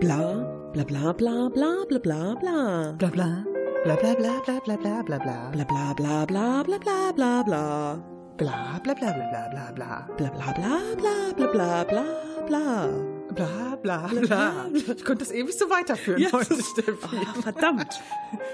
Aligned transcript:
Bla, 0.00 0.44
bla 0.72 0.84
bla 0.84 1.12
bla 1.12 1.48
bla 1.48 1.84
bla 1.88 1.98
bla 1.98 2.34
bla. 2.40 2.92
Bla 2.98 3.10
bla. 3.10 3.44
Bla 3.84 3.96
bla 3.96 4.14
bla 4.14 4.40
bla 4.44 4.60
bla 4.64 4.76
bla 4.76 5.02
bla 5.02 5.18
bla. 5.18 5.50
Bla 5.52 5.64
bla 5.64 5.94
bla 5.94 6.24
bla 6.26 6.62
bla 6.64 6.82
bla 6.84 7.12
bla 7.12 7.42
bla. 7.42 7.98
Bla 8.36 8.80
bla 8.84 8.94
bla 8.94 9.12
bla 9.12 9.28
bla 9.30 9.48
bla 9.50 9.72
bla. 9.74 10.08
Bla 10.16 10.30
bla 10.30 10.52
bla 10.52 10.80
bla 10.96 11.32
bla 11.36 11.46
bla 11.52 11.84
bla 11.84 12.04
bla. 12.46 12.88
Bla 13.34 13.76
bla 13.82 14.08
bla. 14.20 14.66
Ich 14.72 15.04
konnte 15.04 15.24
das 15.24 15.32
ewig 15.32 15.54
so 15.58 15.68
weiterführen 15.70 16.22
Ja, 16.22 16.32
heute, 16.32 16.62
Steffi. 16.62 17.16
Ah, 17.26 17.42
verdammt. 17.42 18.00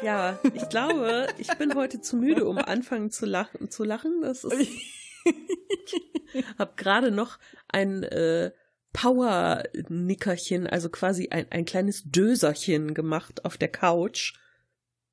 Ja, 0.02 0.38
ich 0.54 0.68
glaube, 0.68 1.26
ich 1.38 1.48
bin 1.58 1.74
heute 1.74 2.00
zu 2.00 2.16
müde, 2.16 2.46
um 2.46 2.58
anfangen 2.58 3.10
zu 3.10 3.26
lachen. 3.26 3.70
Zu 3.70 3.84
lachen. 3.84 4.20
Das 4.22 4.44
ist. 4.44 4.70
Hab 6.58 6.76
gerade 6.76 7.10
noch 7.10 7.38
ein 7.68 8.02
äh, 8.02 8.52
Power-Nickerchen, 8.92 10.66
also 10.66 10.88
quasi 10.90 11.28
ein, 11.30 11.46
ein 11.50 11.64
kleines 11.64 12.04
Döserchen 12.04 12.94
gemacht 12.94 13.44
auf 13.44 13.56
der 13.56 13.68
Couch. 13.68 14.34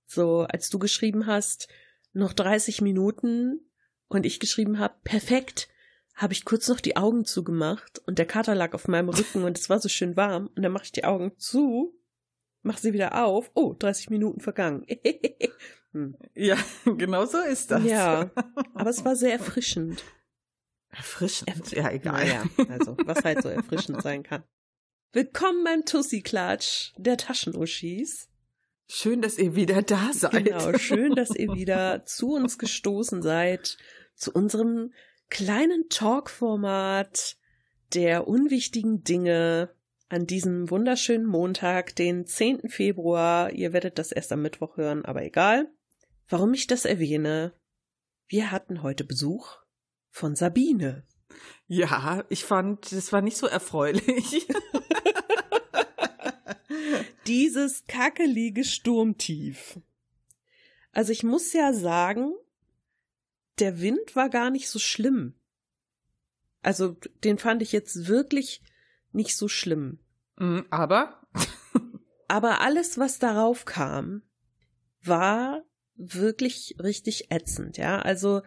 So, 0.06 0.42
als 0.42 0.70
du 0.70 0.80
geschrieben 0.80 1.28
hast, 1.28 1.68
noch 2.14 2.34
30 2.34 2.82
Minuten 2.82 3.62
und 4.08 4.26
ich 4.26 4.40
geschrieben 4.40 4.80
habe, 4.80 4.96
perfekt, 5.04 5.70
habe 6.16 6.34
ich 6.34 6.44
kurz 6.44 6.68
noch 6.68 6.82
die 6.82 6.98
Augen 6.98 7.24
zugemacht 7.24 8.00
und 8.06 8.20
der 8.20 8.26
Kater 8.26 8.56
lag 8.56 8.74
auf 8.74 8.88
meinem 8.88 9.10
Rücken 9.10 9.44
und 9.44 9.58
es 9.58 9.70
war 9.70 9.80
so 9.80 9.88
schön 9.88 10.18
warm 10.18 10.50
und 10.56 10.64
dann 10.64 10.72
mache 10.72 10.86
ich 10.86 10.92
die 10.92 11.06
Augen 11.06 11.38
zu, 11.38 11.98
mache 12.62 12.82
sie 12.82 12.92
wieder 12.94 13.24
auf. 13.24 13.52
Oh, 13.54 13.74
30 13.78 14.10
Minuten 14.10 14.42
vergangen. 14.42 14.86
Hm. 15.94 16.16
Ja, 16.36 16.58
genau 16.86 17.26
so 17.26 17.40
ist 17.40 17.72
das. 17.72 17.84
Ja, 17.84 18.30
aber 18.74 18.90
es 18.90 19.04
war 19.04 19.16
sehr 19.16 19.34
erfrischend. 19.34 20.04
Erfrischend. 20.90 21.72
Ja, 21.72 21.92
egal. 21.92 22.26
Naja, 22.26 22.44
also, 22.70 22.98
was 23.06 23.24
halt 23.24 23.42
so 23.42 23.50
erfrischend 23.50 24.02
sein 24.02 24.24
kann. 24.24 24.44
Willkommen 25.12 25.64
beim 25.64 25.86
Tussi-Klatsch 25.86 26.94
der 26.98 27.18
Taschenuschis. 27.18 28.28
Schön, 28.88 29.22
dass 29.22 29.38
ihr 29.38 29.56
wieder 29.56 29.82
da 29.82 30.12
seid. 30.14 30.46
Genau, 30.46 30.78
schön, 30.78 31.16
dass 31.16 31.36
ihr 31.36 31.50
wieder 31.54 32.06
zu 32.06 32.34
uns 32.34 32.58
gestoßen 32.58 33.22
seid, 33.22 33.78
zu 34.16 34.32
unserem 34.32 34.94
kleinen 35.30 35.90
Talk-Format 35.90 37.38
der 37.94 38.28
unwichtigen 38.28 39.04
Dinge 39.04 39.70
an 40.10 40.26
diesem 40.26 40.70
wunderschönen 40.72 41.26
Montag, 41.26 41.96
den 41.96 42.26
10. 42.26 42.70
Februar. 42.70 43.52
Ihr 43.52 43.74
werdet 43.74 44.00
das 44.00 44.12
erst 44.12 44.32
am 44.32 44.42
Mittwoch 44.42 44.78
hören, 44.78 45.06
aber 45.06 45.24
egal. 45.24 45.72
Warum 46.30 46.54
ich 46.54 46.68
das 46.68 46.86
erwähne? 46.86 47.54
Wir 48.28 48.52
hatten 48.52 48.84
heute 48.84 49.04
Besuch 49.04 49.58
von 50.12 50.36
Sabine. 50.36 51.04
Ja, 51.68 52.24
ich 52.30 52.46
fand, 52.46 52.92
das 52.92 53.12
war 53.12 53.22
nicht 53.22 53.38
so 53.38 53.48
erfreulich. 53.48 54.48
Dieses 57.28 57.86
kackelige 57.88 58.64
Sturmtief. 58.64 59.80
Also 60.92 61.12
ich 61.12 61.24
muss 61.24 61.52
ja 61.54 61.74
sagen, 61.74 62.34
der 63.58 63.82
Wind 63.82 64.16
war 64.16 64.30
gar 64.30 64.52
nicht 64.52 64.70
so 64.70 64.78
schlimm. 64.78 65.34
Also 66.62 66.96
den 67.24 67.40
fand 67.40 67.64
ich 67.64 67.72
jetzt 67.72 68.08
wirklich 68.08 68.62
nicht 69.12 69.36
so 69.36 69.48
schlimm. 69.48 70.00
Mm, 70.38 70.62
Aber 70.70 71.22
Aber 72.28 72.62
alles, 72.62 73.00
was 73.00 73.18
darauf 73.18 73.66
kam, 73.66 74.22
war 75.02 75.64
wirklich 76.00 76.76
richtig 76.82 77.30
ätzend, 77.30 77.78
ja. 77.78 78.00
Also 78.00 78.42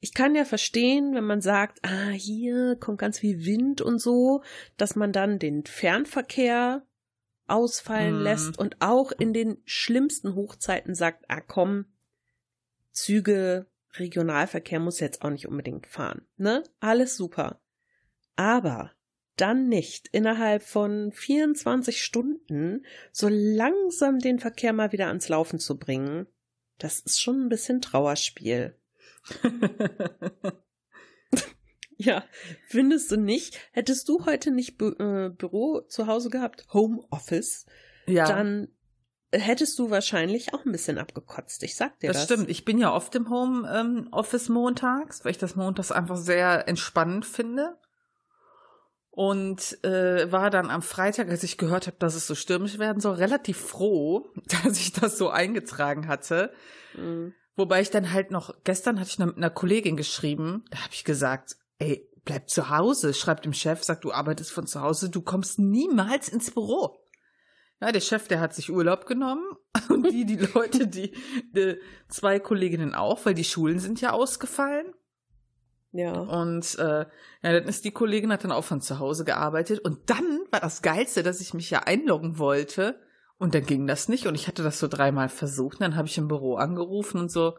ich 0.00 0.14
kann 0.14 0.34
ja 0.34 0.44
verstehen, 0.44 1.14
wenn 1.14 1.24
man 1.24 1.40
sagt, 1.40 1.80
ah, 1.82 2.10
hier 2.10 2.76
kommt 2.76 2.98
ganz 2.98 3.18
viel 3.18 3.44
Wind 3.44 3.80
und 3.80 3.98
so, 3.98 4.42
dass 4.76 4.96
man 4.96 5.12
dann 5.12 5.38
den 5.38 5.64
Fernverkehr 5.64 6.86
ausfallen 7.46 8.18
Mhm. 8.18 8.22
lässt 8.22 8.58
und 8.58 8.76
auch 8.80 9.12
in 9.12 9.32
den 9.32 9.58
schlimmsten 9.64 10.34
Hochzeiten 10.34 10.94
sagt, 10.94 11.24
ah 11.28 11.40
komm, 11.40 11.86
Züge, 12.92 13.66
Regionalverkehr 13.94 14.80
muss 14.80 15.00
jetzt 15.00 15.22
auch 15.22 15.30
nicht 15.30 15.46
unbedingt 15.46 15.86
fahren, 15.86 16.26
ne? 16.36 16.62
Alles 16.80 17.16
super. 17.16 17.60
Aber 18.36 18.92
dann 19.36 19.68
nicht 19.68 20.08
innerhalb 20.08 20.62
von 20.62 21.12
24 21.12 22.02
Stunden 22.02 22.84
so 23.12 23.28
langsam 23.28 24.18
den 24.18 24.38
Verkehr 24.38 24.72
mal 24.72 24.92
wieder 24.92 25.08
ans 25.08 25.28
Laufen 25.28 25.58
zu 25.58 25.78
bringen, 25.78 26.26
das 26.78 27.00
ist 27.00 27.20
schon 27.20 27.44
ein 27.44 27.48
bisschen 27.48 27.80
Trauerspiel. 27.80 28.76
Ja, 32.04 32.24
findest 32.66 33.12
du 33.12 33.16
nicht? 33.16 33.58
Hättest 33.70 34.08
du 34.08 34.24
heute 34.26 34.50
nicht 34.50 34.76
Bü 34.76 34.90
äh, 34.98 35.30
Büro 35.30 35.82
zu 35.82 36.06
Hause 36.08 36.30
gehabt, 36.30 36.66
Homeoffice, 36.72 37.66
ja, 38.06 38.26
dann 38.26 38.68
hättest 39.32 39.78
du 39.78 39.90
wahrscheinlich 39.90 40.52
auch 40.52 40.64
ein 40.64 40.72
bisschen 40.72 40.98
abgekotzt. 40.98 41.62
Ich 41.62 41.76
sag 41.76 41.98
dir 42.00 42.08
das. 42.08 42.16
das 42.16 42.24
stimmt. 42.24 42.50
Ich 42.50 42.64
bin 42.64 42.78
ja 42.78 42.92
oft 42.92 43.14
im 43.14 43.30
Home 43.30 43.70
ähm, 43.72 44.08
Office 44.10 44.48
montags, 44.48 45.24
weil 45.24 45.30
ich 45.30 45.38
das 45.38 45.56
montags 45.56 45.92
einfach 45.92 46.16
sehr 46.16 46.68
entspannend 46.68 47.24
finde. 47.24 47.78
Und 49.14 49.84
äh, 49.84 50.32
war 50.32 50.48
dann 50.48 50.70
am 50.70 50.80
Freitag, 50.80 51.28
als 51.28 51.42
ich 51.42 51.58
gehört 51.58 51.86
habe, 51.86 51.98
dass 51.98 52.14
es 52.14 52.26
so 52.26 52.34
stürmisch 52.34 52.78
werden 52.78 52.98
soll, 52.98 53.16
relativ 53.16 53.58
froh, 53.58 54.32
dass 54.64 54.78
ich 54.78 54.92
das 54.92 55.18
so 55.18 55.28
eingetragen 55.28 56.08
hatte. 56.08 56.50
Mhm. 56.94 57.34
Wobei 57.54 57.82
ich 57.82 57.90
dann 57.90 58.12
halt 58.12 58.30
noch, 58.30 58.54
gestern 58.64 58.98
hatte 58.98 59.10
ich 59.10 59.18
noch 59.18 59.26
mit 59.26 59.36
einer 59.36 59.50
Kollegin 59.50 59.98
geschrieben, 59.98 60.64
da 60.70 60.78
habe 60.78 60.94
ich 60.94 61.04
gesagt, 61.04 61.56
ey, 61.78 62.08
bleib 62.24 62.48
zu 62.48 62.70
Hause, 62.70 63.12
schreib 63.12 63.42
dem 63.42 63.52
Chef, 63.52 63.84
sag, 63.84 64.00
du 64.00 64.12
arbeitest 64.12 64.50
von 64.50 64.66
zu 64.66 64.80
Hause, 64.80 65.10
du 65.10 65.20
kommst 65.20 65.58
niemals 65.58 66.30
ins 66.30 66.50
Büro. 66.50 66.98
Ja, 67.82 67.92
der 67.92 68.00
Chef, 68.00 68.28
der 68.28 68.40
hat 68.40 68.54
sich 68.54 68.70
Urlaub 68.70 69.04
genommen 69.04 69.44
und 69.90 70.10
die, 70.10 70.24
die 70.24 70.36
Leute, 70.36 70.86
die, 70.86 71.14
die 71.54 71.76
zwei 72.08 72.38
Kolleginnen 72.38 72.94
auch, 72.94 73.26
weil 73.26 73.34
die 73.34 73.44
Schulen 73.44 73.78
sind 73.78 74.00
ja 74.00 74.12
ausgefallen. 74.12 74.94
Ja. 75.92 76.12
Und 76.12 76.78
äh, 76.78 77.04
ja, 77.42 77.52
dann 77.52 77.64
ist 77.64 77.84
die 77.84 77.90
Kollegin 77.90 78.32
hat 78.32 78.44
dann 78.44 78.52
auch 78.52 78.64
von 78.64 78.80
zu 78.80 78.98
Hause 78.98 79.24
gearbeitet 79.24 79.80
und 79.80 80.08
dann 80.08 80.40
war 80.50 80.60
das 80.60 80.82
Geilste, 80.82 81.22
dass 81.22 81.40
ich 81.40 81.52
mich 81.54 81.70
ja 81.70 81.80
einloggen 81.80 82.38
wollte 82.38 82.98
und 83.38 83.54
dann 83.54 83.66
ging 83.66 83.86
das 83.86 84.08
nicht 84.08 84.26
und 84.26 84.34
ich 84.34 84.48
hatte 84.48 84.62
das 84.62 84.78
so 84.78 84.88
dreimal 84.88 85.28
versucht. 85.28 85.74
Und 85.74 85.82
dann 85.82 85.96
habe 85.96 86.08
ich 86.08 86.16
im 86.16 86.28
Büro 86.28 86.54
angerufen 86.56 87.20
und 87.20 87.30
so, 87.30 87.58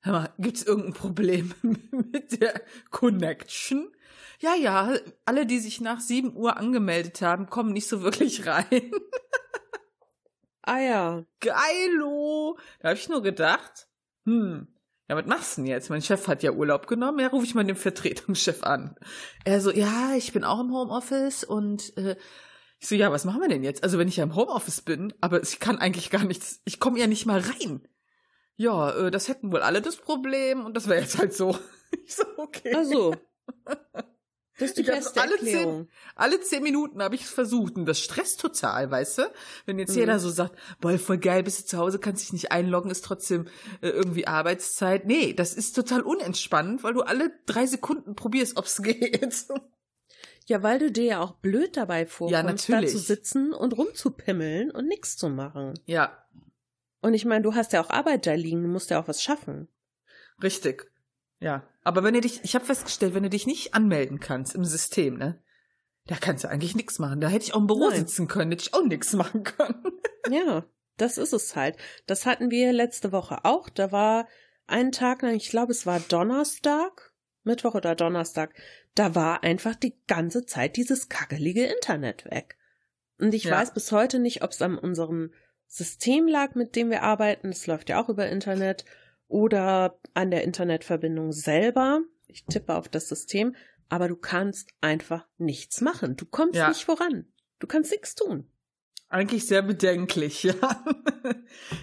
hör 0.00 0.12
mal, 0.12 0.30
gibt's 0.38 0.62
irgendein 0.62 0.94
Problem 0.94 1.54
mit 1.92 2.40
der 2.40 2.60
Connection? 2.90 3.92
Ja, 4.40 4.54
ja, 4.54 4.94
alle, 5.24 5.46
die 5.46 5.60
sich 5.60 5.80
nach 5.80 6.00
7 6.00 6.34
Uhr 6.36 6.56
angemeldet 6.56 7.22
haben, 7.22 7.48
kommen 7.48 7.72
nicht 7.72 7.88
so 7.88 8.02
wirklich 8.02 8.46
rein. 8.46 8.90
Ah 10.62 10.80
ja. 10.80 11.24
Geilo! 11.40 12.58
Da 12.80 12.88
habe 12.88 12.98
ich 12.98 13.08
nur 13.08 13.22
gedacht, 13.22 13.88
hm, 14.24 14.66
ja, 15.08 15.16
was 15.16 15.26
machst 15.26 15.56
du 15.56 15.62
denn 15.62 15.70
jetzt? 15.70 15.90
Mein 15.90 16.02
Chef 16.02 16.26
hat 16.26 16.42
ja 16.42 16.52
Urlaub 16.52 16.86
genommen, 16.86 17.20
ja, 17.20 17.28
rufe 17.28 17.44
ich 17.44 17.54
mal 17.54 17.64
den 17.64 17.76
Vertretungschef 17.76 18.62
an. 18.62 18.96
Er 19.44 19.60
so, 19.60 19.70
ja, 19.70 20.14
ich 20.16 20.32
bin 20.32 20.44
auch 20.44 20.60
im 20.60 20.72
Homeoffice 20.72 21.44
und 21.44 21.96
äh, 21.96 22.16
ich 22.78 22.88
so, 22.88 22.94
ja, 22.94 23.12
was 23.12 23.24
machen 23.24 23.40
wir 23.40 23.48
denn 23.48 23.64
jetzt? 23.64 23.84
Also 23.84 23.98
wenn 23.98 24.08
ich 24.08 24.16
ja 24.16 24.24
im 24.24 24.34
Homeoffice 24.34 24.82
bin, 24.82 25.14
aber 25.20 25.42
ich 25.42 25.60
kann 25.60 25.78
eigentlich 25.78 26.10
gar 26.10 26.24
nichts, 26.24 26.60
ich 26.64 26.80
komme 26.80 26.98
ja 26.98 27.06
nicht 27.06 27.24
mal 27.24 27.40
rein. 27.40 27.86
Ja, 28.56 28.90
äh, 28.90 29.10
das 29.10 29.28
hätten 29.28 29.52
wohl 29.52 29.60
alle 29.60 29.80
das 29.80 29.96
Problem 29.96 30.64
und 30.64 30.76
das 30.76 30.88
wäre 30.88 31.00
jetzt 31.00 31.18
halt 31.18 31.34
so. 31.34 31.56
Ich 32.04 32.16
so, 32.16 32.24
okay. 32.36 32.74
Also. 32.74 33.14
Das 34.58 34.68
ist 34.70 34.78
die 34.78 34.82
Ich 34.82 34.86
beste 34.86 35.20
alle 35.20 35.34
Erklärung. 35.34 35.84
zehn, 35.86 35.92
alle 36.14 36.40
zehn 36.40 36.62
Minuten 36.62 37.02
habe 37.02 37.14
ich 37.14 37.22
es 37.24 37.30
versucht 37.30 37.76
und 37.76 37.84
das 37.86 38.00
stresst 38.00 38.40
total, 38.40 38.90
weißt 38.90 39.18
du? 39.18 39.22
Wenn 39.66 39.78
jetzt 39.78 39.90
Mhm. 39.92 39.98
jeder 40.00 40.18
so 40.18 40.30
sagt, 40.30 40.56
boah, 40.80 40.98
voll 40.98 41.18
geil, 41.18 41.42
bist 41.42 41.60
du 41.60 41.64
zu 41.66 41.76
Hause, 41.78 41.98
kannst 41.98 42.22
dich 42.22 42.32
nicht 42.32 42.52
einloggen, 42.52 42.90
ist 42.90 43.04
trotzdem 43.04 43.48
äh, 43.82 43.88
irgendwie 43.88 44.26
Arbeitszeit. 44.26 45.04
Nee, 45.04 45.34
das 45.34 45.52
ist 45.54 45.74
total 45.76 46.00
unentspannend, 46.02 46.82
weil 46.84 46.94
du 46.94 47.02
alle 47.02 47.30
drei 47.44 47.66
Sekunden 47.66 48.14
probierst, 48.14 48.56
ob's 48.56 48.80
geht. 48.82 49.46
Ja, 50.46 50.62
weil 50.62 50.78
du 50.78 50.90
dir 50.90 51.04
ja 51.04 51.20
auch 51.20 51.32
blöd 51.32 51.76
dabei 51.76 52.06
vorkommst, 52.06 52.68
da 52.68 52.76
natürlich. 52.76 52.92
zu 52.92 52.98
sitzen 52.98 53.52
und 53.52 53.76
rumzupimmeln 53.76 54.70
und 54.70 54.86
nichts 54.86 55.16
zu 55.16 55.28
machen. 55.28 55.74
ja, 55.86 56.16
Und 57.02 57.14
ich 57.14 57.24
meine, 57.24 57.42
du 57.42 57.54
hast 57.54 57.72
ja 57.72 57.82
auch 57.82 57.90
Arbeit 57.90 58.26
da 58.26 58.32
liegen, 58.34 58.62
du 58.62 58.68
musst 58.68 58.88
ja 58.90 59.00
auch 59.02 59.08
was 59.08 59.22
schaffen. 59.22 59.68
richtig. 60.42 60.90
Ja, 61.38 61.68
aber 61.82 62.02
wenn 62.02 62.14
du 62.14 62.20
dich, 62.20 62.40
ich 62.44 62.54
habe 62.54 62.64
festgestellt, 62.64 63.14
wenn 63.14 63.22
du 63.22 63.30
dich 63.30 63.46
nicht 63.46 63.74
anmelden 63.74 64.20
kannst 64.20 64.54
im 64.54 64.64
System, 64.64 65.18
ne, 65.18 65.42
da 66.06 66.16
kannst 66.16 66.44
du 66.44 66.48
eigentlich 66.48 66.74
nichts 66.74 66.98
machen. 66.98 67.20
Da 67.20 67.28
hätte 67.28 67.44
ich 67.44 67.54
auch 67.54 67.60
im 67.60 67.66
Büro 67.66 67.88
Nein. 67.90 67.98
sitzen 67.98 68.28
können, 68.28 68.52
hätte 68.52 68.62
ich 68.68 68.74
auch 68.74 68.84
nichts 68.84 69.12
machen 69.12 69.42
können. 69.44 69.82
Ja, 70.28 70.64
das 70.96 71.18
ist 71.18 71.32
es 71.32 71.54
halt. 71.54 71.76
Das 72.08 72.26
hatten 72.26 72.50
wir 72.50 72.72
letzte 72.72 73.12
Woche 73.12 73.44
auch. 73.44 73.68
Da 73.68 73.92
war 73.92 74.26
ein 74.66 74.90
Tag 74.90 75.22
lang, 75.22 75.36
ich 75.36 75.50
glaube, 75.50 75.70
es 75.70 75.86
war 75.86 76.00
Donnerstag, 76.00 77.12
Mittwoch 77.44 77.76
oder 77.76 77.94
Donnerstag, 77.94 78.52
da 78.96 79.14
war 79.14 79.44
einfach 79.44 79.76
die 79.76 79.94
ganze 80.08 80.44
Zeit 80.44 80.76
dieses 80.76 81.08
kackelige 81.08 81.64
Internet 81.66 82.24
weg. 82.24 82.56
Und 83.20 83.34
ich 83.34 83.44
Ja. 83.44 83.52
weiß 83.52 83.72
bis 83.72 83.92
heute 83.92 84.18
nicht, 84.18 84.42
ob 84.42 84.50
es 84.50 84.60
an 84.62 84.76
unserem 84.76 85.32
System 85.68 86.26
lag, 86.26 86.56
mit 86.56 86.74
dem 86.74 86.90
wir 86.90 87.04
arbeiten. 87.04 87.50
Das 87.52 87.68
läuft 87.68 87.88
ja 87.88 88.02
auch 88.02 88.08
über 88.08 88.28
Internet. 88.28 88.84
Oder 89.28 89.98
an 90.14 90.30
der 90.30 90.44
Internetverbindung 90.44 91.32
selber. 91.32 92.00
ich 92.28 92.44
tippe 92.44 92.74
auf 92.74 92.88
das 92.88 93.08
System, 93.08 93.54
aber 93.88 94.08
du 94.08 94.16
kannst 94.16 94.68
einfach 94.80 95.26
nichts 95.38 95.80
machen. 95.80 96.16
Du 96.16 96.26
kommst 96.26 96.56
Ja. 96.56 96.68
nicht 96.68 96.84
voran. 96.84 97.32
Du 97.60 97.66
kannst 97.66 97.90
nichts 97.92 98.14
tun. 98.14 98.50
Eigentlich 99.08 99.46
sehr 99.46 99.62
bedenklich, 99.62 100.42
ja. 100.44 100.54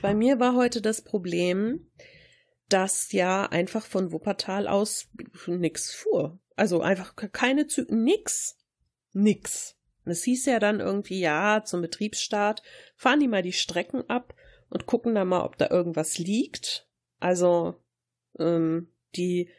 Bei 0.02 0.14
mir 0.14 0.40
war 0.40 0.56
heute 0.56 0.82
das 0.82 1.02
Problem, 1.02 1.90
dass 2.70 3.12
ja 3.14 3.46
einfach 3.46 3.86
von 3.86 4.12
Wuppertal 4.12 4.68
aus 4.68 5.08
nix 5.48 5.94
fuhr. 5.94 6.40
Also 6.56 6.82
einfach 6.82 7.16
keine 7.16 7.68
Züge, 7.68 7.96
nix. 7.96 8.58
Nix. 9.14 9.76
Und 10.06 10.12
es 10.12 10.24
hieß 10.24 10.46
ja 10.46 10.60
dann 10.60 10.82
irgendwie, 10.82 11.20
ja, 11.20 11.64
zum 11.64 11.82
Betriebsstart 11.82 12.62
fahren 12.96 13.20
die 13.22 13.28
mal 13.30 13.42
die 13.42 13.54
Strecken 13.54 14.08
ab 14.10 14.36
und 14.70 14.86
gucken 14.86 15.16
da 15.16 15.24
mal, 15.24 15.44
ob 15.46 15.58
da 15.58 15.70
irgendwas 15.70 16.18
liegt. 16.18 16.88
Also 17.24 17.76
ähm, 18.38 18.90
die 19.16 19.50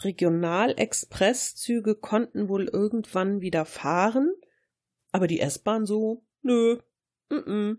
Regionalexpresszüge 0.00 1.94
konnten 1.94 2.48
wohl 2.48 2.66
irgendwann 2.66 3.40
wieder 3.40 3.64
fahren, 3.64 4.34
aber 5.12 5.28
die 5.28 5.38
S-Bahn 5.38 5.86
so, 5.86 6.24
nö, 6.42 6.80
mm 7.30 7.34
-mm, 7.36 7.78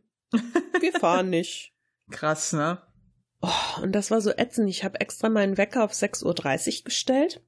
wir 0.80 0.92
fahren 1.00 1.30
nicht. 1.30 1.74
Krass, 2.10 2.54
ne? 2.54 2.82
Oh, 3.42 3.82
und 3.82 3.92
das 3.92 4.12
war 4.12 4.22
so 4.22 4.32
ätzend. 4.32 4.70
Ich 4.70 4.86
habe 4.86 5.02
extra 5.02 5.28
meinen 5.28 5.58
Wecker 5.58 5.84
auf 5.84 5.92
6.30 5.92 6.80
Uhr 6.80 6.84
gestellt. 6.86 7.44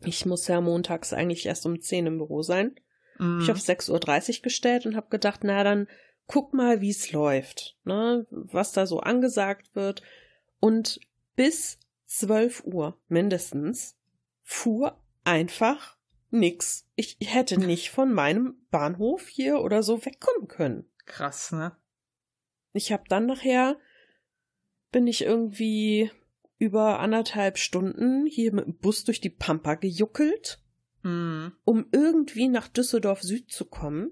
Ich 0.00 0.24
muss 0.24 0.48
ja 0.48 0.62
montags 0.62 1.12
eigentlich 1.12 1.44
erst 1.44 1.66
um 1.66 1.78
10 1.78 2.06
im 2.06 2.16
Büro 2.16 2.40
sein. 2.40 2.76
Mhm. 3.18 3.40
Ich 3.42 3.50
auf 3.50 3.58
6.30 3.58 4.38
Uhr 4.38 4.42
gestellt 4.44 4.86
und 4.86 4.96
habe 4.96 5.10
gedacht, 5.10 5.40
na 5.42 5.64
dann 5.64 5.86
guck 6.26 6.54
mal, 6.54 6.80
wie 6.80 6.90
es 6.90 7.12
läuft, 7.12 7.76
ne? 7.84 8.26
was 8.30 8.72
da 8.72 8.86
so 8.86 9.00
angesagt 9.00 9.74
wird. 9.74 10.02
Und 10.60 11.00
bis 11.40 11.78
12 12.04 12.64
Uhr 12.66 13.00
mindestens 13.08 13.96
fuhr 14.42 15.02
einfach 15.24 15.96
nix. 16.28 16.86
Ich 16.96 17.16
hätte 17.24 17.58
nicht 17.66 17.88
von 17.88 18.12
meinem 18.12 18.56
Bahnhof 18.70 19.26
hier 19.26 19.62
oder 19.62 19.82
so 19.82 20.04
wegkommen 20.04 20.48
können. 20.48 20.84
Krass, 21.06 21.50
ne? 21.52 21.74
Ich 22.74 22.92
habe 22.92 23.04
dann 23.08 23.24
nachher 23.24 23.78
bin 24.92 25.06
ich 25.06 25.22
irgendwie 25.22 26.10
über 26.58 26.98
anderthalb 26.98 27.56
Stunden 27.56 28.26
hier 28.26 28.52
mit 28.52 28.66
dem 28.66 28.76
Bus 28.76 29.04
durch 29.04 29.22
die 29.22 29.30
Pampa 29.30 29.76
gejuckelt, 29.76 30.62
Mhm. 31.02 31.52
um 31.64 31.86
irgendwie 31.90 32.48
nach 32.48 32.68
Düsseldorf 32.68 33.22
Süd 33.22 33.50
zu 33.50 33.64
kommen, 33.64 34.10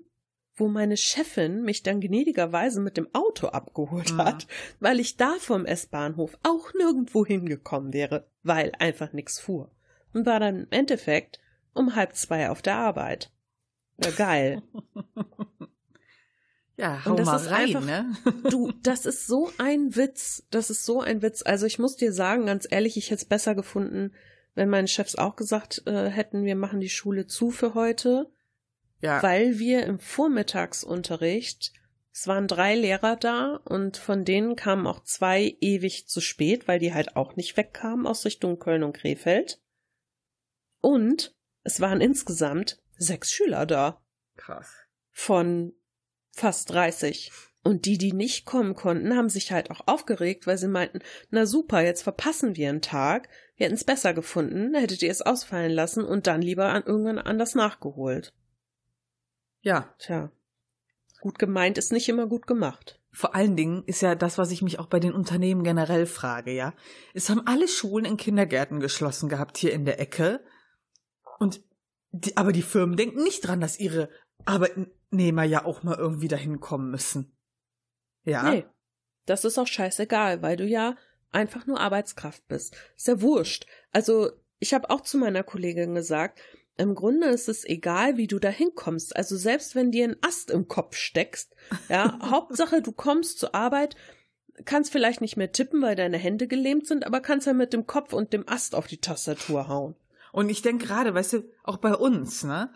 wo 0.59 0.69
meine 0.69 0.97
Chefin 0.97 1.63
mich 1.63 1.83
dann 1.83 2.01
gnädigerweise 2.01 2.81
mit 2.81 2.97
dem 2.97 3.09
Auto 3.15 3.49
abgeholt 3.49 4.13
Mhm. 4.13 4.19
hat, 4.19 4.47
weil 4.81 5.01
ich 5.01 5.17
da 5.17 5.35
vom 5.39 5.65
S-Bahnhof 5.67 6.39
auch 6.43 6.73
nirgendwo 6.75 7.25
hingekommen 7.25 7.93
wäre, 7.93 8.29
weil 8.43 8.73
einfach 8.79 9.13
nix 9.13 9.39
fuhr. 9.41 9.71
Und 10.13 10.27
war 10.27 10.41
dann 10.41 10.61
im 10.63 10.67
Endeffekt 10.71 11.41
um 11.75 11.95
halb 11.95 12.15
zwei 12.17 12.51
auf 12.51 12.63
der 12.63 12.77
Arbeit. 12.77 13.31
Ja, 14.03 14.11
geil. 14.13 14.63
Ja, 16.77 17.05
hau 17.05 17.11
Und 17.11 17.19
das 17.19 17.27
mal 17.27 17.37
ist 17.37 17.51
rein, 17.51 17.77
einfach- 17.77 17.85
ne? 17.85 18.17
Du, 18.51 18.71
das 18.85 19.05
ist 19.05 19.27
so 19.27 19.51
ein 19.59 19.97
Witz. 19.97 20.45
Das 20.51 20.71
ist 20.71 20.85
so 20.85 21.01
ein 21.01 21.23
Witz. 21.23 21.43
Also 21.45 21.67
ich 21.67 21.79
muss 21.81 21.97
dir 21.97 22.13
sagen, 22.13 22.47
ganz 22.47 22.69
ehrlich, 22.71 22.97
ich 22.97 23.07
hätte 23.07 23.23
es 23.23 23.25
besser 23.25 23.57
gefunden, 23.57 24.13
wenn 24.55 24.69
meine 24.71 24.87
Chefs 24.87 25.17
auch 25.17 25.35
gesagt 25.35 25.83
äh, 25.87 26.09
hätten, 26.09 26.45
wir 26.45 26.55
machen 26.55 26.79
die 26.81 26.89
Schule 26.89 27.27
zu 27.27 27.51
für 27.51 27.75
heute, 27.75 28.31
Ja. 29.01 29.23
weil 29.23 29.59
wir 29.59 29.85
im 29.85 29.99
Vormittagsunterricht, 29.99 31.73
es 32.13 32.27
waren 32.27 32.49
drei 32.49 32.75
Lehrer 32.75 33.15
da 33.15 33.61
und 33.65 33.97
von 33.97 34.25
denen 34.25 34.57
kamen 34.57 34.87
auch 34.87 35.05
zwei 35.05 35.57
ewig 35.61 36.09
zu 36.09 36.21
spät, 36.21 36.67
weil 36.67 36.81
die 36.81 36.93
halt 36.93 37.17
auch 37.17 37.37
nicht 37.37 37.57
wegkamen 37.57 38.07
aus 38.07 38.25
Richtung 38.25 38.59
Köln 38.59 38.83
und 38.83 38.95
Krefeld. 38.95 39.61
Und 40.81 41.37
es 41.63 41.81
waren 41.81 42.01
insgesamt 42.01 42.83
sechs 42.97 43.31
Schüler 43.31 43.67
da 43.67 44.03
Krass. 44.37 44.73
von 45.11 45.75
fast 46.33 46.71
30. 46.71 47.31
Und 47.65 47.85
die, 47.85 47.99
die 47.99 48.13
nicht 48.13 48.47
kommen 48.47 48.75
konnten, 48.75 49.15
haben 49.15 49.29
sich 49.29 49.53
halt 49.53 49.71
auch 49.71 49.83
aufgeregt, 49.87 50.47
weil 50.47 50.57
sie 50.59 50.69
meinten, 50.69 51.01
na 51.31 51.45
super, 51.45 51.83
jetzt 51.83 52.03
verpassen 52.03 52.57
wir 52.57 52.69
einen 52.69 52.83
Tag. 52.83 53.29
Wir 53.57 53.67
hätten 53.67 53.75
es 53.75 53.85
besser 53.85 54.15
gefunden, 54.15 54.75
hättet 54.75 55.03
ihr 55.03 55.11
es 55.11 55.23
ausfallen 55.23 55.73
lassen 55.73 56.05
und 56.05 56.27
dann 56.27 56.41
lieber 56.41 56.67
an 56.67 56.85
irgendwann 56.85 57.19
anders 57.19 57.55
nachgeholt. 57.55 58.33
Ja, 59.69 59.95
Tja. 59.99 60.33
Gut 61.21 61.39
gemeint 61.39 61.77
ist 61.77 61.93
nicht 61.93 62.09
immer 62.09 62.27
gut 62.27 62.47
gemacht. 62.47 62.99
vor 63.13 63.35
allen 63.35 63.55
Dingen 63.55 63.83
ist 63.85 64.01
ja 64.01 64.15
das, 64.15 64.39
was 64.39 64.51
ich 64.51 64.63
mich 64.63 64.79
auch 64.79 64.87
bei 64.87 64.99
den 64.99 65.13
Unternehmen 65.13 65.63
generell 65.63 66.07
frage, 66.07 66.53
ja. 66.53 66.73
Es 67.13 67.29
haben 67.29 67.47
alle 67.47 67.69
Schulen 67.69 68.07
in 68.07 68.17
Kindergärten 68.17 68.81
geschlossen 68.81 69.29
gehabt 69.29 69.59
hier 69.59 69.75
in 69.75 69.85
der 69.85 70.01
Ecke. 70.01 70.41
Und 71.39 71.61
die, 72.13 72.35
aber 72.39 72.53
die 72.53 72.63
Firmen 72.63 72.97
denken 72.97 73.23
nicht 73.23 73.47
dran, 73.47 73.61
dass 73.61 73.79
ihre 73.79 74.09
Arbeitnehmer 74.47 75.45
ja 75.45 75.67
auch 75.67 75.83
mal 75.83 75.99
irgendwie 75.99 76.29
dahin 76.29 76.61
kommen 76.61 76.91
müssen. 76.91 77.37
Ja. 78.25 78.51
Nee. 78.51 78.65
Das 79.27 79.45
ist 79.45 79.59
auch 79.59 79.67
scheißegal, 79.67 80.41
weil 80.41 80.57
du 80.57 80.65
ja 80.65 80.97
einfach 81.31 81.67
nur 81.67 81.79
Arbeitskraft 81.79 82.49
bist. 82.49 82.75
Ist 82.97 83.09
ja 83.09 83.21
wurscht. 83.21 83.67
Also, 83.93 84.31
ich 84.61 84.73
habe 84.73 84.89
auch 84.89 85.03
zu 85.03 85.19
meiner 85.19 85.43
Kollegin 85.43 85.95
gesagt, 85.95 86.41
im 86.79 86.95
Grunde 86.95 87.29
ist 87.29 87.49
es 87.49 87.65
egal, 87.65 88.17
wie 88.17 88.27
du 88.27 88.39
da 88.39 88.49
hinkommst. 88.49 89.17
Also 89.17 89.37
selbst 89.37 89.75
wenn 89.75 89.91
dir 89.91 90.05
ein 90.05 90.17
Ast 90.23 90.51
im 90.51 90.69
Kopf 90.69 90.97
steckst, 90.97 91.55
ja, 91.89 92.19
Hauptsache 92.31 92.81
du 92.81 92.93
kommst 92.93 93.41
zur 93.41 93.55
Arbeit, 93.55 93.97
kannst 94.65 94.93
vielleicht 94.93 95.21
nicht 95.21 95.37
mehr 95.37 95.53
tippen, 95.53 95.83
weil 95.83 95.97
deine 95.97 96.19
Hände 96.19 96.47
gelähmt 96.47 96.87
sind, 96.87 97.07
aber 97.07 97.21
kannst 97.21 97.47
ja 97.47 97.53
mit 97.53 97.73
dem 97.73 97.87
Kopf 97.87 98.13
und 98.13 98.33
dem 98.33 98.49
Ast 98.49 98.75
auf 98.75 98.87
die 98.87 99.01
Tastatur 99.01 99.69
hauen. 99.69 99.97
Und 100.33 100.49
ich 100.49 100.63
denke 100.63 100.87
gerade, 100.87 101.15
weißt 101.15 101.35
du, 101.35 101.43
auch 101.65 101.79
bei 101.79 101.95
uns, 101.95 102.45
ne? 102.45 102.73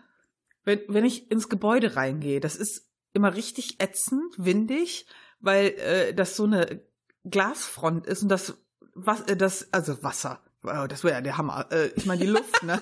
Wenn, 0.65 0.79
wenn 0.87 1.05
ich 1.05 1.29
ins 1.29 1.49
Gebäude 1.49 1.95
reingehe, 1.95 2.39
das 2.39 2.55
ist 2.55 2.87
immer 3.13 3.35
richtig 3.35 3.81
ätzend, 3.81 4.33
windig, 4.37 5.05
weil 5.39 5.67
äh, 5.77 6.13
das 6.13 6.35
so 6.35 6.45
eine 6.45 6.81
Glasfront 7.25 8.07
ist 8.07 8.23
und 8.23 8.29
das, 8.29 8.57
was, 8.93 9.21
äh, 9.21 9.35
das, 9.35 9.71
also 9.73 10.01
Wasser. 10.03 10.41
Wow, 10.63 10.87
Das 10.87 11.03
wäre 11.03 11.15
ja 11.15 11.21
der 11.21 11.37
Hammer. 11.37 11.67
Äh, 11.71 11.87
ich 11.95 12.05
meine, 12.05 12.21
die 12.21 12.27
Luft, 12.31 12.63
ne? 12.63 12.81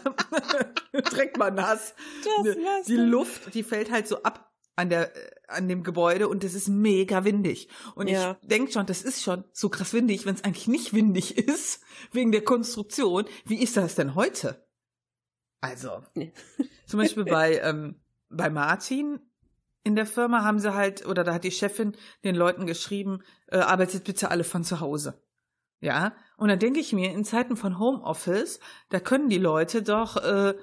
Direkt 1.12 1.38
mal 1.38 1.52
nass. 1.52 1.94
Das 2.46 2.56
war's 2.56 2.86
die. 2.86 2.96
Luft, 2.96 3.54
die 3.54 3.64
fällt 3.64 3.92
halt 3.92 4.08
so 4.08 4.22
ab 4.24 4.52
an 4.76 4.90
der 4.90 5.16
äh, 5.16 5.32
an 5.48 5.68
dem 5.68 5.84
Gebäude 5.84 6.30
und 6.30 6.44
es 6.44 6.54
ist 6.54 6.70
mega 6.70 7.26
windig. 7.26 7.68
Und 7.96 8.08
Ja. 8.08 8.38
ich 8.42 8.48
denke 8.48 8.72
schon, 8.72 8.86
das 8.86 9.02
ist 9.02 9.22
schon 9.22 9.44
so 9.52 9.68
krass 9.70 9.94
windig, 9.94 10.26
wenn 10.26 10.36
es 10.36 10.44
eigentlich 10.44 10.68
nicht 10.68 10.94
windig 10.94 11.38
ist, 11.48 11.82
wegen 12.12 12.32
der 12.32 12.44
Konstruktion. 12.44 13.26
Wie 13.46 13.62
ist 13.62 13.76
das 13.78 13.96
denn 13.96 14.16
heute? 14.16 14.66
Also, 15.60 16.04
Nee. 16.16 16.34
zum 16.86 17.00
Beispiel 17.00 17.26
bei, 17.26 17.58
ähm, 17.60 18.00
bei 18.30 18.50
Martin 18.50 19.20
in 19.84 19.96
der 19.96 20.06
Firma 20.06 20.44
haben 20.44 20.60
sie 20.60 20.74
halt, 20.76 21.06
oder 21.06 21.24
da 21.24 21.34
hat 21.34 21.44
die 21.44 21.52
Chefin 21.52 21.98
den 22.24 22.36
Leuten 22.36 22.66
geschrieben, 22.68 23.24
äh, 23.48 23.58
arbeitet 23.58 24.04
bitte 24.04 24.30
alle 24.32 24.44
von 24.44 24.64
zu 24.64 24.80
Hause. 24.80 25.22
Ja, 25.82 26.14
und 26.38 26.50
dann 26.50 26.60
denke 26.60 26.80
ich 26.80 26.94
mir, 26.94 27.12
in 27.12 27.26
Zeiten 27.26 27.58
von 27.58 27.80
Homeoffice, 27.80 28.60
da 28.90 29.00
können 29.00 29.30
die 29.30 29.40
Leute 29.40 29.82
doch, 29.82 30.18
äh, 30.18 30.54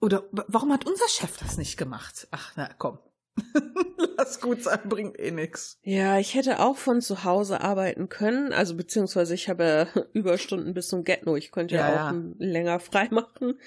oder 0.00 0.24
warum 0.32 0.72
hat 0.72 0.86
unser 0.86 1.08
Chef 1.08 1.36
das 1.38 1.58
nicht 1.58 1.76
gemacht? 1.76 2.26
Ach, 2.32 2.52
na 2.56 2.68
komm. 2.78 2.98
Lass 4.16 4.40
gut 4.40 4.62
sein, 4.62 4.80
bringt 4.88 5.18
eh 5.18 5.30
nix. 5.30 5.78
Ja, 5.82 6.18
ich 6.18 6.34
hätte 6.34 6.60
auch 6.60 6.76
von 6.76 7.00
zu 7.00 7.24
Hause 7.24 7.60
arbeiten 7.60 8.08
können, 8.08 8.52
also 8.52 8.76
beziehungsweise 8.76 9.34
ich 9.34 9.48
habe 9.48 9.64
ja 9.94 10.02
Überstunden 10.12 10.74
bis 10.74 10.88
zum 10.88 11.04
Get-No, 11.04 11.36
ich 11.36 11.52
könnte 11.52 11.76
ja, 11.76 11.88
Ja, 11.88 12.08
auch 12.08 12.12
ja. 12.12 12.22
länger 12.38 12.80
frei 12.80 13.08
machen, 13.10 13.58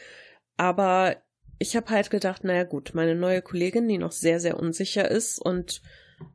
aber 0.58 1.18
ich 1.60 1.76
habe 1.76 1.90
halt 1.90 2.10
gedacht, 2.10 2.44
naja 2.44 2.64
gut, 2.64 2.92
meine 2.94 3.16
neue 3.16 3.42
Kollegin, 3.42 3.88
die 3.88 3.98
noch 3.98 4.12
sehr, 4.12 4.40
sehr 4.40 4.60
unsicher 4.60 5.10
ist 5.10 5.40
und 5.40 5.82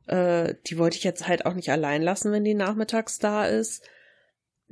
äh, 0.07 0.55
die 0.67 0.77
wollte 0.77 0.97
ich 0.97 1.03
jetzt 1.03 1.27
halt 1.27 1.45
auch 1.45 1.53
nicht 1.53 1.69
allein 1.71 2.01
lassen, 2.01 2.31
wenn 2.31 2.43
die 2.43 2.53
nachmittags 2.53 3.19
da 3.19 3.45
ist. 3.45 3.83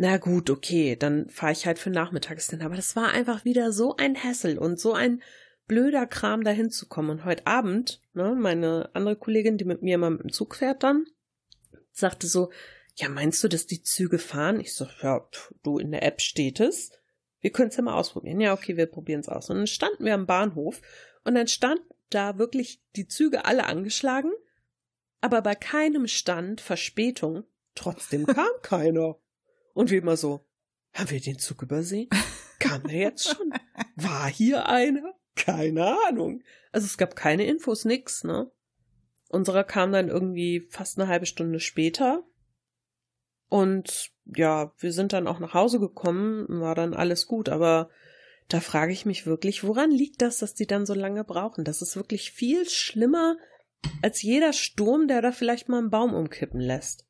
Na 0.01 0.15
gut, 0.15 0.49
okay, 0.49 0.95
dann 0.95 1.27
fahre 1.27 1.51
ich 1.51 1.65
halt 1.65 1.77
für 1.77 1.89
nachmittags 1.89 2.49
hin. 2.49 2.61
Aber 2.61 2.77
das 2.77 2.95
war 2.95 3.09
einfach 3.09 3.43
wieder 3.43 3.73
so 3.73 3.97
ein 3.97 4.15
Hassel 4.15 4.57
und 4.57 4.79
so 4.79 4.93
ein 4.93 5.21
blöder 5.67 6.07
Kram, 6.07 6.45
da 6.45 6.51
hinzukommen. 6.51 7.11
Und 7.11 7.25
heute 7.25 7.45
Abend, 7.45 8.01
ne, 8.13 8.33
meine 8.33 8.89
andere 8.93 9.17
Kollegin, 9.17 9.57
die 9.57 9.65
mit 9.65 9.81
mir 9.81 9.95
immer 9.95 10.09
mit 10.09 10.23
dem 10.23 10.31
Zug 10.31 10.55
fährt 10.55 10.83
dann, 10.83 11.05
sagte 11.91 12.27
so, 12.27 12.49
ja, 12.95 13.09
meinst 13.09 13.43
du, 13.43 13.49
dass 13.49 13.65
die 13.65 13.83
Züge 13.83 14.19
fahren? 14.19 14.61
Ich 14.61 14.73
so, 14.73 14.87
ja, 15.01 15.19
pf, 15.19 15.53
du, 15.63 15.79
in 15.79 15.91
der 15.91 16.03
App 16.03 16.21
steht 16.21 16.61
es. 16.61 16.91
Wir 17.41 17.51
können 17.51 17.67
es 17.67 17.75
ja 17.75 17.83
mal 17.83 17.95
ausprobieren. 17.95 18.39
Ja, 18.39 18.53
okay, 18.53 18.77
wir 18.77 18.85
probieren 18.85 19.19
es 19.19 19.27
aus. 19.27 19.49
Und 19.49 19.57
dann 19.57 19.67
standen 19.67 20.05
wir 20.05 20.13
am 20.13 20.25
Bahnhof 20.25 20.81
und 21.25 21.35
dann 21.35 21.49
stand 21.49 21.81
da 22.09 22.37
wirklich 22.37 22.81
die 22.95 23.07
Züge 23.09 23.43
alle 23.43 23.65
angeschlagen, 23.65 24.31
aber 25.19 25.41
bei 25.41 25.55
keinem 25.55 26.07
stand 26.07 26.61
Verspätung. 26.61 27.43
Trotzdem 27.75 28.25
kam 28.25 28.47
keiner. 28.61 29.17
Und 29.79 29.91
wie 29.91 29.95
immer 29.95 30.17
so, 30.17 30.45
haben 30.91 31.09
wir 31.09 31.21
den 31.21 31.39
Zug 31.39 31.61
übersehen? 31.61 32.09
Kam 32.59 32.83
der 32.83 32.97
jetzt 32.97 33.29
schon? 33.29 33.53
War 33.95 34.27
hier 34.27 34.67
einer? 34.67 35.13
Keine 35.37 35.95
Ahnung. 36.05 36.43
Also 36.73 36.83
es 36.83 36.97
gab 36.97 37.15
keine 37.15 37.45
Infos, 37.45 37.85
nix, 37.85 38.25
ne? 38.25 38.51
Unserer 39.29 39.63
kam 39.63 39.93
dann 39.93 40.09
irgendwie 40.09 40.67
fast 40.69 40.99
eine 40.99 41.07
halbe 41.07 41.25
Stunde 41.25 41.61
später. 41.61 42.25
Und 43.47 44.11
ja, 44.25 44.73
wir 44.79 44.91
sind 44.91 45.13
dann 45.13 45.27
auch 45.27 45.39
nach 45.39 45.53
Hause 45.53 45.79
gekommen, 45.79 46.45
war 46.49 46.75
dann 46.75 46.93
alles 46.93 47.25
gut, 47.25 47.47
aber 47.47 47.89
da 48.49 48.59
frage 48.59 48.91
ich 48.91 49.05
mich 49.05 49.27
wirklich, 49.27 49.63
woran 49.63 49.91
liegt 49.91 50.21
das, 50.21 50.39
dass 50.39 50.53
die 50.53 50.67
dann 50.67 50.85
so 50.85 50.93
lange 50.93 51.23
brauchen? 51.23 51.63
Das 51.63 51.81
ist 51.81 51.95
wirklich 51.95 52.33
viel 52.33 52.67
schlimmer 52.67 53.37
als 54.01 54.21
jeder 54.23 54.51
Sturm, 54.51 55.07
der 55.07 55.21
da 55.21 55.31
vielleicht 55.31 55.69
mal 55.69 55.77
einen 55.77 55.89
Baum 55.89 56.13
umkippen 56.13 56.59
lässt. 56.59 57.08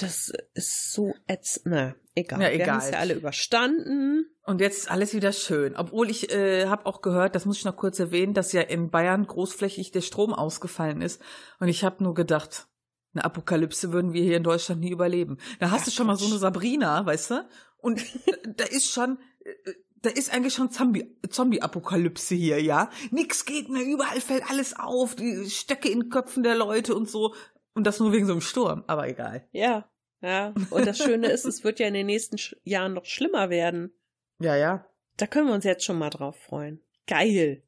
Das 0.00 0.32
ist 0.54 0.92
so 0.92 1.14
ätzend. 1.26 1.66
Na, 1.66 1.94
egal. 2.14 2.40
Ja, 2.40 2.48
Wir 2.48 2.54
egal. 2.54 2.68
haben 2.70 2.78
es 2.78 2.90
ja 2.90 2.98
alle 2.98 3.14
überstanden. 3.14 4.26
Und 4.44 4.60
jetzt 4.60 4.78
ist 4.78 4.90
alles 4.90 5.14
wieder 5.14 5.32
schön. 5.32 5.76
Obwohl 5.76 6.10
ich 6.10 6.32
äh, 6.32 6.66
habe 6.66 6.86
auch 6.86 7.02
gehört, 7.02 7.34
das 7.34 7.44
muss 7.46 7.58
ich 7.58 7.64
noch 7.64 7.76
kurz 7.76 7.98
erwähnen, 7.98 8.34
dass 8.34 8.52
ja 8.52 8.62
in 8.62 8.90
Bayern 8.90 9.26
großflächig 9.26 9.92
der 9.92 10.00
Strom 10.00 10.32
ausgefallen 10.32 11.02
ist. 11.02 11.20
Und 11.58 11.68
ich 11.68 11.84
habe 11.84 12.02
nur 12.02 12.14
gedacht, 12.14 12.66
eine 13.14 13.24
Apokalypse 13.24 13.92
würden 13.92 14.12
wir 14.12 14.22
hier 14.22 14.36
in 14.36 14.42
Deutschland 14.44 14.80
nie 14.80 14.90
überleben. 14.90 15.38
Da 15.58 15.70
hast 15.70 15.82
Ach, 15.82 15.84
du 15.86 15.90
schon 15.90 16.06
mal 16.06 16.16
so 16.16 16.26
eine 16.26 16.38
Sabrina, 16.38 17.04
weißt 17.04 17.30
du? 17.32 17.48
Und 17.78 18.00
da 18.56 18.64
ist 18.64 18.90
schon, 18.90 19.18
äh, 19.44 19.72
da 20.02 20.10
ist 20.10 20.32
eigentlich 20.32 20.54
schon 20.54 20.70
Zombie- 20.70 21.16
Zombie-Apokalypse 21.28 22.34
hier, 22.34 22.62
ja? 22.62 22.90
Nix 23.10 23.44
geht 23.44 23.68
mehr, 23.68 23.84
überall 23.84 24.20
fällt 24.20 24.48
alles 24.48 24.78
auf, 24.78 25.14
die 25.14 25.48
Stöcke 25.50 25.90
in 25.90 26.08
Köpfen 26.08 26.42
der 26.42 26.54
Leute 26.54 26.94
und 26.94 27.08
so. 27.10 27.34
Und 27.74 27.86
das 27.86 28.00
nur 28.00 28.12
wegen 28.12 28.26
so 28.26 28.32
einem 28.32 28.40
Sturm, 28.40 28.82
aber 28.88 29.08
egal. 29.08 29.46
Ja, 29.52 29.88
ja. 30.20 30.54
Und 30.70 30.86
das 30.86 30.98
Schöne 30.98 31.28
ist, 31.28 31.44
es 31.44 31.64
wird 31.64 31.78
ja 31.78 31.86
in 31.86 31.94
den 31.94 32.06
nächsten 32.06 32.38
Sch 32.38 32.56
Jahren 32.62 32.94
noch 32.94 33.04
schlimmer 33.04 33.50
werden. 33.50 33.92
Ja, 34.38 34.56
ja. 34.56 34.86
Da 35.16 35.26
können 35.26 35.48
wir 35.48 35.54
uns 35.54 35.64
jetzt 35.64 35.84
schon 35.84 35.98
mal 35.98 36.10
drauf 36.10 36.36
freuen. 36.36 36.80
Geil. 37.06 37.62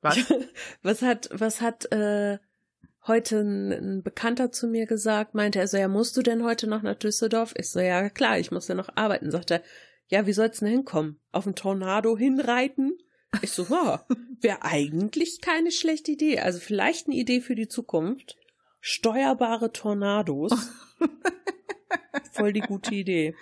Was? 0.00 0.18
Was 0.82 1.02
hat, 1.02 1.28
was 1.32 1.60
hat 1.60 1.90
äh, 1.92 2.38
heute 3.06 3.40
ein, 3.40 3.72
ein 3.72 4.02
Bekannter 4.02 4.52
zu 4.52 4.68
mir 4.68 4.86
gesagt? 4.86 5.34
Meinte 5.34 5.58
er 5.58 5.66
so, 5.66 5.76
ja, 5.76 5.88
musst 5.88 6.16
du 6.16 6.22
denn 6.22 6.44
heute 6.44 6.68
noch 6.68 6.82
nach 6.82 6.94
Düsseldorf? 6.94 7.52
Ich 7.56 7.70
so, 7.70 7.80
ja, 7.80 8.08
klar, 8.10 8.38
ich 8.38 8.50
muss 8.52 8.68
ja 8.68 8.74
noch 8.74 8.90
arbeiten. 8.94 9.30
Sagt 9.30 9.50
er, 9.50 9.62
ja, 10.06 10.26
wie 10.26 10.32
soll's 10.32 10.60
denn 10.60 10.68
hinkommen? 10.68 11.20
Auf 11.32 11.46
einen 11.46 11.56
Tornado 11.56 12.16
hinreiten? 12.16 12.96
Ich 13.42 13.50
so, 13.50 13.66
ja, 13.68 14.06
wäre 14.40 14.62
eigentlich 14.62 15.40
keine 15.40 15.70
schlechte 15.70 16.12
Idee. 16.12 16.40
Also 16.40 16.60
vielleicht 16.60 17.06
eine 17.06 17.16
Idee 17.16 17.40
für 17.40 17.54
die 17.54 17.68
Zukunft. 17.68 18.36
Steuerbare 18.80 19.72
Tornados. 19.72 20.52
Voll 22.32 22.52
die 22.52 22.60
gute 22.60 22.94
Idee. 22.94 23.34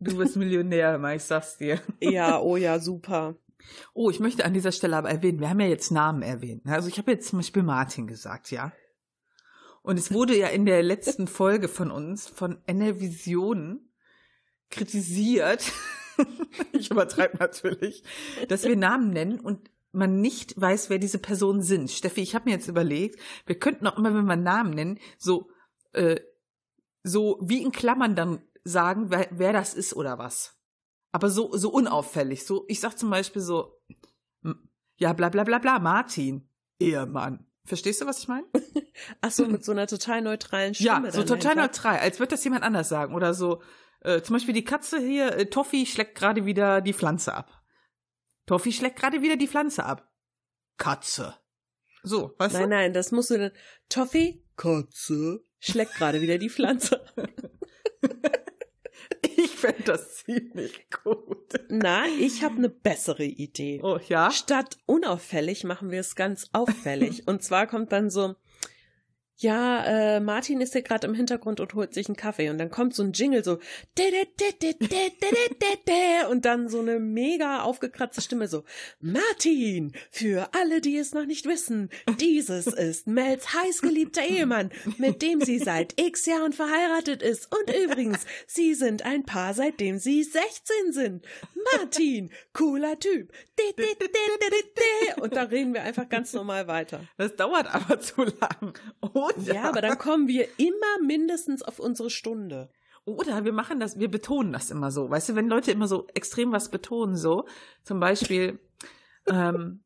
Du 0.00 0.16
bist 0.16 0.36
Millionär, 0.36 1.02
ich 1.14 1.24
sag's 1.24 1.58
dir. 1.58 1.80
Ja, 2.00 2.40
oh 2.40 2.56
ja, 2.56 2.78
super. 2.78 3.36
Oh, 3.94 4.10
ich 4.10 4.20
möchte 4.20 4.44
an 4.44 4.54
dieser 4.54 4.72
Stelle 4.72 4.96
aber 4.96 5.10
erwähnen, 5.10 5.40
wir 5.40 5.50
haben 5.50 5.60
ja 5.60 5.66
jetzt 5.66 5.90
Namen 5.90 6.22
erwähnt. 6.22 6.64
ne? 6.64 6.74
Also 6.74 6.88
ich 6.88 6.98
habe 6.98 7.10
jetzt 7.10 7.28
zum 7.28 7.40
Beispiel 7.40 7.62
Martin 7.62 8.06
gesagt, 8.06 8.50
ja. 8.50 8.72
Und 9.82 9.98
es 9.98 10.12
wurde 10.12 10.36
ja 10.36 10.48
in 10.48 10.66
der 10.66 10.82
letzten 10.82 11.26
Folge 11.26 11.68
von 11.68 11.90
uns, 11.90 12.28
von 12.28 12.62
NL 12.66 13.00
Visionen, 13.00 13.92
kritisiert, 14.70 15.72
ich 16.72 16.90
übertreibe 16.90 17.38
natürlich, 17.38 18.02
dass 18.48 18.64
wir 18.64 18.76
Namen 18.76 19.10
nennen 19.10 19.40
und 19.40 19.70
man 19.92 20.20
nicht 20.20 20.60
weiß, 20.60 20.90
wer 20.90 20.98
diese 20.98 21.18
Personen 21.18 21.62
sind. 21.62 21.90
Steffi, 21.90 22.20
ich 22.20 22.34
habe 22.34 22.46
mir 22.46 22.56
jetzt 22.56 22.68
überlegt, 22.68 23.18
wir 23.46 23.58
könnten 23.58 23.86
auch 23.86 23.96
immer, 23.96 24.14
wenn 24.14 24.26
wir 24.26 24.36
Namen 24.36 24.70
nennen, 24.70 24.98
so, 25.16 25.50
äh, 25.92 26.20
so 27.02 27.38
wie 27.42 27.62
in 27.62 27.72
Klammern 27.72 28.14
dann 28.14 28.42
sagen, 28.64 29.10
wer, 29.10 29.28
wer 29.30 29.52
das 29.52 29.74
ist 29.74 29.94
oder 29.94 30.18
was. 30.18 30.56
Aber 31.12 31.30
so, 31.30 31.56
so 31.56 31.70
unauffällig. 31.70 32.44
So, 32.44 32.64
ich 32.68 32.80
sag 32.80 32.98
zum 32.98 33.10
Beispiel 33.10 33.40
so, 33.42 33.80
ja, 34.98 35.12
bla 35.12 35.28
bla 35.30 35.44
bla 35.44 35.58
bla, 35.58 35.78
Martin, 35.78 36.48
Ehemann. 36.78 37.46
Verstehst 37.64 38.00
du, 38.00 38.06
was 38.06 38.18
ich 38.18 38.28
meine? 38.28 38.46
Ach 39.20 39.30
so, 39.30 39.46
mit 39.46 39.64
so 39.64 39.72
einer 39.72 39.86
total 39.86 40.22
neutralen 40.22 40.74
Stimme. 40.74 41.06
Ja, 41.06 41.12
so 41.12 41.22
total 41.22 41.52
einfach. 41.52 41.64
neutral, 41.64 41.98
als 41.98 42.18
würde 42.18 42.30
das 42.30 42.44
jemand 42.44 42.62
anders 42.62 42.88
sagen. 42.88 43.14
Oder 43.14 43.34
so, 43.34 43.62
äh, 44.00 44.22
zum 44.22 44.34
Beispiel 44.34 44.54
die 44.54 44.64
Katze 44.64 44.98
hier, 44.98 45.36
äh, 45.36 45.46
Toffi 45.46 45.86
schlägt 45.86 46.14
gerade 46.14 46.46
wieder 46.46 46.80
die 46.80 46.94
Pflanze 46.94 47.34
ab. 47.34 47.57
Toffi 48.48 48.72
schlägt 48.72 48.96
gerade 48.96 49.20
wieder 49.22 49.36
die 49.36 49.46
Pflanze 49.46 49.84
ab. 49.84 50.10
Katze. 50.78 51.34
So, 52.02 52.34
weißt 52.38 52.54
Nein, 52.54 52.62
du? 52.62 52.68
nein, 52.68 52.92
das 52.94 53.12
musst 53.12 53.30
du 53.30 53.38
dann. 53.38 53.52
Toffee, 53.88 54.42
Katze, 54.56 55.44
schlägt 55.58 55.94
gerade 55.94 56.20
wieder 56.20 56.38
die 56.38 56.50
Pflanze. 56.50 57.04
Ich 59.36 59.50
fände 59.50 59.82
das 59.84 60.16
ziemlich 60.16 60.88
gut. 61.02 61.52
Na, 61.68 62.06
ich 62.20 62.42
habe 62.42 62.56
eine 62.56 62.68
bessere 62.68 63.24
Idee. 63.24 63.80
Oh, 63.82 63.98
ja? 64.08 64.30
Statt 64.30 64.78
unauffällig 64.86 65.64
machen 65.64 65.90
wir 65.90 66.00
es 66.00 66.16
ganz 66.16 66.48
auffällig. 66.52 67.22
Und 67.26 67.42
zwar 67.42 67.66
kommt 67.66 67.92
dann 67.92 68.10
so, 68.10 68.34
ja, 69.40 69.84
äh, 69.84 70.20
Martin 70.20 70.60
ist 70.60 70.72
hier 70.72 70.82
gerade 70.82 71.06
im 71.06 71.14
Hintergrund 71.14 71.60
und 71.60 71.74
holt 71.74 71.94
sich 71.94 72.08
einen 72.08 72.16
Kaffee. 72.16 72.50
Und 72.50 72.58
dann 72.58 72.70
kommt 72.70 72.94
so 72.94 73.04
ein 73.04 73.12
Jingle 73.12 73.44
so, 73.44 73.58
und 76.28 76.44
dann 76.44 76.68
so 76.68 76.80
eine 76.80 76.98
mega 76.98 77.62
aufgekratzte 77.62 78.20
Stimme 78.20 78.48
so, 78.48 78.64
Martin, 79.00 79.92
für 80.10 80.48
alle, 80.54 80.80
die 80.80 80.96
es 80.98 81.14
noch 81.14 81.24
nicht 81.24 81.46
wissen, 81.46 81.88
dieses 82.20 82.66
ist 82.66 83.06
Mels 83.06 83.54
heißgeliebter 83.54 84.22
Ehemann, 84.22 84.70
mit 84.98 85.22
dem 85.22 85.40
sie 85.40 85.60
seit 85.60 86.00
x 86.00 86.26
Jahren 86.26 86.52
verheiratet 86.52 87.22
ist. 87.22 87.48
Und 87.54 87.74
übrigens, 87.74 88.26
sie 88.48 88.74
sind 88.74 89.04
ein 89.04 89.24
Paar, 89.24 89.54
seitdem 89.54 89.98
sie 89.98 90.24
16 90.24 90.92
sind. 90.92 91.24
Martin, 91.76 92.30
cooler 92.52 92.98
Typ. 92.98 93.32
Und 95.20 95.34
da 95.34 95.42
reden 95.44 95.74
wir 95.74 95.82
einfach 95.82 96.08
ganz 96.08 96.32
normal 96.32 96.66
weiter. 96.66 97.00
Das 97.16 97.36
dauert 97.36 97.72
aber 97.72 98.00
zu 98.00 98.24
lang. 98.24 98.78
Oder? 99.36 99.54
Ja, 99.54 99.68
aber 99.68 99.80
dann 99.80 99.98
kommen 99.98 100.28
wir 100.28 100.48
immer 100.58 101.04
mindestens 101.04 101.62
auf 101.62 101.78
unsere 101.78 102.10
Stunde. 102.10 102.70
Oder 103.04 103.44
wir 103.44 103.52
machen 103.52 103.80
das, 103.80 103.98
wir 103.98 104.10
betonen 104.10 104.52
das 104.52 104.70
immer 104.70 104.90
so. 104.90 105.08
Weißt 105.08 105.30
du, 105.30 105.34
wenn 105.34 105.48
Leute 105.48 105.70
immer 105.70 105.88
so 105.88 106.06
extrem 106.14 106.52
was 106.52 106.70
betonen, 106.70 107.16
so, 107.16 107.46
zum 107.82 108.00
Beispiel, 108.00 108.58
ähm, 109.26 109.82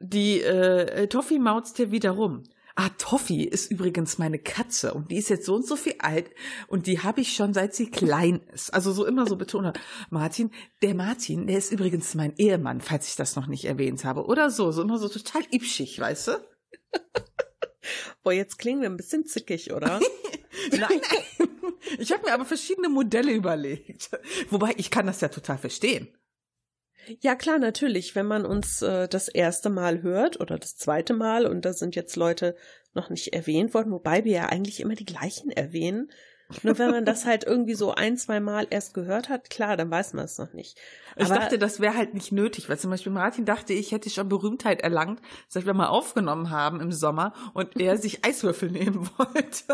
die 0.00 0.40
äh, 0.40 1.06
Toffi 1.08 1.38
mautzt 1.38 1.76
hier 1.76 1.90
wieder 1.90 2.10
rum. 2.10 2.42
Ah, 2.76 2.88
Toffi 2.98 3.44
ist 3.44 3.70
übrigens 3.70 4.18
meine 4.18 4.38
Katze 4.38 4.94
und 4.94 5.10
die 5.10 5.16
ist 5.16 5.28
jetzt 5.28 5.44
so 5.44 5.54
und 5.54 5.66
so 5.66 5.76
viel 5.76 5.96
alt 5.98 6.30
und 6.68 6.86
die 6.86 7.00
habe 7.00 7.20
ich 7.20 7.34
schon 7.34 7.52
seit 7.52 7.74
sie 7.74 7.90
klein 7.90 8.40
ist. 8.52 8.72
Also 8.72 8.92
so 8.92 9.04
immer 9.04 9.26
so 9.26 9.36
betont. 9.36 9.78
Martin, 10.08 10.50
der 10.80 10.94
Martin, 10.94 11.46
der 11.46 11.58
ist 11.58 11.72
übrigens 11.72 12.14
mein 12.14 12.34
Ehemann, 12.36 12.80
falls 12.80 13.08
ich 13.08 13.16
das 13.16 13.36
noch 13.36 13.48
nicht 13.48 13.64
erwähnt 13.64 14.04
habe. 14.04 14.24
Oder 14.24 14.50
so, 14.50 14.72
so 14.72 14.82
immer 14.82 14.98
so 14.98 15.08
total 15.08 15.42
ipschig, 15.50 15.98
weißt 15.98 16.28
du? 16.28 16.32
Boah, 18.22 18.32
jetzt 18.32 18.58
klingen 18.58 18.82
wir 18.82 18.90
ein 18.90 18.96
bisschen 18.96 19.26
zickig, 19.26 19.72
oder? 19.72 20.00
Nein, 20.70 20.80
nein. 20.80 21.48
Ich 21.98 22.12
habe 22.12 22.26
mir 22.26 22.34
aber 22.34 22.44
verschiedene 22.44 22.88
Modelle 22.88 23.32
überlegt. 23.32 24.10
Wobei, 24.50 24.74
ich 24.76 24.90
kann 24.90 25.06
das 25.06 25.20
ja 25.20 25.28
total 25.28 25.58
verstehen. 25.58 26.08
Ja, 27.20 27.34
klar, 27.34 27.58
natürlich. 27.58 28.14
Wenn 28.14 28.26
man 28.26 28.44
uns 28.44 28.82
äh, 28.82 29.08
das 29.08 29.28
erste 29.28 29.70
Mal 29.70 30.02
hört 30.02 30.40
oder 30.40 30.58
das 30.58 30.76
zweite 30.76 31.14
Mal 31.14 31.46
und 31.46 31.64
da 31.64 31.72
sind 31.72 31.96
jetzt 31.96 32.16
Leute 32.16 32.56
noch 32.94 33.10
nicht 33.10 33.32
erwähnt 33.32 33.74
worden, 33.74 33.92
wobei 33.92 34.24
wir 34.24 34.32
ja 34.32 34.46
eigentlich 34.46 34.80
immer 34.80 34.94
die 34.94 35.06
gleichen 35.06 35.50
erwähnen. 35.50 36.10
Nur 36.62 36.78
wenn 36.78 36.90
man 36.90 37.04
das 37.04 37.24
halt 37.26 37.44
irgendwie 37.44 37.74
so 37.74 37.92
ein, 37.94 38.16
zwei 38.16 38.40
Mal 38.40 38.66
erst 38.70 38.94
gehört 38.94 39.28
hat, 39.28 39.50
klar, 39.50 39.76
dann 39.76 39.90
weiß 39.90 40.14
man 40.14 40.24
es 40.24 40.38
noch 40.38 40.52
nicht. 40.52 40.78
Ich 41.16 41.26
Aber- 41.26 41.36
dachte, 41.36 41.58
das 41.58 41.80
wäre 41.80 41.96
halt 41.96 42.14
nicht 42.14 42.32
nötig, 42.32 42.68
weil 42.68 42.78
zum 42.78 42.90
Beispiel 42.90 43.12
Martin 43.12 43.44
dachte, 43.44 43.72
ich 43.72 43.92
hätte 43.92 44.10
schon 44.10 44.28
Berühmtheit 44.28 44.80
erlangt, 44.80 45.20
seit 45.48 45.66
wir 45.66 45.74
mal 45.74 45.88
aufgenommen 45.88 46.50
haben 46.50 46.80
im 46.80 46.92
Sommer 46.92 47.32
und 47.54 47.76
er 47.80 47.96
sich 47.98 48.24
Eiswürfel 48.24 48.70
nehmen 48.70 49.08
wollte. 49.16 49.64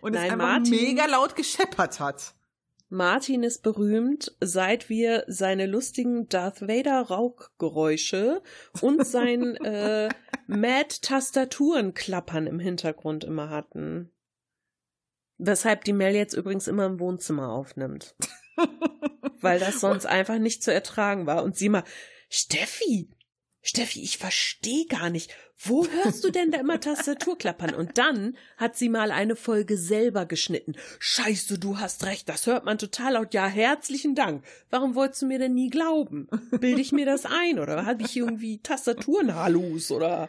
Und 0.00 0.14
es 0.14 0.20
Nein, 0.22 0.32
einfach 0.32 0.46
Martin- 0.58 0.70
mega 0.74 1.06
laut 1.06 1.34
gescheppert 1.36 1.98
hat. 2.00 2.34
Martin 2.88 3.42
ist 3.42 3.62
berühmt, 3.62 4.36
seit 4.40 4.90
wir 4.90 5.24
seine 5.26 5.64
lustigen 5.64 6.28
Darth 6.28 6.60
Vader 6.60 7.00
Raukgeräusche 7.00 8.42
und 8.82 9.06
sein 9.06 9.56
äh, 9.64 10.10
Mad 10.46 10.96
Tastaturenklappern 11.00 12.46
im 12.46 12.58
Hintergrund 12.60 13.24
immer 13.24 13.48
hatten. 13.48 14.11
Weshalb 15.44 15.84
die 15.84 15.92
Mel 15.92 16.14
jetzt 16.14 16.34
übrigens 16.34 16.68
immer 16.68 16.86
im 16.86 17.00
Wohnzimmer 17.00 17.50
aufnimmt. 17.50 18.14
Weil 19.40 19.58
das 19.58 19.80
sonst 19.80 20.06
einfach 20.06 20.38
nicht 20.38 20.62
zu 20.62 20.72
ertragen 20.72 21.26
war. 21.26 21.42
Und 21.42 21.56
sie 21.56 21.68
mal, 21.68 21.82
Steffi, 22.28 23.10
Steffi, 23.60 24.02
ich 24.02 24.18
verstehe 24.18 24.86
gar 24.86 25.10
nicht. 25.10 25.34
Wo 25.56 25.86
hörst 25.86 26.22
du 26.22 26.30
denn 26.30 26.52
da 26.52 26.58
immer 26.58 26.80
Tastaturklappern? 26.80 27.74
Und 27.74 27.98
dann 27.98 28.36
hat 28.56 28.76
sie 28.76 28.88
mal 28.88 29.10
eine 29.10 29.34
Folge 29.34 29.76
selber 29.76 30.26
geschnitten. 30.26 30.74
Scheiße, 31.00 31.58
du 31.58 31.78
hast 31.78 32.04
recht, 32.04 32.28
das 32.28 32.46
hört 32.46 32.64
man 32.64 32.78
total 32.78 33.14
laut. 33.14 33.34
Ja, 33.34 33.46
herzlichen 33.46 34.14
Dank. 34.14 34.44
Warum 34.70 34.94
wolltest 34.94 35.22
du 35.22 35.26
mir 35.26 35.40
denn 35.40 35.54
nie 35.54 35.70
glauben? 35.70 36.28
Bilde 36.60 36.80
ich 36.80 36.92
mir 36.92 37.06
das 37.06 37.26
ein? 37.26 37.58
Oder 37.58 37.84
habe 37.84 38.02
ich 38.02 38.16
irgendwie 38.16 38.60
Tastaturenhalus? 38.62 39.90
Oder? 39.90 40.28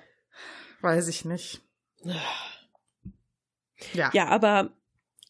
Weiß 0.81 1.07
ich 1.07 1.23
nicht. 1.23 1.61
Ja. 3.93 4.11
Ja, 4.13 4.27
aber 4.27 4.71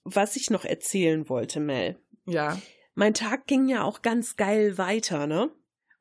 was 0.03 0.35
ich 0.35 0.49
noch 0.49 0.65
erzählen 0.65 1.29
wollte, 1.29 1.59
Mel. 1.59 1.97
Ja. 2.25 2.59
Mein 2.95 3.13
Tag 3.13 3.47
ging 3.47 3.67
ja 3.67 3.83
auch 3.83 4.01
ganz 4.01 4.35
geil 4.35 4.77
weiter, 4.77 5.27
ne? 5.27 5.51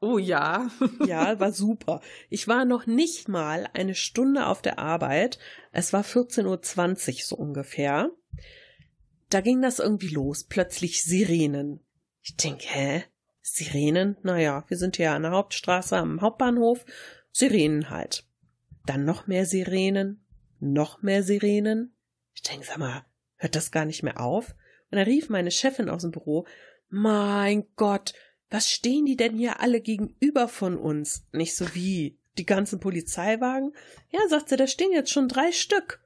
Oh 0.01 0.19
ja. 0.19 0.71
Ja, 1.07 1.39
war 1.41 1.53
super. 1.53 2.01
Ich 2.29 2.49
war 2.49 2.65
noch 2.65 2.87
nicht 2.87 3.29
mal 3.29 3.69
eine 3.73 3.95
Stunde 3.95 4.47
auf 4.47 4.61
der 4.61 4.79
Arbeit. 4.79 5.39
Es 5.71 5.93
war 5.93 6.03
14.20 6.03 6.47
Uhr 6.47 7.15
so 7.25 7.37
ungefähr. 7.37 8.11
Da 9.31 9.41
ging 9.41 9.63
das 9.63 9.79
irgendwie 9.79 10.09
los. 10.09 10.45
Plötzlich 10.45 11.03
Sirenen. 11.03 11.81
Ich 12.21 12.37
denke, 12.37 12.67
hä? 12.69 13.05
Sirenen? 13.41 14.17
Naja, 14.23 14.65
wir 14.69 14.77
sind 14.77 14.97
hier 14.97 15.13
an 15.13 15.23
der 15.23 15.33
Hauptstraße 15.33 15.97
am 15.97 16.21
Hauptbahnhof. 16.21 16.85
Sirenen 17.33 17.91
halt. 17.91 18.27
Dann 18.87 19.05
noch 19.05 19.27
mehr 19.27 19.47
Sirenen, 19.47 20.25
noch 20.59 21.03
mehr 21.03 21.23
Sirenen. 21.23 21.95
Ich 22.35 22.43
denke, 22.43 22.67
sag 22.67 22.79
mal, 22.79 23.05
hört 23.43 23.57
das 23.57 23.73
gar 23.73 23.85
nicht 23.85 24.03
mehr 24.03 24.21
auf? 24.21 24.55
Und 24.91 24.99
da 24.99 25.03
rief 25.03 25.29
meine 25.29 25.51
Chefin 25.51 25.89
aus 25.89 26.03
dem 26.03 26.13
Büro, 26.13 26.47
mein 26.89 27.67
Gott, 27.77 28.15
was 28.51 28.71
stehen 28.71 29.07
die 29.07 29.17
denn 29.17 29.37
hier 29.37 29.61
alle 29.61 29.81
gegenüber 29.81 30.47
von 30.47 30.77
uns? 30.77 31.27
Nicht 31.33 31.57
so 31.57 31.75
wie 31.75 32.19
die 32.39 32.47
ganzen 32.47 32.81
Polizeiwagen. 32.81 33.75
Ja, 34.11 34.21
sagt 34.29 34.49
sie, 34.49 34.57
da 34.57 34.67
stehen 34.67 34.93
jetzt 34.93 35.11
schon 35.11 35.29
drei 35.29 35.53
Stück. 35.53 36.05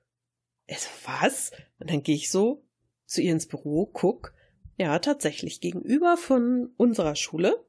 Ich 0.67 0.79
so, 0.79 0.89
was? 1.05 1.53
Und 1.79 1.91
dann 1.91 2.03
gehe 2.03 2.15
ich 2.15 2.31
so 2.31 2.65
zu 3.05 3.21
ihr 3.21 3.33
ins 3.33 3.47
Büro, 3.47 3.87
guck. 3.87 4.33
Ja, 4.77 4.99
tatsächlich, 4.99 5.61
gegenüber 5.61 6.17
von 6.17 6.73
unserer 6.77 7.17
Schule 7.17 7.65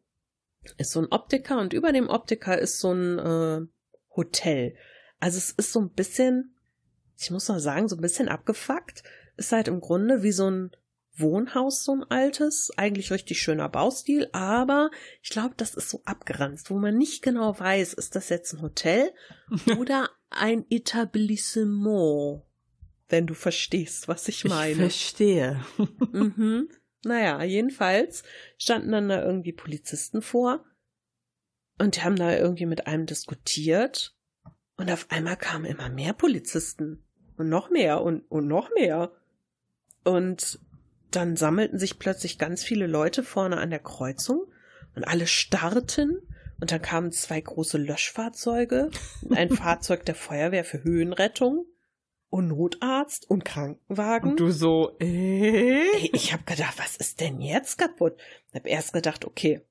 ist 0.77 0.91
so 0.91 1.01
ein 1.01 1.11
Optiker 1.11 1.59
und 1.59 1.73
über 1.73 1.91
dem 1.91 2.09
Optiker 2.09 2.57
ist 2.57 2.79
so 2.79 2.91
ein 2.93 3.19
äh, 3.19 3.67
Hotel. 4.15 4.75
Also 5.19 5.37
es 5.37 5.51
ist 5.51 5.71
so 5.71 5.81
ein 5.81 5.89
bisschen, 5.89 6.55
ich 7.17 7.31
muss 7.31 7.47
mal 7.49 7.59
sagen, 7.59 7.87
so 7.87 7.95
ein 7.95 8.01
bisschen 8.01 8.29
abgefuckt. 8.29 9.03
Ist 9.37 9.51
halt 9.51 9.67
im 9.67 9.79
Grunde 9.79 10.23
wie 10.23 10.31
so 10.31 10.49
ein 10.49 10.71
Wohnhaus, 11.19 11.83
so 11.83 11.93
ein 11.93 12.03
altes, 12.03 12.71
eigentlich 12.77 13.11
richtig 13.11 13.41
schöner 13.41 13.69
Baustil, 13.69 14.29
aber 14.33 14.91
ich 15.23 15.29
glaube, 15.29 15.55
das 15.57 15.73
ist 15.73 15.89
so 15.89 16.01
abgeranzt, 16.05 16.69
wo 16.69 16.77
man 16.77 16.97
nicht 16.97 17.23
genau 17.23 17.57
weiß, 17.57 17.93
ist 17.93 18.15
das 18.15 18.29
jetzt 18.29 18.53
ein 18.53 18.61
Hotel 18.61 19.11
oder 19.79 20.09
ein 20.29 20.65
Etablissement, 20.69 22.43
wenn 23.09 23.25
du 23.25 23.33
verstehst, 23.33 24.07
was 24.07 24.27
ich 24.27 24.45
meine. 24.45 24.71
Ich 24.71 24.77
verstehe. 24.77 25.65
mhm. 26.11 26.69
Naja, 27.03 27.41
jedenfalls 27.43 28.23
standen 28.57 28.91
dann 28.91 29.09
da 29.09 29.23
irgendwie 29.23 29.53
Polizisten 29.53 30.21
vor 30.21 30.65
und 31.79 31.95
die 31.95 32.01
haben 32.01 32.15
da 32.15 32.35
irgendwie 32.35 32.65
mit 32.65 32.87
einem 32.87 33.05
diskutiert 33.05 34.15
und 34.77 34.91
auf 34.91 35.07
einmal 35.09 35.37
kamen 35.37 35.65
immer 35.65 35.89
mehr 35.89 36.13
Polizisten 36.13 37.03
und 37.37 37.49
noch 37.49 37.69
mehr 37.69 38.01
und, 38.01 38.21
und 38.29 38.47
noch 38.47 38.69
mehr. 38.73 39.11
Und 40.07 40.59
dann 41.11 41.35
sammelten 41.35 41.79
sich 41.79 41.99
plötzlich 41.99 42.37
ganz 42.37 42.63
viele 42.63 42.87
Leute 42.87 43.23
vorne 43.23 43.57
an 43.57 43.69
der 43.69 43.79
Kreuzung 43.79 44.45
und 44.95 45.03
alle 45.03 45.27
starrten 45.27 46.21
und 46.61 46.71
dann 46.71 46.81
kamen 46.81 47.11
zwei 47.11 47.41
große 47.41 47.77
Löschfahrzeuge, 47.77 48.89
ein 49.31 49.49
Fahrzeug 49.51 50.05
der 50.05 50.15
Feuerwehr 50.15 50.63
für 50.63 50.81
Höhenrettung 50.81 51.65
und 52.29 52.47
Notarzt 52.47 53.29
und 53.29 53.43
Krankenwagen. 53.43 54.31
Und 54.31 54.39
du 54.39 54.49
so, 54.49 54.95
äh? 55.01 55.83
Ich 56.13 56.31
hab 56.31 56.45
gedacht, 56.45 56.75
was 56.77 56.95
ist 56.95 57.19
denn 57.19 57.41
jetzt 57.41 57.77
kaputt? 57.77 58.15
Ich 58.49 58.55
hab 58.55 58.65
erst 58.65 58.93
gedacht, 58.93 59.25
okay, 59.25 59.61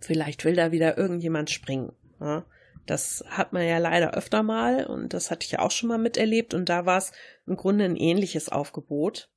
vielleicht 0.00 0.46
will 0.46 0.56
da 0.56 0.72
wieder 0.72 0.96
irgendjemand 0.96 1.50
springen. 1.50 1.92
Ja? 2.18 2.46
Das 2.86 3.22
hat 3.28 3.52
man 3.52 3.66
ja 3.66 3.76
leider 3.76 4.14
öfter 4.14 4.42
mal 4.42 4.86
und 4.86 5.12
das 5.12 5.30
hatte 5.30 5.44
ich 5.44 5.52
ja 5.52 5.58
auch 5.58 5.70
schon 5.70 5.90
mal 5.90 5.98
miterlebt 5.98 6.54
und 6.54 6.70
da 6.70 6.86
war 6.86 6.96
es 6.96 7.12
im 7.46 7.56
Grunde 7.56 7.84
ein 7.84 7.96
ähnliches 7.96 8.48
Aufgebot. 8.48 9.30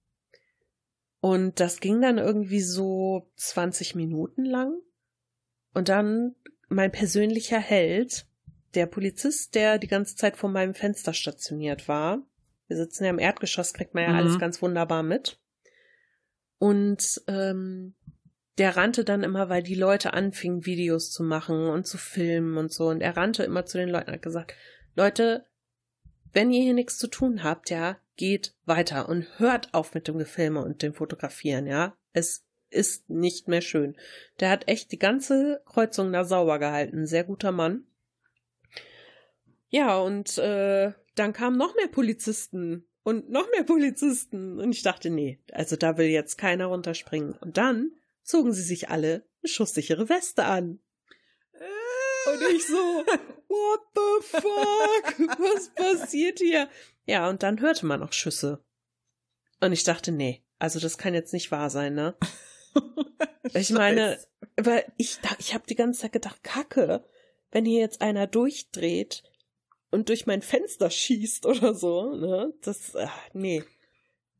Und 1.23 1.61
das 1.61 1.79
ging 1.79 2.01
dann 2.01 2.17
irgendwie 2.17 2.59
so 2.59 3.31
20 3.37 3.95
Minuten 3.95 4.43
lang. 4.43 4.81
Und 5.73 5.87
dann 5.87 6.35
mein 6.67 6.91
persönlicher 6.91 7.59
Held, 7.59 8.27
der 8.73 8.87
Polizist, 8.87 9.55
der 9.55 9.79
die 9.79 9.87
ganze 9.87 10.17
Zeit 10.17 10.35
vor 10.35 10.49
meinem 10.49 10.73
Fenster 10.73 11.13
stationiert 11.13 11.87
war. 11.87 12.21
Wir 12.67 12.75
sitzen 12.75 13.05
ja 13.05 13.09
im 13.09 13.19
Erdgeschoss, 13.19 13.73
kriegt 13.73 13.93
man 13.93 14.03
ja 14.03 14.09
mhm. 14.09 14.15
alles 14.17 14.37
ganz 14.37 14.61
wunderbar 14.61 15.01
mit. 15.01 15.39
Und 16.57 17.21
ähm, 17.27 17.95
der 18.57 18.75
rannte 18.75 19.05
dann 19.05 19.23
immer, 19.23 19.47
weil 19.47 19.63
die 19.63 19.75
Leute 19.75 20.11
anfingen, 20.11 20.65
Videos 20.65 21.09
zu 21.09 21.23
machen 21.23 21.69
und 21.69 21.87
zu 21.87 21.97
filmen 21.97 22.57
und 22.57 22.73
so. 22.73 22.89
Und 22.89 22.99
er 22.99 23.15
rannte 23.15 23.45
immer 23.45 23.65
zu 23.65 23.77
den 23.77 23.87
Leuten 23.87 24.09
und 24.09 24.15
hat 24.15 24.23
gesagt, 24.23 24.55
Leute, 24.93 25.45
wenn 26.33 26.51
ihr 26.51 26.61
hier 26.61 26.73
nichts 26.73 26.97
zu 26.97 27.07
tun 27.07 27.43
habt, 27.43 27.69
ja, 27.69 27.97
geht 28.17 28.55
weiter 28.65 29.07
und 29.09 29.39
hört 29.39 29.73
auf 29.73 29.93
mit 29.93 30.07
dem 30.07 30.17
Gefilme 30.17 30.63
und 30.63 30.81
dem 30.81 30.93
Fotografieren, 30.93 31.67
ja. 31.67 31.95
Es 32.11 32.45
ist 32.69 33.09
nicht 33.09 33.47
mehr 33.47 33.61
schön. 33.61 33.95
Der 34.39 34.49
hat 34.49 34.67
echt 34.67 34.91
die 34.91 34.99
ganze 34.99 35.61
Kreuzung 35.65 36.11
da 36.11 36.25
sauber 36.25 36.59
gehalten. 36.59 37.05
Sehr 37.05 37.23
guter 37.23 37.51
Mann. 37.51 37.85
Ja, 39.69 39.97
und 39.99 40.37
äh, 40.37 40.91
dann 41.15 41.33
kamen 41.33 41.57
noch 41.57 41.75
mehr 41.75 41.87
Polizisten 41.87 42.87
und 43.03 43.29
noch 43.29 43.49
mehr 43.51 43.63
Polizisten. 43.63 44.59
Und 44.59 44.71
ich 44.71 44.83
dachte, 44.83 45.09
nee, 45.09 45.39
also 45.51 45.75
da 45.75 45.97
will 45.97 46.07
jetzt 46.07 46.37
keiner 46.37 46.67
runterspringen. 46.67 47.33
Und 47.33 47.57
dann 47.57 47.91
zogen 48.23 48.53
sie 48.53 48.63
sich 48.63 48.89
alle 48.89 49.25
eine 49.41 49.49
schusssichere 49.49 50.09
Weste 50.09 50.45
an. 50.45 50.79
Und 52.25 52.41
ich 52.55 52.67
so, 52.67 53.03
what 53.47 53.81
the 53.95 54.27
fuck? 54.27 55.39
Was 55.39 55.69
passiert 55.69 56.39
hier? 56.39 56.69
Ja, 57.05 57.29
und 57.29 57.43
dann 57.43 57.59
hörte 57.59 57.85
man 57.85 58.01
auch 58.03 58.13
Schüsse. 58.13 58.63
Und 59.59 59.71
ich 59.71 59.83
dachte, 59.83 60.11
nee, 60.11 60.43
also 60.59 60.79
das 60.79 60.97
kann 60.97 61.13
jetzt 61.13 61.33
nicht 61.33 61.51
wahr 61.51 61.69
sein, 61.69 61.93
ne? 61.93 62.15
ich 63.53 63.69
meine, 63.71 64.19
weil 64.57 64.85
ich, 64.97 65.19
ich 65.39 65.53
habe 65.53 65.65
die 65.67 65.75
ganze 65.75 66.01
Zeit 66.01 66.13
gedacht, 66.13 66.43
Kacke, 66.43 67.05
wenn 67.51 67.65
hier 67.65 67.79
jetzt 67.79 68.01
einer 68.01 68.27
durchdreht 68.27 69.23
und 69.91 70.09
durch 70.09 70.25
mein 70.25 70.41
Fenster 70.41 70.89
schießt 70.89 71.45
oder 71.45 71.73
so, 71.73 72.15
ne? 72.15 72.53
Das, 72.61 72.95
ach, 72.95 73.17
nee. 73.33 73.63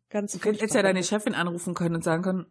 Ganz 0.09 0.33
Du 0.33 0.49
jetzt 0.51 0.75
ja 0.75 0.83
deine 0.83 1.03
Chefin 1.03 1.33
anrufen 1.33 1.73
können 1.73 1.95
und 1.95 2.03
sagen 2.03 2.23
können, 2.23 2.45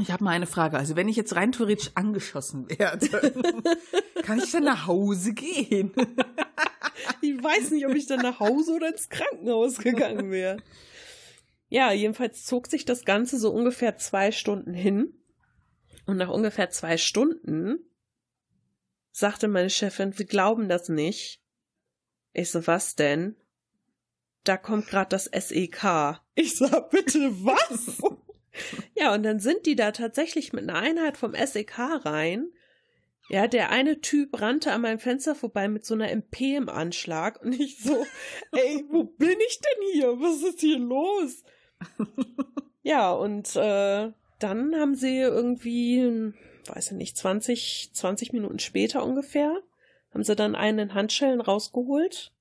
ich 0.00 0.10
habe 0.10 0.24
mal 0.24 0.30
eine 0.30 0.46
Frage. 0.46 0.76
Also 0.76 0.96
wenn 0.96 1.08
ich 1.08 1.16
jetzt 1.16 1.36
rein 1.36 1.52
theoretisch 1.52 1.90
angeschossen 1.94 2.68
werde, 2.68 3.08
kann 4.22 4.38
ich 4.38 4.50
dann 4.50 4.64
nach 4.64 4.86
Hause 4.86 5.32
gehen? 5.32 5.92
ich 7.22 7.42
weiß 7.42 7.70
nicht, 7.70 7.86
ob 7.86 7.94
ich 7.94 8.06
dann 8.06 8.20
nach 8.20 8.40
Hause 8.40 8.74
oder 8.74 8.88
ins 8.88 9.08
Krankenhaus 9.08 9.78
gegangen 9.78 10.30
wäre. 10.30 10.58
Ja, 11.68 11.92
jedenfalls 11.92 12.44
zog 12.44 12.66
sich 12.68 12.84
das 12.84 13.04
Ganze 13.04 13.38
so 13.38 13.50
ungefähr 13.50 13.96
zwei 13.96 14.32
Stunden 14.32 14.74
hin. 14.74 15.14
Und 16.04 16.18
nach 16.18 16.28
ungefähr 16.28 16.70
zwei 16.70 16.96
Stunden 16.96 17.78
sagte 19.10 19.48
meine 19.48 19.70
Chefin, 19.70 20.16
wir 20.18 20.26
glauben 20.26 20.68
das 20.68 20.88
nicht. 20.88 21.42
Ich 22.32 22.50
so, 22.50 22.66
was 22.66 22.96
denn? 22.96 23.34
Da 24.44 24.56
kommt 24.56 24.86
gerade 24.86 25.08
das 25.08 25.24
SEK. 25.24 26.20
Ich 26.34 26.56
sag, 26.56 26.90
bitte 26.90 27.32
was? 27.44 27.98
Ja, 28.94 29.14
und 29.14 29.22
dann 29.22 29.40
sind 29.40 29.66
die 29.66 29.76
da 29.76 29.92
tatsächlich 29.92 30.52
mit 30.52 30.68
einer 30.68 30.78
Einheit 30.78 31.16
vom 31.16 31.34
SEK 31.34 31.78
rein 32.04 32.48
ja, 33.28 33.48
der 33.48 33.70
eine 33.70 34.00
Typ 34.00 34.40
rannte 34.40 34.72
an 34.72 34.82
meinem 34.82 34.98
Fenster 35.00 35.34
vorbei 35.34 35.68
mit 35.68 35.84
so 35.84 35.94
einer 35.94 36.10
MP 36.10 36.56
im 36.56 36.68
Anschlag 36.68 37.42
und 37.42 37.58
ich 37.58 37.78
so, 37.78 38.06
ey, 38.52 38.84
wo 38.88 39.04
bin 39.04 39.36
ich 39.48 39.60
denn 39.60 39.88
hier? 39.92 40.20
Was 40.20 40.42
ist 40.42 40.60
hier 40.60 40.78
los? 40.78 41.42
ja, 42.82 43.12
und 43.12 43.56
äh, 43.56 44.12
dann 44.38 44.76
haben 44.76 44.94
sie 44.94 45.18
irgendwie, 45.18 46.32
weiß 46.66 46.92
ich 46.92 46.96
nicht, 46.96 47.16
20, 47.16 47.90
20 47.92 48.32
Minuten 48.32 48.60
später 48.60 49.04
ungefähr, 49.04 49.60
haben 50.14 50.22
sie 50.22 50.36
dann 50.36 50.54
einen 50.54 50.94
Handschellen 50.94 51.40
rausgeholt, 51.40 52.32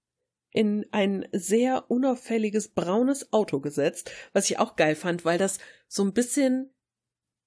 in 0.55 0.85
ein 0.91 1.27
sehr 1.33 1.91
unauffälliges 1.91 2.69
braunes 2.69 3.33
Auto 3.33 3.59
gesetzt, 3.59 4.09
was 4.31 4.49
ich 4.49 4.57
auch 4.57 4.77
geil 4.77 4.95
fand, 4.95 5.25
weil 5.25 5.37
das 5.37 5.59
so 5.89 6.01
ein 6.01 6.13
bisschen 6.13 6.69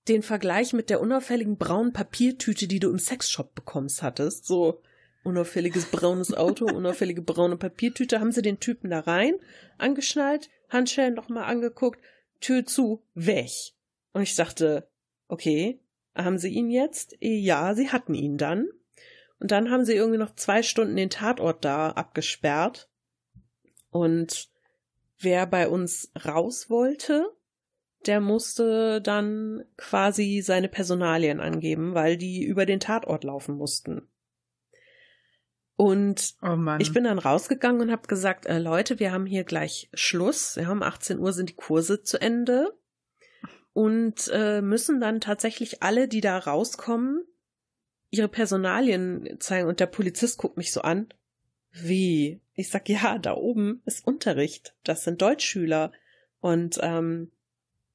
den 0.09 0.23
Vergleich 0.23 0.75
mit 0.75 0.90
der 0.90 1.01
unauffälligen 1.01 1.57
braunen 1.57 1.94
Papiertüte, 1.94 2.68
die 2.68 2.81
du 2.81 2.90
im 2.90 2.99
Sexshop 2.99 3.55
bekommst, 3.55 4.03
hattest. 4.03 4.44
So 4.44 4.83
unauffälliges 5.25 5.87
braunes 5.87 6.35
Auto, 6.35 6.66
unauffällige 6.75 7.23
braune 7.23 7.57
Papiertüte, 7.57 8.21
haben 8.21 8.33
sie 8.33 8.42
den 8.42 8.61
Typen 8.61 8.90
da 8.90 9.01
rein, 9.01 9.35
angeschnallt, 9.79 10.51
Handschellen 10.68 11.14
nochmal 11.14 11.44
angeguckt, 11.44 12.01
Tür 12.40 12.66
zu, 12.66 13.03
weg. 13.14 13.51
Und 14.12 14.21
ich 14.21 14.37
dachte, 14.37 14.87
okay, 15.29 15.81
haben 16.14 16.38
sie 16.38 16.51
ihn 16.51 16.71
jetzt? 16.71 17.16
Ja, 17.21 17.75
sie 17.75 17.90
hatten 17.90 18.14
ihn 18.14 18.37
dann. 18.37 18.68
Und 19.40 19.51
dann 19.51 19.71
haben 19.71 19.85
sie 19.85 19.94
irgendwie 19.94 20.18
noch 20.18 20.35
zwei 20.35 20.62
Stunden 20.62 20.97
den 20.97 21.11
Tatort 21.11 21.64
da 21.64 21.90
abgesperrt. 21.90 22.88
Und 23.90 24.48
wer 25.18 25.46
bei 25.46 25.68
uns 25.68 26.12
raus 26.24 26.70
wollte, 26.70 27.27
der 28.07 28.20
musste 28.20 29.01
dann 29.01 29.64
quasi 29.77 30.40
seine 30.44 30.68
Personalien 30.68 31.40
angeben, 31.40 31.94
weil 31.94 32.16
die 32.16 32.44
über 32.44 32.66
den 32.66 32.81
Tatort 32.81 33.24
laufen 33.24 33.57
mussten. 33.57 34.09
Und 35.77 36.35
oh 36.42 36.57
ich 36.81 36.92
bin 36.92 37.05
dann 37.05 37.20
rausgegangen 37.20 37.81
und 37.81 37.92
habe 37.92 38.09
gesagt, 38.09 38.46
äh, 38.46 38.59
Leute, 38.59 38.98
wir 38.98 39.12
haben 39.12 39.27
hier 39.27 39.44
gleich 39.44 39.88
Schluss. 39.94 40.57
Ja, 40.57 40.72
um 40.72 40.83
18 40.83 41.20
Uhr 41.20 41.33
sind 41.33 41.51
die 41.51 41.55
Kurse 41.55 42.03
zu 42.03 42.20
Ende 42.20 42.77
und 43.74 44.29
äh, 44.33 44.61
müssen 44.61 45.01
dann 45.01 45.20
tatsächlich 45.20 45.85
alle, 45.85 46.09
die 46.09 46.20
da 46.20 46.37
rauskommen, 46.37 47.22
ihre 48.11 48.27
Personalien 48.27 49.37
zeigen. 49.38 49.68
Und 49.68 49.79
der 49.79 49.87
Polizist 49.87 50.38
guckt 50.38 50.57
mich 50.57 50.72
so 50.72 50.81
an. 50.81 51.14
Wie? 51.73 52.41
Ich 52.55 52.71
sag, 52.71 52.89
ja, 52.89 53.19
da 53.19 53.35
oben 53.35 53.83
ist 53.85 54.07
Unterricht. 54.07 54.75
Das 54.85 55.05
sind 55.05 55.23
Deutschschüler. 55.23 55.93
Und 56.41 56.79
ähm, 56.83 57.31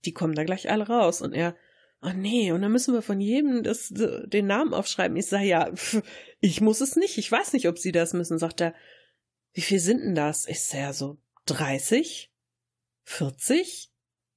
die 0.06 0.14
kommen 0.14 0.36
da 0.36 0.44
gleich 0.44 0.70
alle 0.70 0.88
raus. 0.88 1.22
Und 1.22 1.34
er, 1.34 1.56
oh 2.02 2.12
nee, 2.16 2.52
und 2.52 2.62
dann 2.62 2.72
müssen 2.72 2.94
wir 2.94 3.02
von 3.02 3.20
jedem 3.20 3.64
das, 3.64 3.92
den 3.94 4.48
Namen 4.48 4.74
aufschreiben. 4.74 5.18
Ich 5.18 5.28
sage, 5.28 5.46
ja, 5.46 5.72
pf, 5.74 6.02
ich 6.40 6.62
muss 6.62 6.82
es 6.82 6.96
nicht. 6.96 7.18
Ich 7.18 7.32
weiß 7.32 7.54
nicht, 7.54 7.68
ob 7.68 7.78
Sie 7.78 7.92
das 7.92 8.14
müssen. 8.14 8.38
Sagt 8.38 8.62
er, 8.62 8.74
wie 9.54 9.62
viel 9.62 9.80
sind 9.80 10.02
denn 10.02 10.16
das? 10.16 10.48
Ich 10.48 10.62
sage, 10.62 10.84
ja, 10.84 10.94
so 10.94 11.18
30? 11.46 12.32
40? 13.04 13.90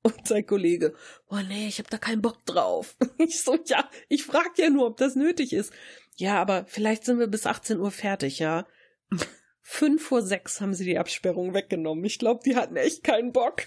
Und 0.03 0.29
sein 0.29 0.47
Kollege, 0.47 0.95
oh 1.31 1.41
nee, 1.49 1.67
ich 1.67 1.79
habe 1.79 1.91
da 1.91 1.99
keinen 1.99 2.23
Bock 2.23 2.45
drauf. 2.47 2.97
Ich 3.19 3.43
so, 3.43 3.59
ja, 3.67 3.91
ich 4.09 4.23
frag 4.23 4.57
ja 4.57 4.71
nur, 4.71 4.87
ob 4.87 4.99
das 4.99 5.17
nötig 5.17 5.53
ist. 5.53 5.73
Ja, 6.15 6.41
aber 6.41 6.65
vielleicht 6.69 7.05
sind 7.05 7.19
wir 7.19 7.27
bis 7.27 7.45
18 7.45 7.81
Uhr 7.81 7.91
fertig, 7.91 8.39
ja. 8.39 8.67
Fünf 9.63 10.07
vor 10.07 10.23
sechs 10.23 10.61
haben 10.61 10.75
sie 10.75 10.85
die 10.85 10.99
Absperrung 10.99 11.53
weggenommen. 11.53 12.05
Ich 12.05 12.19
glaube, 12.19 12.41
die 12.45 12.57
hatten 12.57 12.77
echt 12.77 13.05
keinen 13.05 13.33
Bock. 13.33 13.65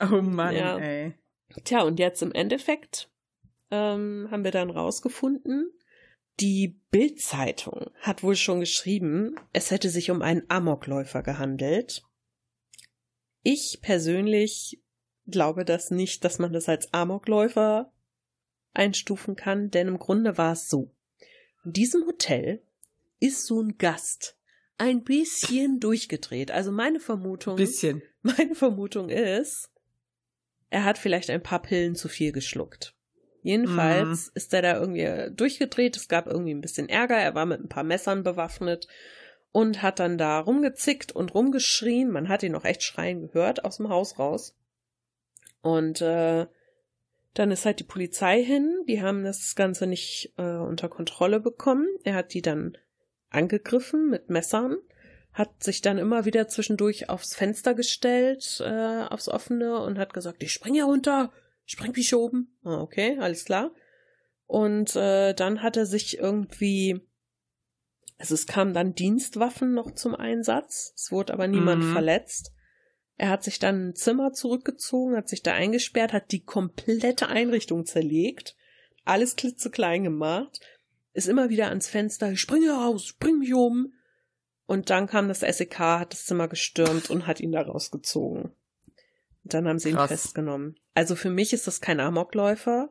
oh 0.00 0.20
Mann, 0.22 0.54
Ja. 0.54 0.78
ey. 0.78 1.14
Tja, 1.64 1.82
und 1.82 1.98
jetzt 1.98 2.22
im 2.22 2.32
Endeffekt 2.32 3.10
ähm, 3.70 4.28
haben 4.30 4.44
wir 4.44 4.52
dann 4.52 4.70
rausgefunden, 4.70 5.72
die 6.38 6.80
Bild-Zeitung 6.90 7.90
hat 8.00 8.22
wohl 8.22 8.36
schon 8.36 8.60
geschrieben, 8.60 9.34
es 9.52 9.70
hätte 9.70 9.90
sich 9.90 10.10
um 10.10 10.22
einen 10.22 10.44
Amokläufer 10.48 11.22
gehandelt. 11.22 12.02
Ich 13.42 13.80
persönlich 13.82 14.82
glaube 15.26 15.64
das 15.64 15.90
nicht, 15.90 16.24
dass 16.24 16.38
man 16.38 16.52
das 16.52 16.68
als 16.68 16.92
Amokläufer 16.94 17.92
einstufen 18.72 19.36
kann, 19.36 19.70
denn 19.70 19.88
im 19.88 19.98
Grunde 19.98 20.38
war 20.38 20.52
es 20.52 20.68
so. 20.68 20.94
In 21.64 21.72
diesem 21.72 22.06
Hotel 22.06 22.62
ist 23.20 23.46
so 23.46 23.62
ein 23.62 23.78
Gast 23.78 24.36
ein 24.78 25.04
bisschen 25.04 25.78
durchgedreht. 25.78 26.50
Also 26.50 26.72
meine 26.72 27.00
Vermutung, 27.00 27.56
Bisschen. 27.56 28.02
meine 28.22 28.54
Vermutung 28.54 29.10
ist, 29.10 29.70
er 30.70 30.84
hat 30.84 30.98
vielleicht 30.98 31.30
ein 31.30 31.42
paar 31.42 31.62
Pillen 31.62 31.94
zu 31.94 32.08
viel 32.08 32.32
geschluckt. 32.32 32.94
Jedenfalls 33.42 34.28
ist 34.34 34.52
er 34.52 34.62
da 34.62 34.78
irgendwie 34.78 35.34
durchgedreht. 35.34 35.96
Es 35.96 36.08
gab 36.08 36.26
irgendwie 36.26 36.54
ein 36.54 36.60
bisschen 36.60 36.88
Ärger. 36.88 37.16
Er 37.16 37.34
war 37.34 37.46
mit 37.46 37.60
ein 37.60 37.68
paar 37.68 37.84
Messern 37.84 38.22
bewaffnet 38.22 38.86
und 39.52 39.82
hat 39.82 39.98
dann 39.98 40.18
da 40.18 40.40
rumgezickt 40.40 41.12
und 41.12 41.34
rumgeschrien. 41.34 42.10
Man 42.10 42.28
hat 42.28 42.42
ihn 42.42 42.54
auch 42.54 42.64
echt 42.64 42.82
schreien 42.82 43.28
gehört 43.28 43.64
aus 43.64 43.78
dem 43.78 43.88
Haus 43.88 44.18
raus. 44.18 44.56
Und 45.62 46.00
äh, 46.02 46.46
dann 47.34 47.50
ist 47.50 47.64
halt 47.64 47.80
die 47.80 47.84
Polizei 47.84 48.42
hin. 48.42 48.84
Die 48.88 49.02
haben 49.02 49.24
das 49.24 49.54
Ganze 49.54 49.86
nicht 49.86 50.34
äh, 50.36 50.56
unter 50.56 50.88
Kontrolle 50.88 51.40
bekommen. 51.40 51.86
Er 52.04 52.14
hat 52.14 52.34
die 52.34 52.42
dann 52.42 52.76
angegriffen 53.30 54.10
mit 54.10 54.30
Messern, 54.30 54.76
hat 55.32 55.62
sich 55.62 55.80
dann 55.80 55.98
immer 55.98 56.24
wieder 56.24 56.48
zwischendurch 56.48 57.08
aufs 57.08 57.34
Fenster 57.34 57.74
gestellt, 57.74 58.60
äh, 58.64 59.04
aufs 59.08 59.28
offene 59.28 59.80
und 59.80 59.98
hat 59.98 60.12
gesagt, 60.12 60.42
ich 60.42 60.52
spring 60.52 60.74
hier 60.74 60.84
runter, 60.84 61.32
spring 61.64 61.92
mich 61.94 62.14
oben. 62.14 62.56
Ah, 62.64 62.80
okay, 62.80 63.16
alles 63.20 63.44
klar. 63.44 63.72
Und 64.46 64.96
äh, 64.96 65.32
dann 65.34 65.62
hat 65.62 65.76
er 65.76 65.86
sich 65.86 66.18
irgendwie, 66.18 67.00
also 68.18 68.34
es 68.34 68.46
kamen 68.48 68.74
dann 68.74 68.94
Dienstwaffen 68.94 69.72
noch 69.74 69.92
zum 69.92 70.16
Einsatz, 70.16 70.92
es 70.96 71.12
wurde 71.12 71.32
aber 71.32 71.46
niemand 71.46 71.84
Mhm. 71.84 71.92
verletzt. 71.92 72.52
Er 73.16 73.28
hat 73.28 73.44
sich 73.44 73.58
dann 73.58 73.90
ein 73.90 73.94
Zimmer 73.94 74.32
zurückgezogen, 74.32 75.14
hat 75.14 75.28
sich 75.28 75.42
da 75.42 75.52
eingesperrt, 75.52 76.12
hat 76.12 76.32
die 76.32 76.42
komplette 76.42 77.28
Einrichtung 77.28 77.86
zerlegt, 77.86 78.56
alles 79.04 79.36
klitzeklein 79.36 80.02
gemacht, 80.02 80.58
ist 81.12 81.28
immer 81.28 81.48
wieder 81.50 81.68
ans 81.68 81.88
Fenster, 81.88 82.30
ich 82.32 82.40
springe 82.40 82.72
raus, 82.72 83.06
spring 83.06 83.38
mich 83.38 83.52
um. 83.54 83.92
Und 84.66 84.90
dann 84.90 85.06
kam 85.08 85.26
das 85.28 85.40
SEK, 85.40 85.78
hat 85.80 86.12
das 86.12 86.26
Zimmer 86.26 86.46
gestürmt 86.46 87.10
und 87.10 87.26
hat 87.26 87.40
ihn 87.40 87.50
da 87.52 87.62
rausgezogen. 87.62 88.42
Und 89.42 89.54
dann 89.54 89.66
haben 89.66 89.78
sie 89.80 89.88
ihn 89.90 89.96
Krass. 89.96 90.08
festgenommen. 90.10 90.76
Also 90.94 91.16
für 91.16 91.30
mich 91.30 91.52
ist 91.52 91.66
das 91.66 91.80
kein 91.80 91.98
Amokläufer, 91.98 92.90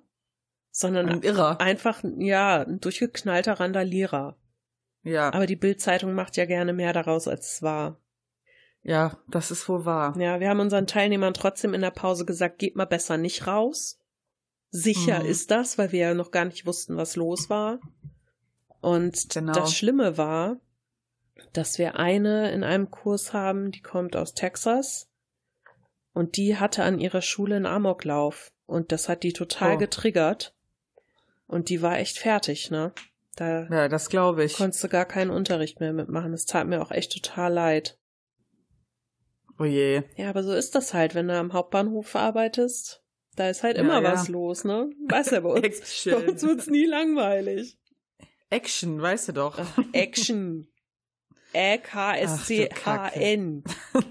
sondern 0.71 1.07
Ein 1.07 1.21
Irrer. 1.21 1.61
einfach, 1.61 2.03
ja, 2.17 2.63
ein 2.63 2.79
durchgeknallter 2.81 3.53
Randalierer. 3.59 4.37
Ja. 5.03 5.33
Aber 5.33 5.45
die 5.45 5.55
Bildzeitung 5.55 6.13
macht 6.13 6.35
ja 6.35 6.45
gerne 6.45 6.73
mehr 6.73 6.91
daraus, 6.91 7.27
als 7.29 7.53
es 7.53 7.61
war. 7.61 7.97
ja, 8.81 9.17
das 9.29 9.49
ist 9.51 9.69
wohl 9.69 9.85
wahr. 9.85 10.17
Ja, 10.19 10.39
wir 10.41 10.49
haben 10.49 10.59
unseren 10.59 10.87
Teilnehmern 10.87 11.33
trotzdem 11.33 11.73
in 11.73 11.81
der 11.81 11.91
Pause 11.91 12.25
gesagt, 12.25 12.59
geht 12.59 12.75
mal 12.75 12.85
besser 12.85 13.15
nicht 13.17 13.47
raus. 13.47 13.98
Sicher 14.71 15.21
Mhm. 15.23 15.25
ist 15.29 15.51
das, 15.51 15.77
weil 15.77 15.91
wir 15.91 15.99
ja 15.99 16.13
noch 16.13 16.31
gar 16.31 16.45
nicht 16.45 16.65
wussten, 16.65 16.95
was 16.97 17.15
los 17.15 17.49
war. 17.49 17.79
Und 18.81 19.29
Genau. 19.33 19.53
das 19.53 19.73
Schlimme 19.75 20.17
war, 20.17 20.57
dass 21.53 21.77
wir 21.79 21.97
eine 21.97 22.51
in 22.51 22.63
einem 22.63 22.91
Kurs 22.91 23.33
haben, 23.33 23.71
die 23.71 23.81
kommt 23.81 24.15
aus 24.15 24.33
Texas 24.33 25.09
und 26.13 26.37
die 26.37 26.57
hatte 26.57 26.83
an 26.83 26.99
ihrer 26.99 27.21
Schule 27.21 27.55
einen 27.55 27.65
Amoklauf 27.65 28.51
und 28.67 28.91
das 28.91 29.09
hat 29.09 29.23
die 29.23 29.33
total 29.33 29.75
Oh. 29.75 29.77
getriggert 29.79 30.53
und 31.47 31.69
die 31.69 31.81
war 31.81 31.97
echt 31.97 32.17
fertig, 32.19 32.69
ne? 32.71 32.93
Da 33.35 33.63
Ja, 33.69 33.87
das 33.87 34.09
glaube 34.09 34.43
ich. 34.43 34.53
konntest 34.55 34.83
du 34.83 34.89
gar 34.89 35.05
keinen 35.05 35.31
Unterricht 35.31 35.79
mehr 35.79 35.93
mitmachen. 35.93 36.31
Das 36.31 36.45
tat 36.45 36.67
mir 36.67 36.81
auch 36.81 36.91
echt 36.91 37.11
total 37.13 37.53
leid. 37.53 37.97
Oh 39.57 39.65
je. 39.65 40.03
Ja, 40.15 40.29
aber 40.29 40.43
so 40.43 40.53
ist 40.53 40.75
das 40.75 40.93
halt, 40.93 41.15
wenn 41.15 41.27
du 41.27 41.37
am 41.37 41.53
Hauptbahnhof 41.53 42.15
arbeitest. 42.15 43.01
Da 43.35 43.49
ist 43.49 43.63
halt 43.63 43.77
Ja, 43.77 43.83
immer 43.83 44.01
ja. 44.01 44.13
was 44.13 44.27
los, 44.27 44.63
ne? 44.63 44.89
Weiß 45.07 45.29
ja 45.31 45.39
bei 45.39 45.49
uns. 45.49 45.61
bei 45.61 45.67
Action. 45.67 46.29
uns 46.29 46.43
wird's 46.43 46.67
nie 46.67 46.85
langweilig. 46.85 47.77
Action, 48.49 49.01
weißt 49.01 49.29
du 49.29 49.33
doch. 49.33 49.57
Ach, 49.59 49.77
Action. 49.93 50.67
E-K-S-C-H-N. 51.53 53.63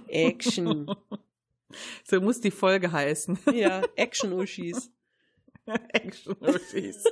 Action. 0.09 0.91
So 2.05 2.21
muss 2.21 2.41
die 2.41 2.51
Folge 2.51 2.91
heißen. 2.93 3.39
Ja, 3.53 3.83
Action-Uschis. 3.97 4.91
Action 5.93 6.37
Uschis. 6.41 7.05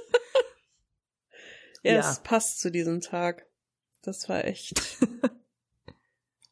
Ja, 1.83 1.95
Ja. 1.95 2.11
es 2.11 2.21
passt 2.23 2.61
zu 2.61 2.71
diesem 2.71 3.01
Tag. 3.01 3.47
Das 4.03 4.29
war 4.29 4.45
echt. 4.45 4.81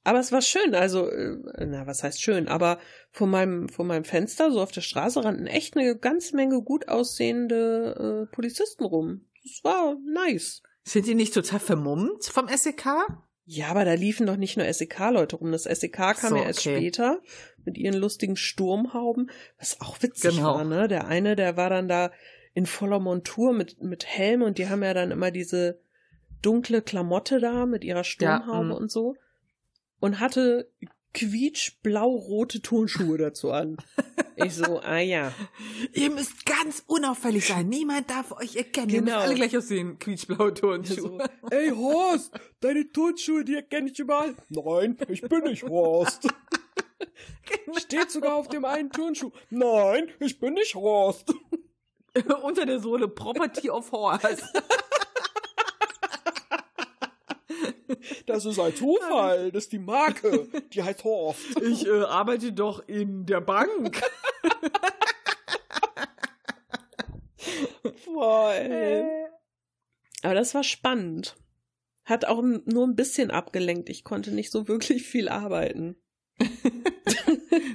Aber 0.05 0.21
es 0.21 0.33
war 0.33 0.43
schön, 0.43 0.75
also, 0.75 1.09
äh, 1.09 1.37
na, 1.67 1.87
was 1.87 2.03
heißt 2.03 2.21
schön, 2.21 2.47
aber 2.47 2.79
vor 3.11 3.27
meinem, 3.27 3.71
vor 3.71 3.87
meinem 3.87 4.05
Fenster, 4.05 4.51
so 4.53 4.61
auf 4.61 4.71
der 4.71 4.83
Straße, 4.83 5.25
rannten 5.25 5.47
echt 5.47 5.77
eine 5.77 5.97
ganze 5.97 6.37
Menge 6.37 6.63
gut 6.63 6.89
aussehende 6.89 8.27
äh, 8.31 8.35
Polizisten 8.35 8.85
rum. 8.85 9.23
Das 9.43 9.65
war 9.65 9.97
nice. 10.07 10.63
Sind 10.83 11.07
die 11.07 11.15
nicht 11.15 11.33
total 11.33 11.59
vermummt 11.59 12.25
vom 12.27 12.49
SEK? 12.49 12.85
Ja, 13.47 13.69
aber 13.69 13.87
da 13.87 13.95
liefen 13.95 14.27
doch 14.27 14.37
nicht 14.37 14.57
nur 14.59 14.71
SEK-Leute 14.71 15.37
rum. 15.37 15.53
Das 15.53 15.65
SEK 15.65 15.93
kam 15.93 16.31
So, 16.31 16.37
ja 16.37 16.45
erst 16.45 16.61
okay. 16.61 16.77
später 16.77 17.21
mit 17.65 17.79
ihren 17.79 17.95
lustigen 17.95 18.37
Sturmhauben, 18.37 19.31
was 19.59 19.81
auch 19.81 20.03
witzig 20.03 20.37
Genau. 20.37 20.57
war, 20.57 20.65
ne? 20.65 20.87
Der 20.87 21.07
eine, 21.07 21.35
der 21.35 21.57
war 21.57 21.71
dann 21.71 21.89
da 21.89 22.11
in 22.53 22.67
voller 22.67 23.01
Montur 23.01 23.55
mit, 23.55 23.83
mit 23.83 24.07
Helm 24.07 24.43
und 24.43 24.59
die 24.59 24.69
haben 24.69 24.83
ja 24.83 24.93
dann 24.93 25.11
immer 25.11 25.31
diese 25.31 25.81
dunkle 26.43 26.83
Klamotte 26.83 27.41
da 27.41 27.65
mit 27.65 27.85
ihrer 27.85 28.05
Sturmhaube 28.05 28.69
mm. 28.69 28.73
und 28.73 28.91
so 28.91 29.17
und 30.01 30.21
hatte 30.21 30.71
quietsch-blau-rote 31.15 32.61
Turnschuhe 32.63 33.19
dazu 33.19 33.51
an. 33.53 33.77
Ich 34.37 34.57
so, 34.57 34.81
ah 34.81 34.99
ja. 34.99 35.33
Ihr 35.93 36.11
müsst 36.11 36.45
ganz 36.45 36.83
unauffällig 36.89 37.47
sein. 37.47 37.69
Niemand 37.69 38.11
darf 38.11 38.33
euch 38.33 38.57
erkennen. 38.57 38.89
Ihr 38.91 38.99
Genau. 38.99 39.13
müsst 39.13 39.27
alle 39.27 39.35
gleich 39.37 39.57
aussehen. 39.57 39.97
Quietschblaue 40.01 40.49
So, 40.49 40.55
Turnschuhe. 40.55 41.25
Ey 41.53 41.71
Horst, 41.71 42.33
deine 42.59 42.91
Turnschuhe, 42.91 43.45
die 43.45 43.55
erkenne 43.55 43.93
ich 43.93 43.99
überall. 44.01 44.35
Nein, 44.49 44.97
ich 45.09 45.23
bin 45.23 45.45
nicht 45.45 45.63
Horst. 45.63 46.27
Steht 47.79 48.11
sogar 48.11 48.35
auf 48.35 48.49
dem 48.49 48.65
einen 48.65 48.91
Turnschuh. 48.91 49.31
Nein, 49.51 50.11
ich 50.19 50.41
bin 50.41 50.55
nicht 50.55 50.75
Horst. 50.75 51.33
Unter 52.43 52.67
der 52.67 52.81
Sohle 52.81 53.07
Property 53.07 53.71
of 53.71 53.93
Horse. 53.93 54.43
Das 58.27 58.45
ist 58.45 58.59
ein 58.59 58.75
Zufall. 58.75 59.53
Das 59.53 59.65
ist 59.65 59.73
die 59.73 59.79
Marke. 59.79 60.49
Die 60.73 60.83
heißt 60.83 61.05
Horst. 61.05 61.41
Ich 61.63 61.87
äh, 61.87 62.03
arbeite 62.03 62.53
doch 62.53 62.87
in 62.89 63.27
der 63.27 63.41
Bank. 63.41 64.03
Boah, 68.07 68.53
ey. 68.55 69.05
Aber 70.23 70.35
das 70.35 70.55
war 70.55 70.65
spannend. 70.65 71.37
Hat 72.05 72.25
auch 72.27 72.43
nur 72.43 72.87
ein 72.87 72.97
bisschen 72.97 73.31
abgelenkt. 73.31 73.89
Ich 73.89 74.05
konnte 74.05 74.31
nicht 74.31 74.51
so 74.51 74.69
wirklich 74.69 75.05
viel 75.05 75.29
arbeiten. 75.29 75.97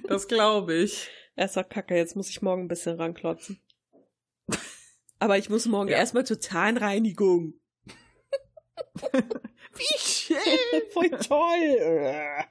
Das 0.08 0.27
glaube 0.27 0.75
ich. 0.75 1.10
Erster 1.36 1.63
Kacke, 1.63 1.95
jetzt 1.95 2.15
muss 2.15 2.29
ich 2.29 2.41
morgen 2.41 2.63
ein 2.63 2.67
bisschen 2.67 2.97
ranklotzen. 2.97 3.62
Aber 5.19 5.38
ich 5.38 5.49
muss 5.49 5.65
morgen 5.65 5.89
Ja. 5.89 5.97
erstmal 5.97 6.25
zur 6.25 6.39
Zahnreinigung. 6.39 7.53
Wie 9.79 9.99
schön. 9.99 10.37
Voll 10.93 11.09
toll. 11.09 12.45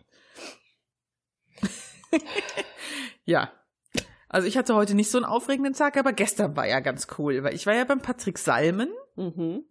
Ja. 3.24 3.52
Also 4.30 4.46
ich 4.48 4.56
hatte 4.56 4.74
heute 4.74 4.94
nicht 4.94 5.10
so 5.10 5.18
einen 5.18 5.24
aufregenden 5.26 5.74
Tag, 5.74 5.96
aber 5.98 6.12
gestern 6.12 6.56
war 6.56 6.66
ja 6.66 6.80
ganz 6.80 7.06
cool, 7.18 7.42
weil 7.42 7.54
ich 7.54 7.66
war 7.66 7.74
ja 7.74 7.84
beim 7.84 8.00
Patrick 8.00 8.38
Salmen, 8.38 8.90
Mhm. 9.16 9.64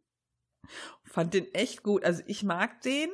fand 1.03 1.33
den 1.33 1.51
echt 1.53 1.81
gut. 1.83 2.03
Also 2.03 2.21
ich 2.27 2.43
mag 2.43 2.81
den 2.81 3.09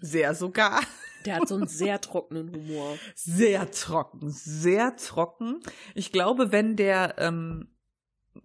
sehr 0.00 0.34
sogar. 0.34 0.80
Der 1.26 1.36
hat 1.36 1.48
so 1.48 1.54
einen 1.56 1.68
sehr 1.68 2.00
trockenen 2.00 2.52
Humor. 2.52 2.98
Sehr 3.14 3.70
trocken, 3.70 4.30
sehr 4.30 4.96
trocken. 4.96 5.60
Ich 5.94 6.10
glaube, 6.10 6.50
wenn 6.50 6.74
der, 6.74 7.14
ähm, 7.18 7.76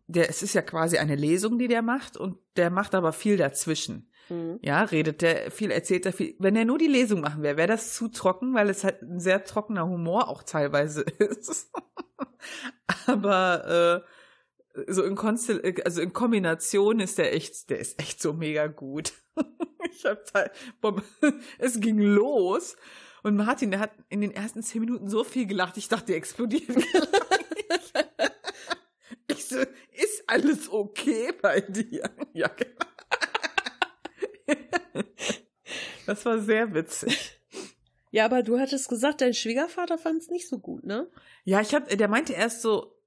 der, 0.06 0.30
es 0.30 0.44
ist 0.44 0.54
ja 0.54 0.62
quasi 0.62 0.98
eine 1.00 1.16
Lesung, 1.16 1.58
die 1.58 1.68
der 1.68 1.82
macht 1.82 2.18
und 2.18 2.38
der 2.56 2.70
macht 2.70 2.94
aber 2.94 3.14
viel 3.14 3.38
dazwischen. 3.38 4.12
Mhm. 4.30 4.60
Ja, 4.62 4.84
redet 4.84 5.22
der 5.22 5.52
viel, 5.52 5.72
erzählt 5.72 6.06
er 6.06 6.14
viel. 6.14 6.36
Wenn 6.40 6.56
er 6.56 6.66
nur 6.66 6.78
die 6.78 6.88
Lesung 6.88 7.22
machen 7.22 7.44
wäre, 7.44 7.58
wäre 7.58 7.68
das 7.68 7.96
zu 7.96 8.08
trocken, 8.10 8.54
weil 8.54 8.70
es 8.70 8.84
halt 8.84 9.02
ein 9.02 9.20
sehr 9.20 9.44
trockener 9.44 9.88
Humor 9.88 10.28
auch 10.28 10.44
teilweise 10.44 11.02
ist. 11.20 11.72
aber 13.06 14.04
äh, 14.76 14.92
so 14.92 15.04
in 15.04 15.16
Konstel 15.16 15.76
also 15.86 16.02
in 16.02 16.14
Kombination 16.14 17.00
ist 17.00 17.18
der 17.18 17.34
echt, 17.34 17.70
der 17.70 17.80
ist 17.80 18.00
echt 18.00 18.22
so 18.22 18.34
mega 18.34 18.68
gut. 18.68 19.14
ich 19.92 20.06
hab 20.06 20.24
halt, 20.34 20.52
es 21.58 21.80
ging 21.80 22.00
los 22.00 22.76
und 23.24 23.36
Martin, 23.36 23.72
der 23.72 23.80
hat 23.80 23.92
in 24.10 24.22
den 24.22 24.32
ersten 24.32 24.62
zehn 24.62 24.82
Minuten 24.82 25.10
so 25.10 25.24
viel 25.24 25.48
gelacht, 25.48 25.78
ich 25.78 25.88
dachte, 25.88 26.08
der 26.08 26.18
explodiert 26.18 26.70
Ich 29.28 29.46
so, 29.46 29.58
ist 29.60 30.24
alles 30.28 30.72
okay 30.72 31.32
bei 31.42 31.62
dir? 31.62 32.10
Ja, 32.34 32.48
genau. 32.48 32.86
Das 36.06 36.26
war 36.26 36.40
sehr 36.40 36.74
witzig. 36.74 37.38
Ja, 38.12 38.26
aber 38.26 38.42
du 38.42 38.58
hattest 38.58 38.88
gesagt, 38.88 39.20
dein 39.20 39.34
Schwiegervater 39.34 39.98
fand 39.98 40.22
es 40.22 40.30
nicht 40.30 40.48
so 40.48 40.60
gut, 40.60 40.86
ne? 40.86 41.10
Ja, 41.44 41.60
ich 41.60 41.76
hab, 41.76 41.90
der 41.90 42.08
meinte 42.08 42.34
erst 42.34 42.62
so, 42.62 42.98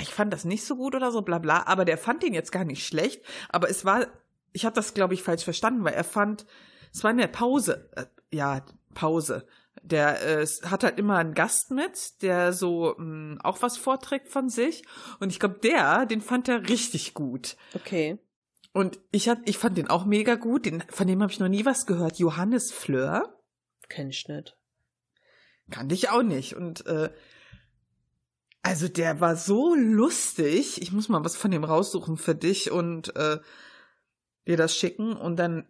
ich 0.00 0.12
fand 0.12 0.32
das 0.32 0.44
nicht 0.44 0.64
so 0.64 0.76
gut 0.76 0.94
oder 0.94 1.12
so, 1.12 1.22
bla 1.22 1.38
bla, 1.38 1.66
aber 1.66 1.84
der 1.84 1.96
fand 1.96 2.24
ihn 2.24 2.34
jetzt 2.34 2.50
gar 2.50 2.64
nicht 2.64 2.84
schlecht. 2.84 3.24
Aber 3.48 3.70
es 3.70 3.84
war, 3.84 4.08
ich 4.52 4.64
habe 4.64 4.74
das, 4.74 4.94
glaube 4.94 5.14
ich, 5.14 5.22
falsch 5.22 5.44
verstanden, 5.44 5.84
weil 5.84 5.94
er 5.94 6.04
fand, 6.04 6.44
es 6.92 7.04
war 7.04 7.12
in 7.12 7.18
der 7.18 7.28
Pause, 7.28 7.88
äh, 7.94 8.06
ja, 8.34 8.64
Pause. 8.94 9.46
Der 9.82 10.40
äh, 10.40 10.46
hat 10.64 10.82
halt 10.82 10.98
immer 10.98 11.18
einen 11.18 11.34
Gast 11.34 11.70
mit, 11.70 12.22
der 12.22 12.52
so 12.52 12.94
mh, 12.98 13.04
mm, 13.04 13.40
auch 13.42 13.62
was 13.62 13.76
vorträgt 13.76 14.28
von 14.28 14.48
sich. 14.48 14.82
Und 15.20 15.30
ich 15.30 15.38
glaube, 15.38 15.60
der, 15.62 16.06
den 16.06 16.20
fand 16.20 16.48
er 16.48 16.68
richtig 16.68 17.14
gut. 17.14 17.56
Okay. 17.74 18.18
Und 18.76 19.00
ich, 19.10 19.30
hab, 19.30 19.38
ich 19.48 19.56
fand 19.56 19.78
den 19.78 19.88
auch 19.88 20.04
mega 20.04 20.34
gut. 20.34 20.66
Den, 20.66 20.82
von 20.90 21.06
dem 21.06 21.22
habe 21.22 21.32
ich 21.32 21.40
noch 21.40 21.48
nie 21.48 21.64
was 21.64 21.86
gehört. 21.86 22.18
Johannes 22.18 22.72
Fleur. 22.72 23.42
Kenn 23.88 24.10
ich 24.10 24.28
nicht. 24.28 24.58
Kannte 25.70 25.94
ich 25.94 26.10
auch 26.10 26.22
nicht. 26.22 26.56
Und 26.56 26.84
äh, 26.84 27.08
also 28.60 28.86
der 28.88 29.18
war 29.18 29.34
so 29.34 29.74
lustig. 29.74 30.82
Ich 30.82 30.92
muss 30.92 31.08
mal 31.08 31.24
was 31.24 31.36
von 31.36 31.50
dem 31.50 31.64
raussuchen 31.64 32.18
für 32.18 32.34
dich 32.34 32.70
und 32.70 33.16
äh, 33.16 33.38
dir 34.46 34.58
das 34.58 34.76
schicken. 34.76 35.16
Und 35.16 35.36
dann 35.36 35.66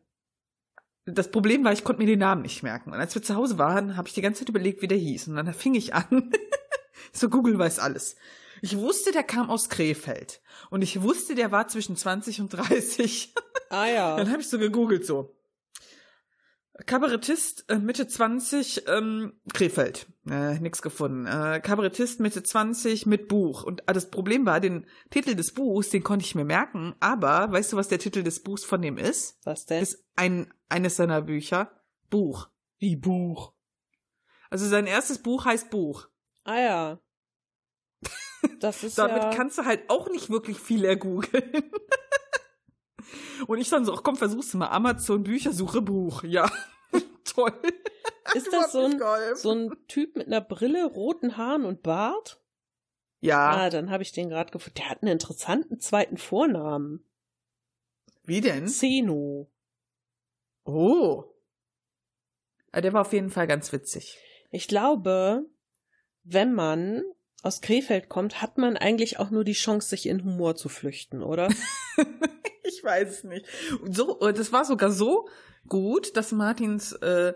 das 1.05 1.31
Problem 1.31 1.63
war, 1.63 1.73
ich 1.73 1.85
konnte 1.85 2.03
mir 2.03 2.09
den 2.09 2.19
Namen 2.19 2.43
nicht 2.43 2.65
merken. 2.65 2.91
Und 2.91 2.99
als 2.99 3.15
wir 3.15 3.23
zu 3.23 3.37
Hause 3.37 3.57
waren, 3.57 3.97
habe 3.97 4.09
ich 4.09 4.15
die 4.15 4.21
ganze 4.21 4.41
Zeit 4.41 4.49
überlegt, 4.49 4.83
wie 4.83 4.89
der 4.89 4.99
hieß. 4.99 5.29
Und 5.29 5.37
dann 5.37 5.55
fing 5.55 5.77
ich 5.77 5.95
an. 5.95 6.33
so 7.13 7.31
Google 7.31 7.57
weiß 7.57 7.79
alles. 7.79 8.17
Ich 8.63 8.77
wusste, 8.77 9.13
der 9.13 9.23
kam 9.23 9.51
aus 9.51 9.69
Krefeld. 9.69 10.41
Und 10.71 10.83
ich 10.83 11.03
wusste, 11.03 11.35
der 11.35 11.53
war 11.53 11.69
zwischen 11.69 11.97
20 11.97 12.41
und 12.41 12.49
30. 12.51 13.35
Ah 13.69 13.89
ja. 13.89 14.17
Dann 14.17 14.31
habe 14.31 14.41
ich 14.41 14.49
so 14.49 14.61
gegoogelt 14.61 15.05
so. 15.05 15.37
Kabarettist 16.85 17.65
äh, 17.69 17.79
Mitte 17.79 18.07
20, 18.07 18.85
ähm, 18.87 19.41
Krefeld. 19.53 20.07
Äh, 20.29 20.61
nix 20.61 20.83
gefunden. 20.83 21.27
Äh, 21.27 21.61
Kabarettist 21.61 22.21
Mitte 22.21 22.43
20 22.43 23.07
mit 23.07 23.29
Buch. 23.29 23.65
Und 23.65 23.83
äh, 23.89 23.93
das 23.93 24.11
Problem 24.11 24.45
war, 24.45 24.61
den 24.61 24.87
Titel 25.11 25.35
des 25.35 25.53
Buchs, 25.53 25.91
den 25.91 26.05
konnte 26.05 26.25
ich 26.25 26.35
mir 26.35 26.45
merken. 26.45 26.95
Aber 27.01 27.51
weißt 27.51 27.73
du, 27.73 27.77
was 27.77 27.89
der 27.89 27.99
Titel 27.99 28.23
des 28.23 28.43
Buchs 28.43 28.65
von 28.65 28.83
dem 28.83 28.99
ist? 28.99 29.41
Was 29.45 29.65
denn? 29.65 29.83
Ist 29.83 30.05
ein, 30.15 30.53
eines 30.69 30.97
seiner 30.97 31.23
Bücher. 31.23 31.73
Buch. 32.11 32.51
Wie 32.79 32.97
Buch? 32.97 33.53
Also 34.51 34.69
sein 34.69 34.87
erstes 34.87 35.19
Buch 35.19 35.45
heißt 35.45 35.71
Buch. 35.71 36.09
Ah 36.45 36.61
ja. 36.61 37.01
Das 38.61 38.83
ist 38.83 38.99
Damit 38.99 39.23
ja... 39.23 39.31
kannst 39.31 39.59
du 39.59 39.65
halt 39.65 39.89
auch 39.89 40.09
nicht 40.11 40.31
wirklich 40.31 40.59
viel 40.59 40.85
ergoogeln. 40.85 41.71
Und 43.47 43.59
ich 43.59 43.69
dann 43.69 43.85
so, 43.85 43.95
ach 43.95 44.03
komm, 44.03 44.17
versuch's 44.17 44.55
mal. 44.55 44.69
Amazon 44.69 45.23
Büchersuche 45.23 45.83
Buch. 45.83 46.25
Ja, 46.25 46.51
toll. 47.25 47.53
Ist 48.35 48.53
das 48.53 48.73
so 48.73 48.85
ein, 48.85 49.01
so 49.35 49.53
ein 49.53 49.77
Typ 49.87 50.17
mit 50.17 50.27
einer 50.27 50.41
Brille, 50.41 50.85
roten 50.87 51.37
Haaren 51.37 51.65
und 51.65 51.83
Bart? 51.83 52.41
Ja. 53.21 53.51
Ah, 53.51 53.71
dann 53.71 53.91
habe 53.91 54.03
ich 54.03 54.13
den 54.13 54.29
gerade 54.29 54.51
gefunden. 54.51 54.79
Der 54.79 54.91
hat 54.91 55.03
einen 55.03 55.13
interessanten 55.13 55.81
zweiten 55.81 56.17
Vornamen. 56.17 57.05
Wie 58.25 58.41
denn? 58.41 58.67
Zeno. 58.69 59.51
Oh. 60.65 61.25
Der 62.75 62.93
war 62.93 63.03
auf 63.03 63.13
jeden 63.13 63.31
Fall 63.31 63.47
ganz 63.47 63.73
witzig. 63.73 64.19
Ich 64.51 64.69
glaube, 64.69 65.47
wenn 66.25 66.53
man 66.53 67.05
aus 67.47 67.61
Krefeld 67.61 68.09
kommt, 68.09 68.43
hat 68.43 68.59
man 68.59 68.77
eigentlich 68.77 69.19
auch 69.19 69.31
nur 69.31 69.45
die 69.45 69.53
Chance, 69.53 69.89
sich 69.89 70.07
in 70.09 70.25
Humor 70.25 70.57
zu 70.57 70.69
flüchten, 70.69 71.23
oder? 71.23 71.49
ich 72.63 72.83
weiß 72.83 73.09
es 73.09 73.25
nicht. 73.25 73.47
So, 73.89 74.21
äh, 74.21 74.33
das 74.33 74.53
war 74.53 74.65
sogar 74.65 74.91
so 74.91 75.29
gut, 75.69 76.17
dass 76.17 76.33
Martins 76.33 76.93
äh, 76.93 77.35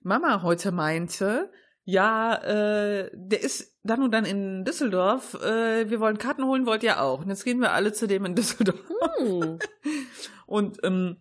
Mama 0.00 0.42
heute 0.42 0.72
meinte, 0.72 1.50
ja, 1.84 2.34
äh, 2.36 3.10
der 3.12 3.42
ist 3.42 3.76
dann 3.82 4.02
und 4.02 4.12
dann 4.12 4.24
in 4.24 4.64
Düsseldorf. 4.64 5.34
Äh, 5.34 5.90
wir 5.90 6.00
wollen 6.00 6.18
Karten 6.18 6.44
holen, 6.44 6.66
wollt 6.66 6.82
ihr 6.82 7.00
auch. 7.00 7.20
Und 7.20 7.28
jetzt 7.28 7.44
gehen 7.44 7.60
wir 7.60 7.72
alle 7.72 7.92
zu 7.92 8.06
dem 8.06 8.24
in 8.24 8.34
Düsseldorf. 8.34 8.80
Hm. 9.18 9.58
und 10.46 10.78
ähm, 10.84 11.16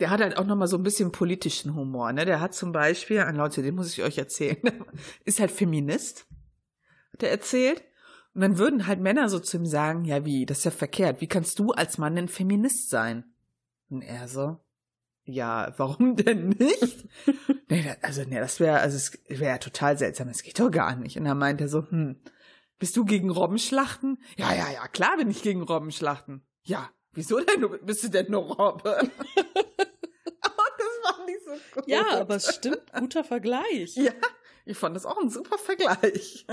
der 0.00 0.10
hat 0.10 0.20
halt 0.20 0.36
auch 0.36 0.46
noch 0.46 0.56
mal 0.56 0.66
so 0.66 0.78
ein 0.78 0.82
bisschen 0.82 1.12
politischen 1.12 1.74
Humor. 1.76 2.12
Ne? 2.12 2.24
Der 2.24 2.40
hat 2.40 2.54
zum 2.54 2.72
Beispiel, 2.72 3.20
an 3.20 3.36
Leute, 3.36 3.62
den 3.62 3.74
muss 3.74 3.92
ich 3.92 4.02
euch 4.02 4.18
erzählen, 4.18 4.56
ist 5.24 5.38
halt 5.38 5.50
Feminist, 5.50 6.26
hat 7.12 7.22
er 7.22 7.30
erzählt. 7.30 7.82
Und 8.34 8.40
dann 8.40 8.58
würden 8.58 8.86
halt 8.86 9.00
Männer 9.00 9.28
so 9.28 9.38
zu 9.38 9.58
ihm 9.58 9.66
sagen, 9.66 10.04
ja 10.04 10.24
wie, 10.24 10.46
das 10.46 10.58
ist 10.58 10.64
ja 10.64 10.70
verkehrt. 10.70 11.20
Wie 11.20 11.26
kannst 11.26 11.58
du 11.58 11.72
als 11.72 11.98
Mann 11.98 12.16
denn 12.16 12.28
Feminist 12.28 12.88
sein? 12.88 13.24
Und 13.90 14.02
er 14.02 14.26
so, 14.26 14.58
ja, 15.24 15.72
warum 15.76 16.16
denn 16.16 16.50
nicht? 16.50 17.08
nee, 17.68 17.94
also, 18.02 18.22
nee, 18.24 18.38
das 18.38 18.60
wäre, 18.60 18.80
also 18.80 18.96
es 18.96 19.12
wäre 19.28 19.58
total 19.58 19.98
seltsam, 19.98 20.28
das 20.28 20.42
geht 20.42 20.58
doch 20.58 20.70
gar 20.70 20.96
nicht. 20.96 21.18
Und 21.18 21.24
dann 21.24 21.38
meint 21.38 21.60
er 21.60 21.68
so, 21.68 21.86
hm, 21.88 22.20
bist 22.78 22.96
du 22.96 23.04
gegen 23.04 23.30
Robbenschlachten? 23.30 24.18
Ja, 24.36 24.52
ja, 24.54 24.70
ja, 24.70 24.88
klar 24.88 25.16
bin 25.16 25.30
ich 25.30 25.42
gegen 25.42 25.62
Robbenschlachten. 25.62 26.44
Ja, 26.62 26.90
wieso 27.12 27.38
denn? 27.38 27.66
Bist 27.84 28.02
du 28.02 28.08
denn 28.08 28.30
nur 28.30 28.42
Robbe? 28.42 28.98
oh, 29.36 29.50
das 30.78 31.02
war 31.04 31.26
nicht 31.26 31.40
so. 31.44 31.82
Ja, 31.86 32.20
aber 32.20 32.36
es 32.36 32.54
stimmt, 32.54 32.92
guter 32.92 33.24
Vergleich. 33.24 33.94
Ja, 33.94 34.12
ich 34.64 34.76
fand 34.76 34.96
das 34.96 35.06
auch 35.06 35.20
ein 35.20 35.30
super 35.30 35.58
Vergleich. 35.58 36.46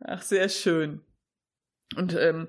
Ach, 0.00 0.22
sehr 0.22 0.48
schön. 0.48 1.00
Und 1.96 2.14
ähm, 2.14 2.48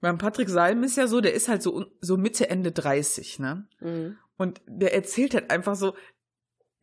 beim 0.00 0.18
Patrick 0.18 0.48
Salm 0.48 0.82
ist 0.82 0.96
ja 0.96 1.06
so, 1.06 1.20
der 1.20 1.34
ist 1.34 1.48
halt 1.48 1.62
so, 1.62 1.86
so 2.00 2.16
Mitte, 2.16 2.50
Ende 2.50 2.72
30, 2.72 3.38
ne? 3.38 3.66
Mhm. 3.80 4.18
Und 4.36 4.60
der 4.66 4.94
erzählt 4.94 5.34
halt 5.34 5.50
einfach 5.50 5.76
so, 5.76 5.94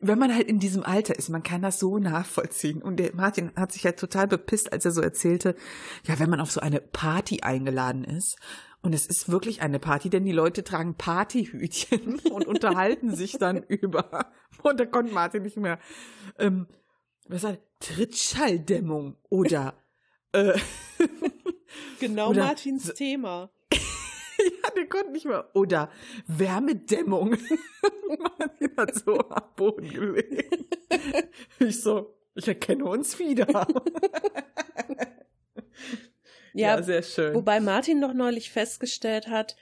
wenn 0.04 0.18
man 0.18 0.34
halt 0.34 0.48
in 0.48 0.58
diesem 0.58 0.82
Alter 0.82 1.16
ist, 1.16 1.28
man 1.28 1.44
kann 1.44 1.62
das 1.62 1.78
so 1.78 1.98
nachvollziehen. 1.98 2.82
Und 2.82 2.96
der 2.96 3.14
Martin 3.14 3.52
hat 3.54 3.70
sich 3.70 3.84
halt 3.84 3.98
total 3.98 4.26
bepisst, 4.26 4.72
als 4.72 4.84
er 4.84 4.90
so 4.90 5.00
erzählte, 5.00 5.54
ja, 6.04 6.18
wenn 6.18 6.28
man 6.28 6.40
auf 6.40 6.50
so 6.50 6.60
eine 6.60 6.80
Party 6.80 7.42
eingeladen 7.42 8.02
ist. 8.02 8.36
Und 8.82 8.94
es 8.94 9.06
ist 9.06 9.30
wirklich 9.30 9.62
eine 9.62 9.78
Party, 9.78 10.10
denn 10.10 10.24
die 10.24 10.32
Leute 10.32 10.64
tragen 10.64 10.96
Partyhütchen 10.96 12.18
und 12.32 12.48
unterhalten 12.48 13.14
sich 13.14 13.38
dann 13.38 13.62
über. 13.68 14.32
Und 14.62 14.80
da 14.80 14.86
konnte 14.86 15.14
Martin 15.14 15.44
nicht 15.44 15.56
mehr. 15.56 15.78
Ähm, 16.36 16.66
was 17.28 17.42
sagt 17.42 17.62
Trittschalldämmung 17.80 19.16
oder 19.28 19.74
äh, 20.32 20.58
Genau 22.00 22.30
Oder 22.30 22.44
Martins 22.44 22.86
so, 22.86 22.92
Thema. 22.92 23.50
ja, 23.72 24.70
der 24.76 24.88
konnte 24.88 25.12
nicht 25.12 25.26
mehr. 25.26 25.48
Oder 25.54 25.90
Wärmedämmung. 26.26 27.30
Martin 28.38 28.76
hat 28.76 28.94
so 28.94 29.18
am 29.18 29.54
Boden 29.56 29.88
gelegen. 29.88 30.66
Ich 31.58 31.80
so, 31.80 32.14
ich 32.34 32.48
erkenne 32.48 32.84
uns 32.84 33.18
wieder. 33.18 33.46
ja, 36.52 36.76
ja, 36.76 36.82
sehr 36.82 37.02
schön. 37.02 37.34
Wobei 37.34 37.60
Martin 37.60 38.00
noch 38.00 38.14
neulich 38.14 38.50
festgestellt 38.50 39.28
hat, 39.28 39.56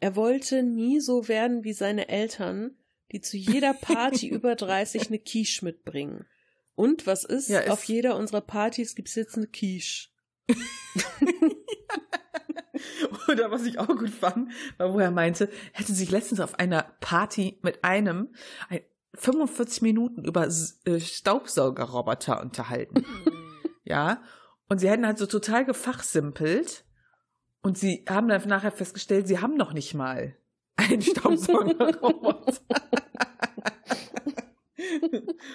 er 0.00 0.16
wollte 0.16 0.62
nie 0.62 1.00
so 1.00 1.28
werden 1.28 1.64
wie 1.64 1.72
seine 1.72 2.08
Eltern, 2.08 2.76
die 3.12 3.20
zu 3.20 3.36
jeder 3.36 3.74
Party 3.74 4.28
über 4.28 4.56
30 4.56 5.08
eine 5.08 5.18
Quiche 5.18 5.64
mitbringen. 5.64 6.26
Und 6.76 7.06
was 7.06 7.24
ist? 7.24 7.48
Ja, 7.48 7.66
Auf 7.68 7.84
jeder 7.84 8.16
unserer 8.16 8.42
Partys 8.42 8.94
gibt's 8.94 9.14
jetzt 9.14 9.36
eine 9.36 9.48
Quiche. 9.48 10.10
Oder 13.28 13.50
was 13.50 13.64
ich 13.64 13.78
auch 13.78 13.88
gut 13.88 14.10
fand, 14.10 14.50
war, 14.76 14.92
wo 14.92 15.00
er 15.00 15.10
meinte, 15.10 15.48
hätte 15.72 15.92
sich 15.92 16.10
letztens 16.10 16.40
auf 16.40 16.58
einer 16.58 16.82
Party 17.00 17.58
mit 17.62 17.82
einem 17.82 18.28
45 19.14 19.82
Minuten 19.82 20.24
über 20.24 20.46
äh, 20.46 21.00
Staubsaugerroboter 21.00 22.40
unterhalten. 22.40 23.04
ja. 23.84 24.22
Und 24.68 24.78
sie 24.78 24.90
hätten 24.90 25.06
halt 25.06 25.18
so 25.18 25.26
total 25.26 25.64
gefachsimpelt. 25.64 26.84
Und 27.62 27.78
sie 27.78 28.04
haben 28.08 28.28
dann 28.28 28.46
nachher 28.46 28.70
festgestellt, 28.70 29.26
sie 29.26 29.40
haben 29.40 29.56
noch 29.56 29.72
nicht 29.72 29.94
mal 29.94 30.36
einen 30.76 31.02
Staubsaugerroboter. 31.02 32.60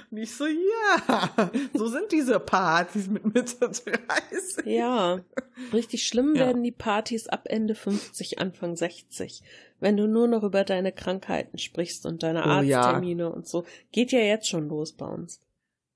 Nicht 0.09 0.33
so, 0.35 0.45
ja. 0.45 1.51
So 1.73 1.87
sind 1.87 2.11
diese 2.11 2.39
Partys 2.39 3.07
mit 3.07 3.25
Mitte 3.33 3.55
30. 3.59 4.65
Ja, 4.65 5.21
richtig 5.73 6.07
schlimm 6.07 6.35
Ja. 6.35 6.47
werden 6.47 6.63
die 6.63 6.71
Partys 6.71 7.27
ab 7.27 7.43
Ende 7.49 7.75
50, 7.75 8.39
Anfang 8.39 8.75
60. 8.75 9.41
Wenn 9.79 9.97
du 9.97 10.07
nur 10.07 10.27
noch 10.27 10.43
über 10.43 10.63
deine 10.63 10.91
Krankheiten 10.91 11.57
sprichst 11.57 12.05
und 12.05 12.23
deine 12.23 12.43
Oh, 12.43 12.61
ja. 12.61 12.81
Arzttermine 12.81 13.31
und 13.31 13.47
so. 13.47 13.65
Geht 13.91 14.11
ja 14.11 14.19
jetzt 14.19 14.47
schon 14.47 14.67
los 14.69 14.93
bei 14.93 15.05
uns. 15.07 15.39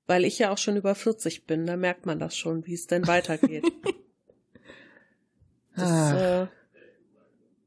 Weil 0.08 0.24
ich 0.24 0.38
ja 0.38 0.52
auch 0.52 0.58
schon 0.58 0.76
über 0.76 0.94
40 0.94 1.46
bin, 1.46 1.66
da 1.66 1.76
merkt 1.76 2.06
man 2.06 2.18
das 2.18 2.36
schon, 2.36 2.66
wie 2.66 2.74
es 2.74 2.86
denn 2.86 3.06
weitergeht. 3.06 3.64
Das 5.74 6.12
äh, 6.12 6.46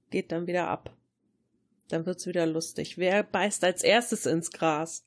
geht 0.10 0.32
dann 0.32 0.48
wieder 0.48 0.68
ab. 0.68 0.96
Dann 1.89 2.06
wird's 2.06 2.26
wieder 2.26 2.46
lustig. 2.48 2.98
Wer 2.98 3.22
beißt 3.24 3.63
als 3.63 3.84
erstes 3.84 4.26
ins 4.26 4.52
Gras? 4.52 5.06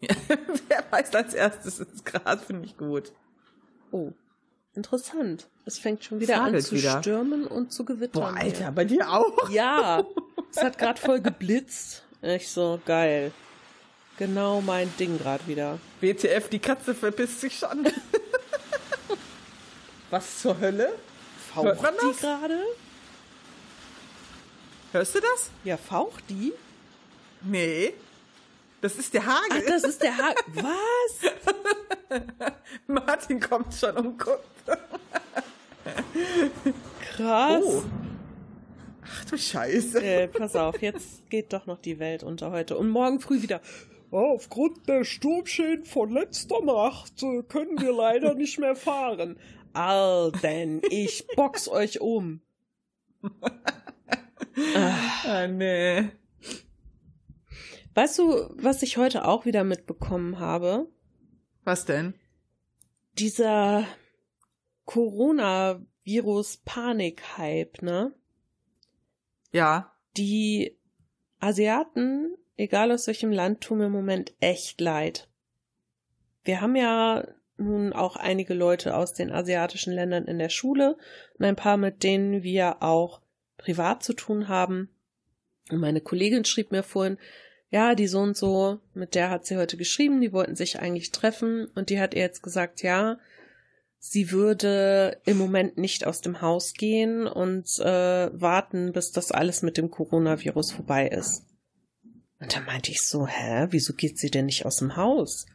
Wer 0.68 0.82
beißt 0.90 1.14
als 1.16 1.34
erstes 1.34 1.80
ins 1.80 2.04
Gras, 2.04 2.40
finde 2.46 2.66
ich 2.66 2.76
gut. 2.76 3.12
Oh, 3.90 4.12
interessant. 4.74 5.48
Es 5.64 5.78
fängt 5.78 6.04
schon 6.04 6.20
wieder 6.20 6.36
an 6.36 6.46
Hagelt 6.46 6.66
zu 6.66 6.76
wieder. 6.76 7.00
stürmen 7.00 7.46
und 7.46 7.72
zu 7.72 7.84
gewittern. 7.84 8.22
Boah, 8.22 8.40
hier. 8.40 8.52
Alter, 8.52 8.72
bei 8.72 8.84
dir 8.84 9.10
auch? 9.10 9.50
Ja, 9.50 10.04
es 10.50 10.62
hat 10.62 10.78
gerade 10.78 11.00
voll 11.00 11.20
geblitzt. 11.20 12.04
Ich 12.22 12.48
so, 12.48 12.80
geil. 12.84 13.32
Genau 14.18 14.60
mein 14.60 14.92
Ding 14.98 15.18
gerade 15.18 15.46
wieder. 15.46 15.78
WTF, 16.00 16.48
die 16.48 16.58
Katze 16.58 16.94
verpisst 16.94 17.40
sich 17.40 17.58
schon. 17.58 17.86
Was 20.10 20.40
zur 20.40 20.58
Hölle? 20.58 20.92
Faucht 21.54 21.78
die 22.02 22.20
gerade? 22.20 22.62
Hörst 24.92 25.14
du 25.14 25.20
das? 25.20 25.50
Ja, 25.64 25.76
faucht 25.76 26.24
die? 26.28 26.52
Nee. 27.42 27.94
Das 28.80 28.96
ist 28.96 29.12
der 29.14 29.22
Ach, 29.26 29.42
Hagel. 29.42 29.64
das 29.66 29.84
ist 29.84 30.02
der 30.02 30.16
Ha... 30.16 30.34
Was? 30.54 31.32
Martin 32.86 33.40
kommt 33.40 33.74
schon 33.74 33.96
und 33.96 34.18
guckt. 34.18 34.40
Krass. 37.16 37.64
Oh. 37.64 37.82
Ach 39.04 39.24
du 39.24 39.36
Scheiße. 39.36 40.02
Äh, 40.02 40.28
pass 40.28 40.54
auf, 40.54 40.80
jetzt 40.82 41.28
geht 41.30 41.52
doch 41.52 41.66
noch 41.66 41.78
die 41.80 41.98
Welt 41.98 42.22
unter 42.22 42.50
heute. 42.50 42.76
Und 42.76 42.90
morgen 42.90 43.20
früh 43.20 43.42
wieder. 43.42 43.60
Aufgrund 44.10 44.88
der 44.88 45.04
Sturmschäden 45.04 45.84
von 45.84 46.10
letzter 46.10 46.62
Nacht 46.64 47.22
äh, 47.22 47.42
können 47.42 47.80
wir 47.80 47.92
leider 47.92 48.34
nicht 48.34 48.58
mehr 48.58 48.76
fahren. 48.76 49.38
Alten, 49.72 50.82
ich 50.90 51.26
box 51.36 51.68
euch 51.68 52.00
um. 52.00 52.40
Ah, 55.24 55.46
nee. 55.46 56.08
Weißt 57.98 58.18
du, 58.20 58.54
was 58.54 58.82
ich 58.82 58.96
heute 58.96 59.24
auch 59.24 59.44
wieder 59.44 59.64
mitbekommen 59.64 60.38
habe? 60.38 60.86
Was 61.64 61.84
denn? 61.84 62.14
Dieser 63.14 63.88
Coronavirus-Panik-Hype, 64.84 67.82
ne? 67.82 68.14
Ja. 69.50 69.92
Die 70.16 70.78
Asiaten, 71.40 72.36
egal 72.56 72.92
aus 72.92 73.08
welchem 73.08 73.32
Land, 73.32 73.62
tun 73.62 73.78
mir 73.78 73.86
im 73.86 73.92
Moment 73.92 74.32
echt 74.38 74.80
leid. 74.80 75.28
Wir 76.44 76.60
haben 76.60 76.76
ja 76.76 77.26
nun 77.56 77.92
auch 77.92 78.14
einige 78.14 78.54
Leute 78.54 78.96
aus 78.96 79.12
den 79.12 79.32
asiatischen 79.32 79.92
Ländern 79.92 80.26
in 80.26 80.38
der 80.38 80.50
Schule 80.50 80.96
und 81.36 81.44
ein 81.44 81.56
paar, 81.56 81.76
mit 81.76 82.04
denen 82.04 82.44
wir 82.44 82.80
auch 82.80 83.22
privat 83.56 84.04
zu 84.04 84.12
tun 84.12 84.46
haben. 84.46 84.88
Und 85.68 85.80
meine 85.80 86.00
Kollegin 86.00 86.44
schrieb 86.44 86.70
mir 86.70 86.84
vorhin, 86.84 87.18
ja, 87.70 87.94
die 87.94 88.06
so 88.06 88.20
und 88.20 88.36
so, 88.36 88.80
mit 88.94 89.14
der 89.14 89.30
hat 89.30 89.46
sie 89.46 89.56
heute 89.56 89.76
geschrieben, 89.76 90.20
die 90.20 90.32
wollten 90.32 90.56
sich 90.56 90.78
eigentlich 90.80 91.12
treffen 91.12 91.66
und 91.74 91.90
die 91.90 92.00
hat 92.00 92.14
ihr 92.14 92.22
jetzt 92.22 92.42
gesagt, 92.42 92.82
ja, 92.82 93.18
sie 93.98 94.30
würde 94.30 95.20
im 95.24 95.36
Moment 95.36 95.76
nicht 95.76 96.06
aus 96.06 96.20
dem 96.20 96.40
Haus 96.40 96.72
gehen 96.72 97.26
und 97.26 97.78
äh, 97.80 98.30
warten, 98.40 98.92
bis 98.92 99.12
das 99.12 99.32
alles 99.32 99.62
mit 99.62 99.76
dem 99.76 99.90
Coronavirus 99.90 100.72
vorbei 100.72 101.08
ist. 101.08 101.44
Und 102.40 102.54
da 102.54 102.60
meinte 102.60 102.90
ich 102.90 103.02
so, 103.02 103.26
hä, 103.26 103.66
wieso 103.70 103.92
geht 103.92 104.18
sie 104.18 104.30
denn 104.30 104.46
nicht 104.46 104.64
aus 104.64 104.76
dem 104.76 104.96
Haus? 104.96 105.46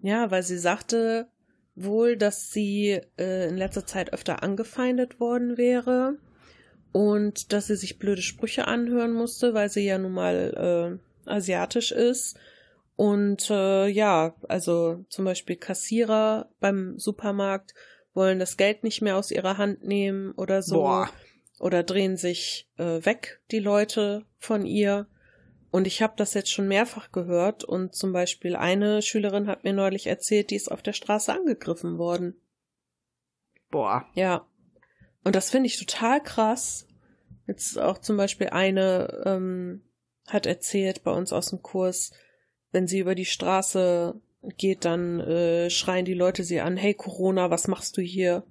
Ja, 0.00 0.30
weil 0.30 0.42
sie 0.42 0.58
sagte 0.58 1.28
wohl, 1.74 2.16
dass 2.16 2.50
sie 2.50 3.00
äh, 3.16 3.48
in 3.48 3.56
letzter 3.56 3.86
Zeit 3.86 4.12
öfter 4.12 4.42
angefeindet 4.42 5.20
worden 5.20 5.56
wäre 5.56 6.18
und 6.92 7.52
dass 7.52 7.68
sie 7.68 7.76
sich 7.76 7.98
blöde 7.98 8.22
Sprüche 8.22 8.66
anhören 8.66 9.12
musste, 9.12 9.54
weil 9.54 9.70
sie 9.70 9.86
ja 9.86 9.98
nun 9.98 10.12
mal 10.12 10.98
äh, 11.00 11.09
asiatisch 11.30 11.92
ist. 11.92 12.38
Und 12.96 13.48
äh, 13.50 13.86
ja, 13.88 14.34
also 14.48 15.04
zum 15.08 15.24
Beispiel 15.24 15.56
Kassierer 15.56 16.50
beim 16.60 16.98
Supermarkt 16.98 17.74
wollen 18.12 18.38
das 18.38 18.56
Geld 18.56 18.84
nicht 18.84 19.00
mehr 19.00 19.16
aus 19.16 19.30
ihrer 19.30 19.56
Hand 19.56 19.84
nehmen 19.84 20.32
oder 20.32 20.62
so. 20.62 20.76
Boah. 20.76 21.10
Oder 21.58 21.82
drehen 21.82 22.16
sich 22.16 22.68
äh, 22.76 23.04
weg, 23.04 23.40
die 23.50 23.58
Leute 23.58 24.26
von 24.38 24.66
ihr. 24.66 25.06
Und 25.70 25.86
ich 25.86 26.02
habe 26.02 26.14
das 26.16 26.34
jetzt 26.34 26.50
schon 26.50 26.68
mehrfach 26.68 27.12
gehört. 27.12 27.64
Und 27.64 27.94
zum 27.94 28.12
Beispiel 28.12 28.56
eine 28.56 29.02
Schülerin 29.02 29.46
hat 29.46 29.64
mir 29.64 29.72
neulich 29.72 30.06
erzählt, 30.06 30.50
die 30.50 30.56
ist 30.56 30.70
auf 30.70 30.82
der 30.82 30.92
Straße 30.92 31.32
angegriffen 31.32 31.98
worden. 31.98 32.40
Boah. 33.70 34.06
Ja. 34.14 34.46
Und 35.22 35.36
das 35.36 35.50
finde 35.50 35.68
ich 35.68 35.78
total 35.78 36.22
krass. 36.22 36.86
Jetzt 37.46 37.78
auch 37.78 37.98
zum 37.98 38.16
Beispiel 38.16 38.48
eine 38.48 39.22
ähm, 39.26 39.82
hat 40.32 40.46
erzählt 40.46 41.02
bei 41.04 41.12
uns 41.12 41.32
aus 41.32 41.50
dem 41.50 41.62
Kurs, 41.62 42.12
wenn 42.72 42.86
sie 42.86 43.00
über 43.00 43.14
die 43.14 43.26
Straße 43.26 44.20
geht, 44.56 44.84
dann 44.84 45.20
äh, 45.20 45.70
schreien 45.70 46.04
die 46.04 46.14
Leute 46.14 46.44
sie 46.44 46.60
an, 46.60 46.76
hey 46.76 46.94
Corona, 46.94 47.50
was 47.50 47.68
machst 47.68 47.96
du 47.96 48.02
hier? 48.02 48.44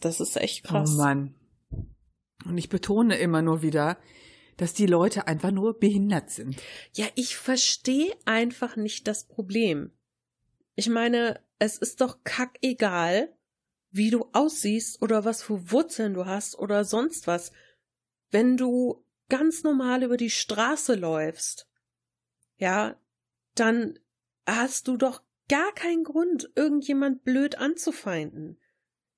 Das 0.00 0.20
ist 0.20 0.36
echt 0.36 0.64
krass. 0.64 0.92
Oh 0.94 0.98
Mann. 0.98 1.34
Und 2.44 2.58
ich 2.58 2.68
betone 2.68 3.16
immer 3.18 3.42
nur 3.42 3.62
wieder, 3.62 3.98
dass 4.56 4.74
die 4.74 4.86
Leute 4.86 5.26
einfach 5.26 5.50
nur 5.50 5.78
behindert 5.78 6.30
sind. 6.30 6.60
Ja, 6.94 7.06
ich 7.14 7.36
verstehe 7.36 8.14
einfach 8.24 8.76
nicht 8.76 9.06
das 9.06 9.24
Problem. 9.24 9.92
Ich 10.74 10.88
meine, 10.88 11.40
es 11.58 11.78
ist 11.78 12.00
doch 12.00 12.24
kackegal, 12.24 13.32
wie 13.90 14.10
du 14.10 14.26
aussiehst 14.32 15.02
oder 15.02 15.24
was 15.24 15.42
für 15.42 15.70
Wurzeln 15.70 16.14
du 16.14 16.26
hast 16.26 16.58
oder 16.58 16.84
sonst 16.84 17.26
was. 17.26 17.52
Wenn 18.30 18.56
du 18.56 19.04
ganz 19.28 19.62
normal 19.62 20.02
über 20.02 20.16
die 20.16 20.30
Straße 20.30 20.94
läufst, 20.94 21.68
ja, 22.56 22.96
dann 23.54 23.98
hast 24.46 24.88
du 24.88 24.96
doch 24.96 25.22
gar 25.48 25.72
keinen 25.74 26.04
Grund, 26.04 26.50
irgendjemand 26.54 27.24
blöd 27.24 27.58
anzufeinden. 27.58 28.58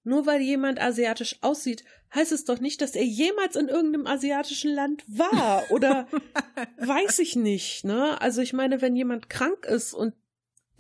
Nur 0.03 0.27
weil 0.27 0.43
jemand 0.43 0.81
asiatisch 0.81 1.39
aussieht, 1.41 1.85
heißt 2.15 2.33
es 2.33 2.45
doch 2.45 2.61
nicht, 2.61 2.83
dass 2.83 2.95
er 2.95 3.05
jemals 3.05 3.57
in 3.57 3.69
irgendeinem 3.69 4.07
asiatischen 4.07 4.73
Land 4.73 5.03
war 5.07 5.65
oder 5.71 6.07
weiß 6.79 7.19
ich 7.21 7.37
nicht, 7.37 7.85
ne? 7.85 8.21
Also 8.21 8.43
ich 8.43 8.53
meine, 8.53 8.83
wenn 8.83 8.97
jemand 8.97 9.31
krank 9.31 9.65
ist 9.65 9.95
und 9.95 10.15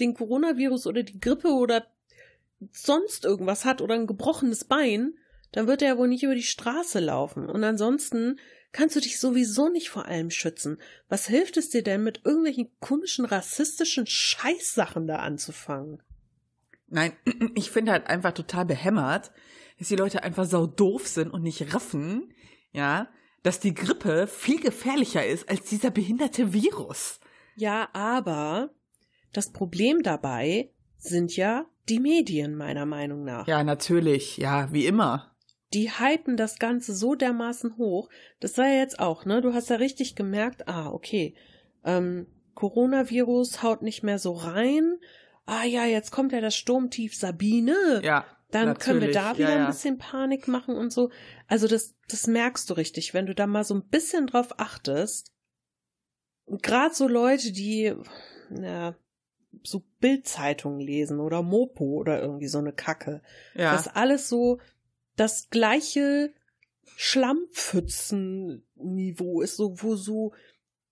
den 0.00 0.14
Coronavirus 0.14 0.86
oder 0.86 1.02
die 1.02 1.20
Grippe 1.20 1.48
oder 1.48 1.86
sonst 2.72 3.24
irgendwas 3.24 3.64
hat 3.64 3.80
oder 3.80 3.94
ein 3.94 4.06
gebrochenes 4.06 4.64
Bein, 4.64 5.14
dann 5.52 5.66
wird 5.66 5.82
er 5.82 5.88
ja 5.88 5.98
wohl 5.98 6.08
nicht 6.08 6.22
über 6.22 6.34
die 6.34 6.42
Straße 6.42 7.00
laufen. 7.00 7.48
Und 7.48 7.64
ansonsten 7.64 8.38
kannst 8.74 8.96
du 8.96 9.00
dich 9.00 9.18
sowieso 9.18 9.70
nicht 9.70 9.88
vor 9.88 10.04
allem 10.06 10.30
schützen. 10.30 10.78
Was 11.08 11.26
hilft 11.28 11.56
es 11.56 11.70
dir 11.70 11.82
denn, 11.82 12.02
mit 12.02 12.22
irgendwelchen 12.24 12.68
komischen 12.80 13.24
rassistischen 13.24 14.06
Scheißsachen 14.06 15.06
da 15.06 15.16
anzufangen? 15.20 16.02
Nein, 16.88 17.12
ich 17.54 17.70
finde 17.70 17.92
halt 17.92 18.08
einfach 18.08 18.32
total 18.32 18.66
behämmert, 18.66 19.32
dass 19.78 19.88
die 19.88 19.96
Leute 19.96 20.22
einfach 20.22 20.44
sau 20.44 20.66
doof 20.66 21.06
sind 21.06 21.30
und 21.30 21.42
nicht 21.42 21.72
raffen, 21.72 22.34
ja, 22.72 23.08
dass 23.42 23.60
die 23.60 23.74
Grippe 23.74 24.26
viel 24.26 24.60
gefährlicher 24.60 25.24
ist 25.24 25.48
als 25.48 25.62
dieser 25.64 25.90
behinderte 25.90 26.52
Virus. 26.52 27.20
Ja, 27.56 27.88
aber 27.92 28.70
das 29.32 29.52
Problem 29.52 30.02
dabei 30.02 30.70
sind 30.98 31.36
ja 31.36 31.66
die 31.88 32.00
Medien, 32.00 32.56
meiner 32.56 32.86
Meinung 32.86 33.24
nach. 33.24 33.46
Ja, 33.46 33.62
natürlich, 33.62 34.38
ja, 34.38 34.72
wie 34.72 34.86
immer. 34.86 35.33
Die 35.74 35.90
hypen 35.90 36.36
das 36.36 36.58
Ganze 36.58 36.94
so 36.94 37.14
dermaßen 37.14 37.76
hoch. 37.76 38.08
Das 38.40 38.54
sei 38.54 38.74
ja 38.74 38.80
jetzt 38.80 39.00
auch, 39.00 39.24
ne? 39.24 39.40
Du 39.40 39.52
hast 39.52 39.70
ja 39.70 39.76
richtig 39.76 40.14
gemerkt, 40.14 40.68
ah, 40.68 40.88
okay, 40.90 41.34
ähm, 41.84 42.26
Coronavirus 42.54 43.62
haut 43.62 43.82
nicht 43.82 44.02
mehr 44.02 44.18
so 44.18 44.32
rein. 44.32 44.98
Ah 45.46 45.64
ja, 45.64 45.84
jetzt 45.84 46.12
kommt 46.12 46.32
ja 46.32 46.40
das 46.40 46.56
Sturmtief 46.56 47.16
Sabine. 47.16 48.00
Ja. 48.02 48.24
Dann 48.50 48.78
können 48.78 49.00
wir 49.00 49.10
da 49.10 49.22
natürlich, 49.22 49.38
wieder 49.38 49.50
ja, 49.50 49.56
ja. 49.56 49.64
ein 49.64 49.72
bisschen 49.72 49.98
Panik 49.98 50.46
machen 50.46 50.76
und 50.76 50.92
so. 50.92 51.10
Also 51.48 51.66
das, 51.66 51.96
das 52.08 52.28
merkst 52.28 52.70
du 52.70 52.74
richtig, 52.74 53.12
wenn 53.12 53.26
du 53.26 53.34
da 53.34 53.48
mal 53.48 53.64
so 53.64 53.74
ein 53.74 53.88
bisschen 53.88 54.28
drauf 54.28 54.60
achtest. 54.60 55.32
Gerade 56.46 56.94
so 56.94 57.08
Leute, 57.08 57.50
die 57.50 57.92
na, 58.50 58.94
so 59.64 59.82
Bildzeitungen 59.98 60.78
lesen 60.78 61.18
oder 61.18 61.42
Mopo 61.42 61.84
oder 61.84 62.20
irgendwie 62.20 62.48
so 62.48 62.58
eine 62.58 62.72
Kacke. 62.72 63.22
Ja. 63.54 63.72
Das 63.72 63.88
alles 63.88 64.28
so 64.28 64.60
das 65.16 65.50
gleiche 65.50 66.32
Schlammpfützen-Niveau 66.96 69.40
ist, 69.40 69.56
so, 69.56 69.82
wo 69.82 69.96
so 69.96 70.32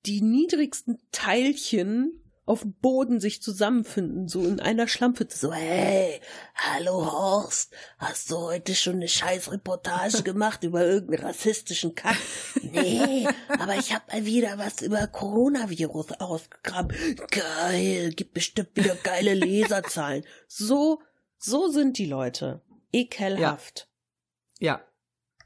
die 0.06 0.20
niedrigsten 0.20 0.98
Teilchen 1.12 2.18
auf 2.44 2.62
dem 2.62 2.74
Boden 2.74 3.20
sich 3.20 3.40
zusammenfinden, 3.40 4.26
so 4.26 4.44
in 4.44 4.58
einer 4.58 4.88
Schlammpfütze, 4.88 5.38
so, 5.38 5.52
hey, 5.52 6.20
hallo 6.56 7.12
Horst, 7.12 7.72
hast 7.98 8.32
du 8.32 8.38
heute 8.38 8.74
schon 8.74 8.96
eine 8.96 9.06
scheiß 9.06 9.52
Reportage 9.52 10.22
gemacht 10.24 10.64
über 10.64 10.84
irgendeinen 10.84 11.24
rassistischen 11.24 11.94
Kack? 11.94 12.16
Nee, 12.60 13.28
aber 13.48 13.76
ich 13.76 13.94
hab 13.94 14.12
mal 14.12 14.26
wieder 14.26 14.58
was 14.58 14.82
über 14.82 15.06
Coronavirus 15.06 16.14
ausgegraben. 16.18 16.92
Geil, 17.30 18.12
gibt 18.12 18.34
bestimmt 18.34 18.74
wieder 18.74 18.96
geile 18.96 19.34
Leserzahlen. 19.34 20.24
So, 20.48 21.00
so 21.38 21.68
sind 21.68 21.96
die 21.96 22.06
Leute. 22.06 22.60
Ekelhaft. 22.92 23.86
Ja. 23.86 23.91
Ja. 24.62 24.80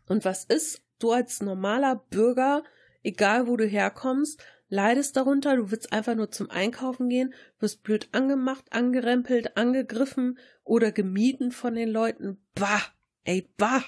Und 0.07 0.25
was 0.25 0.45
ist, 0.45 0.83
du 0.99 1.11
als 1.11 1.41
normaler 1.41 1.97
Bürger, 2.11 2.63
egal 3.03 3.49
wo 3.49 3.57
du 3.57 3.67
herkommst, 3.67 4.45
leidest 4.69 5.17
darunter, 5.17 5.57
du 5.57 5.71
willst 5.71 5.91
einfach 5.91 6.15
nur 6.15 6.31
zum 6.31 6.51
Einkaufen 6.51 7.09
gehen, 7.09 7.33
wirst 7.59 7.83
blöd 7.83 8.11
angemacht, 8.13 8.67
angerempelt, 8.71 9.57
angegriffen 9.57 10.39
oder 10.65 10.93
gemieden 10.93 11.51
von 11.51 11.75
den 11.75 11.89
Leuten. 11.89 12.39
Bah, 12.55 12.83
ey, 13.25 13.51
bah. 13.57 13.83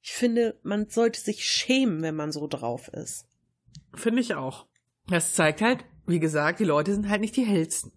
Ich 0.00 0.12
finde, 0.12 0.58
man 0.62 0.88
sollte 0.88 1.20
sich 1.20 1.44
schämen, 1.44 2.00
wenn 2.02 2.14
man 2.14 2.30
so 2.30 2.46
drauf 2.46 2.86
ist. 2.88 3.26
Finde 3.94 4.22
ich 4.22 4.36
auch. 4.36 4.68
Das 5.08 5.34
zeigt 5.34 5.60
halt, 5.60 5.84
wie 6.06 6.20
gesagt, 6.20 6.60
die 6.60 6.64
Leute 6.64 6.94
sind 6.94 7.08
halt 7.08 7.20
nicht 7.20 7.36
die 7.36 7.44
hellsten. 7.44 7.90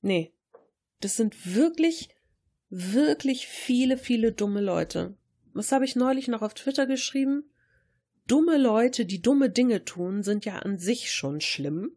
Nee. 0.00 0.32
Das 1.00 1.16
sind 1.16 1.54
wirklich, 1.54 2.08
wirklich 2.70 3.46
viele, 3.46 3.98
viele 3.98 4.32
dumme 4.32 4.62
Leute. 4.62 5.17
Was 5.52 5.72
habe 5.72 5.84
ich 5.84 5.96
neulich 5.96 6.28
noch 6.28 6.42
auf 6.42 6.54
Twitter 6.54 6.86
geschrieben? 6.86 7.50
dumme 8.28 8.58
Leute, 8.58 9.04
die 9.06 9.20
dumme 9.20 9.50
Dinge 9.50 9.84
tun, 9.84 10.22
sind 10.22 10.44
ja 10.44 10.58
an 10.58 10.78
sich 10.78 11.10
schon 11.10 11.40
schlimm. 11.40 11.96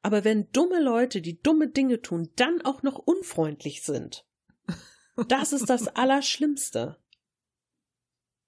Aber 0.00 0.24
wenn 0.24 0.50
dumme 0.52 0.80
Leute, 0.80 1.20
die 1.20 1.40
dumme 1.40 1.68
Dinge 1.68 2.00
tun, 2.00 2.30
dann 2.36 2.62
auch 2.62 2.82
noch 2.82 2.98
unfreundlich 2.98 3.82
sind, 3.82 4.24
das 5.28 5.52
ist 5.52 5.68
das 5.68 5.88
Allerschlimmste. 5.96 6.96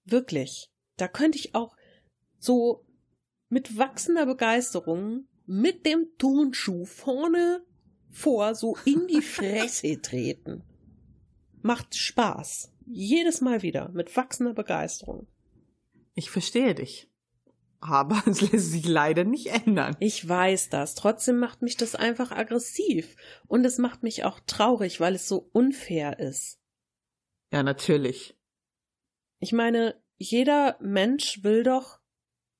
Wirklich. 0.05 0.71
Da 0.97 1.09
könnte 1.09 1.39
ich 1.39 1.55
auch 1.55 1.77
so 2.39 2.87
mit 3.49 3.77
wachsender 3.77 4.27
Begeisterung 4.27 5.27
mit 5.47 5.85
dem 5.85 6.07
Turnschuh 6.19 6.85
vorne 6.85 7.65
vor 8.11 8.55
so 8.55 8.77
in 8.85 9.09
die 9.09 9.23
Fresse 9.23 10.01
treten. 10.01 10.63
Macht 11.63 11.97
Spaß. 11.97 12.73
Jedes 12.93 13.41
Mal 13.41 13.63
wieder 13.63 13.91
mit 13.91 14.17
wachsender 14.17 14.53
Begeisterung. 14.53 15.29
Ich 16.15 16.31
verstehe 16.31 16.75
dich. 16.75 17.09
Aber 17.81 18.23
es 18.27 18.41
lässt 18.41 18.73
sich 18.73 18.87
leider 18.87 19.25
nicht 19.25 19.47
ändern. 19.47 19.97
Ich 20.01 20.29
weiß 20.29 20.69
das. 20.71 20.95
Trotzdem 20.95 21.39
macht 21.39 21.63
mich 21.63 21.77
das 21.77 21.95
einfach 21.95 22.31
aggressiv. 22.31 23.17
Und 23.47 23.65
es 23.65 23.79
macht 23.79 24.03
mich 24.03 24.25
auch 24.25 24.41
traurig, 24.41 25.01
weil 25.01 25.15
es 25.15 25.29
so 25.29 25.49
unfair 25.53 26.19
ist. 26.19 26.59
Ja, 27.53 27.63
natürlich. 27.63 28.37
Ich 29.39 29.53
meine, 29.53 30.01
jeder 30.19 30.77
Mensch 30.81 31.43
will 31.43 31.63
doch 31.63 32.01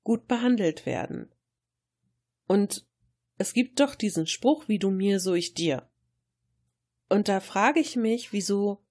gut 0.03 0.27
behandelt 0.27 0.85
werden. 0.85 1.29
Und 2.47 2.87
es 3.37 3.53
gibt 3.53 3.79
doch 3.79 3.95
diesen 3.95 4.27
Spruch, 4.27 4.67
wie 4.67 4.79
du 4.79 4.89
mir, 4.89 5.19
so 5.19 5.33
ich 5.33 5.53
dir. 5.53 5.89
Und 7.09 7.27
da 7.27 7.39
frage 7.39 7.79
ich 7.79 7.95
mich, 7.95 8.33
wieso 8.33 8.83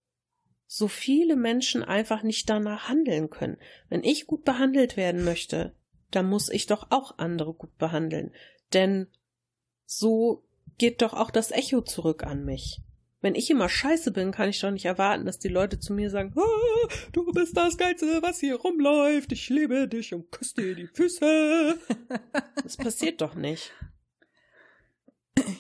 so 0.73 0.87
viele 0.87 1.35
Menschen 1.35 1.83
einfach 1.83 2.23
nicht 2.23 2.49
danach 2.49 2.89
handeln 2.89 3.29
können. 3.29 3.57
Wenn 3.89 4.05
ich 4.05 4.29
gut 4.29 4.45
behandelt 4.45 4.97
werden 4.97 5.25
möchte, 5.25 5.75
dann 6.12 6.31
muss 6.31 6.49
ich 6.49 6.66
doch 6.66 6.87
auch 6.91 7.18
andere 7.18 7.53
gut 7.53 7.77
behandeln. 7.77 8.33
Denn 8.73 9.09
so 9.85 10.45
geht 10.79 11.03
doch 11.03 11.12
auch 11.12 11.33
das 11.33 11.51
Echo 11.51 11.81
zurück 11.81 12.23
an 12.23 12.45
mich. 12.45 12.81
Wenn 13.21 13.35
ich 13.35 13.51
immer 13.51 13.68
scheiße 13.68 14.12
bin, 14.12 14.31
kann 14.31 14.49
ich 14.49 14.61
doch 14.61 14.71
nicht 14.71 14.85
erwarten, 14.85 15.27
dass 15.27 15.41
die 15.41 15.49
Leute 15.49 15.81
zu 15.81 15.93
mir 15.93 16.09
sagen, 16.09 16.35
ah, 16.37 16.89
du 17.11 17.25
bist 17.33 17.57
das 17.57 17.77
Geilste, 17.77 18.23
was 18.23 18.39
hier 18.39 18.55
rumläuft, 18.55 19.33
ich 19.33 19.49
liebe 19.49 19.89
dich 19.89 20.14
und 20.14 20.31
küsse 20.31 20.55
dir 20.55 20.77
die 20.77 20.87
Füße. 20.87 21.81
das 22.62 22.77
passiert 22.77 23.21
doch 23.21 23.35
nicht. 23.35 23.73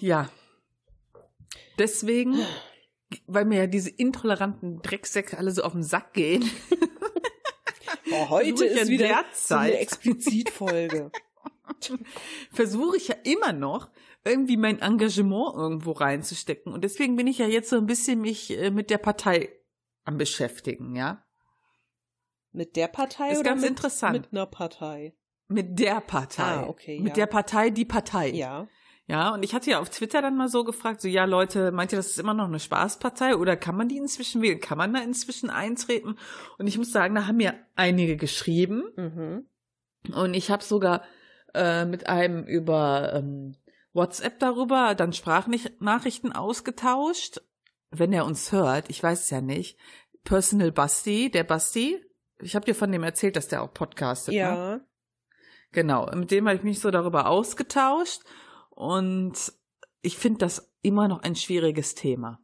Ja. 0.00 0.30
Deswegen 1.78 2.38
weil 3.26 3.44
mir 3.44 3.58
ja 3.58 3.66
diese 3.66 3.90
intoleranten 3.90 4.82
Drecksäcke 4.82 5.38
alle 5.38 5.50
so 5.50 5.62
auf 5.62 5.72
den 5.72 5.82
Sack 5.82 6.12
gehen. 6.14 6.48
Oh, 8.12 8.28
heute 8.30 8.64
ist 8.64 8.88
wieder 8.88 9.06
derzeit. 9.06 9.32
so 9.34 9.54
eine 9.54 9.78
Explizitfolge. 9.78 11.12
Versuche 12.50 12.96
ich 12.96 13.08
ja 13.08 13.14
immer 13.22 13.52
noch, 13.52 13.90
irgendwie 14.24 14.56
mein 14.56 14.80
Engagement 14.80 15.54
irgendwo 15.54 15.92
reinzustecken. 15.92 16.72
Und 16.72 16.82
deswegen 16.82 17.16
bin 17.16 17.26
ich 17.26 17.38
ja 17.38 17.46
jetzt 17.46 17.70
so 17.70 17.76
ein 17.76 17.86
bisschen 17.86 18.20
mich 18.20 18.50
äh, 18.50 18.70
mit 18.70 18.90
der 18.90 18.98
Partei 18.98 19.50
am 20.04 20.18
beschäftigen, 20.18 20.96
ja. 20.96 21.24
Mit 22.52 22.76
der 22.76 22.88
Partei 22.88 23.32
ist 23.32 23.40
oder 23.40 23.50
ganz 23.50 23.62
mit, 23.62 23.70
interessant. 23.70 24.12
mit 24.12 24.32
einer 24.32 24.46
Partei? 24.46 25.14
Mit 25.48 25.78
der 25.78 26.00
Partei. 26.00 26.42
Ah, 26.42 26.66
okay. 26.66 26.98
Mit 26.98 27.10
ja. 27.10 27.14
der 27.14 27.26
Partei, 27.26 27.70
die 27.70 27.84
Partei. 27.84 28.30
Ja. 28.30 28.68
Ja, 29.06 29.34
und 29.34 29.42
ich 29.42 29.54
hatte 29.54 29.70
ja 29.70 29.80
auf 29.80 29.90
Twitter 29.90 30.22
dann 30.22 30.36
mal 30.36 30.48
so 30.48 30.62
gefragt, 30.62 31.00
so 31.00 31.08
ja 31.08 31.24
Leute, 31.24 31.72
meint 31.72 31.92
ihr, 31.92 31.96
das 31.96 32.10
ist 32.10 32.20
immer 32.20 32.34
noch 32.34 32.46
eine 32.46 32.60
Spaßpartei 32.60 33.36
oder 33.36 33.56
kann 33.56 33.76
man 33.76 33.88
die 33.88 33.96
inzwischen 33.96 34.40
wählen? 34.40 34.60
Kann 34.60 34.78
man 34.78 34.94
da 34.94 35.00
inzwischen 35.00 35.50
eintreten? 35.50 36.16
Und 36.58 36.66
ich 36.68 36.78
muss 36.78 36.92
sagen, 36.92 37.16
da 37.16 37.26
haben 37.26 37.38
mir 37.38 37.54
einige 37.74 38.16
geschrieben. 38.16 38.84
Mhm. 38.96 39.46
Und 40.14 40.34
ich 40.34 40.50
habe 40.50 40.62
sogar 40.62 41.02
äh, 41.54 41.84
mit 41.84 42.08
einem 42.08 42.44
über 42.44 43.12
ähm, 43.14 43.56
WhatsApp 43.92 44.38
darüber 44.38 44.94
dann 44.94 45.12
Sprachnachrichten 45.12 46.32
ausgetauscht. 46.32 47.40
Wenn 47.90 48.12
er 48.12 48.24
uns 48.24 48.52
hört, 48.52 48.88
ich 48.88 49.02
weiß 49.02 49.24
es 49.24 49.30
ja 49.30 49.40
nicht. 49.40 49.76
Personal 50.22 50.70
Basti, 50.70 51.30
der 51.30 51.44
Basti. 51.44 52.00
Ich 52.40 52.54
habe 52.54 52.64
dir 52.64 52.74
von 52.74 52.92
dem 52.92 53.02
erzählt, 53.02 53.36
dass 53.36 53.48
der 53.48 53.62
auch 53.62 53.74
podcastet. 53.74 54.34
Ja. 54.34 54.54
Ne? 54.54 54.84
Genau, 55.72 56.10
mit 56.14 56.30
dem 56.30 56.46
habe 56.46 56.56
ich 56.56 56.62
mich 56.62 56.80
so 56.80 56.90
darüber 56.90 57.26
ausgetauscht. 57.26 58.22
Und 58.80 59.52
ich 60.00 60.16
finde 60.16 60.38
das 60.38 60.72
immer 60.80 61.06
noch 61.06 61.22
ein 61.22 61.36
schwieriges 61.36 61.94
Thema. 61.94 62.40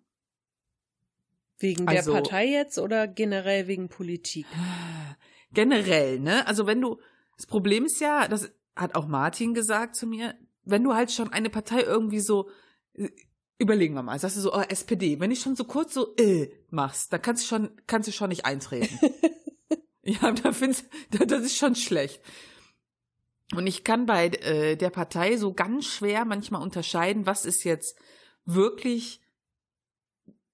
Wegen 1.59 1.89
Also- 1.89 2.13
der 2.13 2.21
Partei 2.21 2.47
jetzt 2.49 2.79
oder 2.79 3.09
generell 3.09 3.69
wegen 3.69 3.89
Politik? 3.89 4.45
Generell, 5.53 6.21
ne? 6.21 6.47
Also 6.47 6.67
wenn 6.67 6.83
du, 6.83 7.01
das 7.39 7.47
Problem 7.47 7.87
ist 7.87 8.03
ja, 8.03 8.29
das 8.29 8.53
hat 8.75 8.97
auch 8.97 9.07
Martin 9.07 9.55
gesagt 9.55 9.97
zu 9.97 10.07
mir, 10.07 10.35
wenn 10.63 10.85
du 10.85 10.93
halt 10.93 11.11
schon 11.11 11.33
eine 11.33 11.49
Partei 11.49 11.81
irgendwie 11.81 12.21
so, 12.21 12.51
äh, 12.93 13.09
überlegen 13.57 13.95
wir 13.95 14.03
mal, 14.03 14.19
sagst 14.19 14.37
du 14.37 14.43
so, 14.43 14.53
oh, 14.53 14.61
SPD, 14.61 15.19
wenn 15.19 15.31
ich 15.31 15.41
schon 15.41 15.57
so 15.57 15.65
kurz 15.65 15.95
so, 15.95 16.15
äh, 16.17 16.51
machst, 16.69 17.15
dann 17.15 17.23
kannst 17.23 17.45
du 17.45 17.49
schon, 17.49 17.71
kannst 17.87 18.09
du 18.09 18.13
schon 18.13 18.29
nicht 18.29 18.45
eintreten. 18.45 18.99
ja, 20.03 20.33
da 20.33 20.53
findest, 20.53 20.85
das 21.13 21.45
ist 21.45 21.57
schon 21.57 21.77
schlecht. 21.77 22.21
Und 23.55 23.67
ich 23.67 23.85
kann 23.85 24.07
bei 24.07 24.27
äh, 24.27 24.77
der 24.77 24.91
Partei 24.91 25.37
so 25.37 25.53
ganz 25.53 25.87
schwer 25.87 26.25
manchmal 26.25 26.63
unterscheiden, 26.63 27.27
was 27.27 27.45
ist 27.45 27.65
jetzt 27.65 27.97
wirklich, 28.45 29.21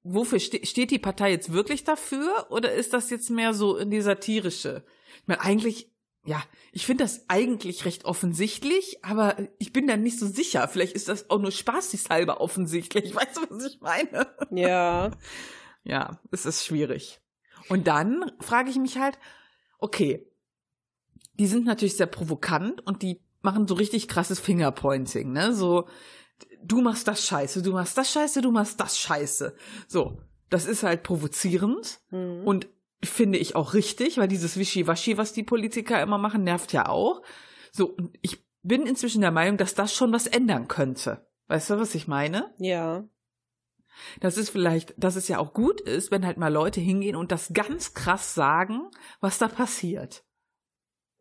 wofür 0.02 0.38
ste 0.38 0.64
steht 0.66 0.90
die 0.90 0.98
Partei 0.98 1.30
jetzt 1.30 1.52
wirklich 1.52 1.84
dafür 1.84 2.48
oder 2.50 2.72
ist 2.72 2.92
das 2.92 3.08
jetzt 3.10 3.30
mehr 3.30 3.54
so 3.54 3.76
in 3.76 3.90
die 3.90 4.02
satirische? 4.02 4.84
Ich 5.20 5.26
meine, 5.26 5.40
eigentlich, 5.40 5.90
ja, 6.24 6.42
ich 6.70 6.84
finde 6.84 7.04
das 7.04 7.24
eigentlich 7.28 7.86
recht 7.86 8.04
offensichtlich, 8.04 9.02
aber 9.02 9.36
ich 9.58 9.72
bin 9.72 9.86
dann 9.86 10.02
nicht 10.02 10.18
so 10.18 10.26
sicher. 10.26 10.68
Vielleicht 10.68 10.94
ist 10.94 11.08
das 11.08 11.30
auch 11.30 11.38
nur 11.38 11.50
spaßeshalber 11.50 12.40
offensichtlich. 12.42 13.14
Weißt 13.14 13.38
du, 13.38 13.40
was 13.48 13.64
ich 13.64 13.80
meine? 13.80 14.26
Ja. 14.50 15.12
Ja, 15.84 16.20
es 16.30 16.46
ist 16.46 16.64
schwierig. 16.64 17.20
Und 17.68 17.86
dann 17.86 18.30
frage 18.40 18.70
ich 18.70 18.76
mich 18.76 18.98
halt, 18.98 19.18
okay, 19.78 20.31
die 21.42 21.48
sind 21.48 21.66
natürlich 21.66 21.96
sehr 21.96 22.06
provokant 22.06 22.86
und 22.86 23.02
die 23.02 23.20
machen 23.40 23.66
so 23.66 23.74
richtig 23.74 24.06
krasses 24.06 24.38
Fingerpointing, 24.38 25.32
ne? 25.32 25.52
So, 25.52 25.88
du 26.62 26.82
machst 26.82 27.08
das 27.08 27.26
scheiße, 27.26 27.62
du 27.62 27.72
machst 27.72 27.98
das 27.98 28.12
scheiße, 28.12 28.42
du 28.42 28.52
machst 28.52 28.78
das 28.78 28.96
scheiße. 28.96 29.52
So, 29.88 30.20
das 30.50 30.66
ist 30.66 30.84
halt 30.84 31.02
provozierend 31.02 31.98
Mhm. 32.12 32.46
und 32.46 32.68
finde 33.02 33.38
ich 33.38 33.56
auch 33.56 33.74
richtig, 33.74 34.18
weil 34.18 34.28
dieses 34.28 34.56
Wischiwaschi, 34.56 35.18
was 35.18 35.32
die 35.32 35.42
Politiker 35.42 36.00
immer 36.00 36.16
machen, 36.16 36.44
nervt 36.44 36.72
ja 36.72 36.88
auch. 36.88 37.22
So, 37.72 37.86
und 37.88 38.16
ich 38.22 38.46
bin 38.62 38.86
inzwischen 38.86 39.22
der 39.22 39.32
Meinung, 39.32 39.56
dass 39.56 39.74
das 39.74 39.92
schon 39.92 40.12
was 40.12 40.28
ändern 40.28 40.68
könnte. 40.68 41.26
Weißt 41.48 41.70
du, 41.70 41.80
was 41.80 41.96
ich 41.96 42.06
meine? 42.06 42.54
Ja. 42.58 43.02
Das 44.20 44.36
ist 44.36 44.50
vielleicht, 44.50 44.94
dass 44.96 45.16
es 45.16 45.26
ja 45.26 45.38
auch 45.38 45.52
gut 45.52 45.80
ist, 45.80 46.12
wenn 46.12 46.24
halt 46.24 46.36
mal 46.36 46.52
Leute 46.52 46.80
hingehen 46.80 47.16
und 47.16 47.32
das 47.32 47.52
ganz 47.52 47.94
krass 47.94 48.32
sagen, 48.32 48.82
was 49.20 49.38
da 49.38 49.48
passiert. 49.48 50.22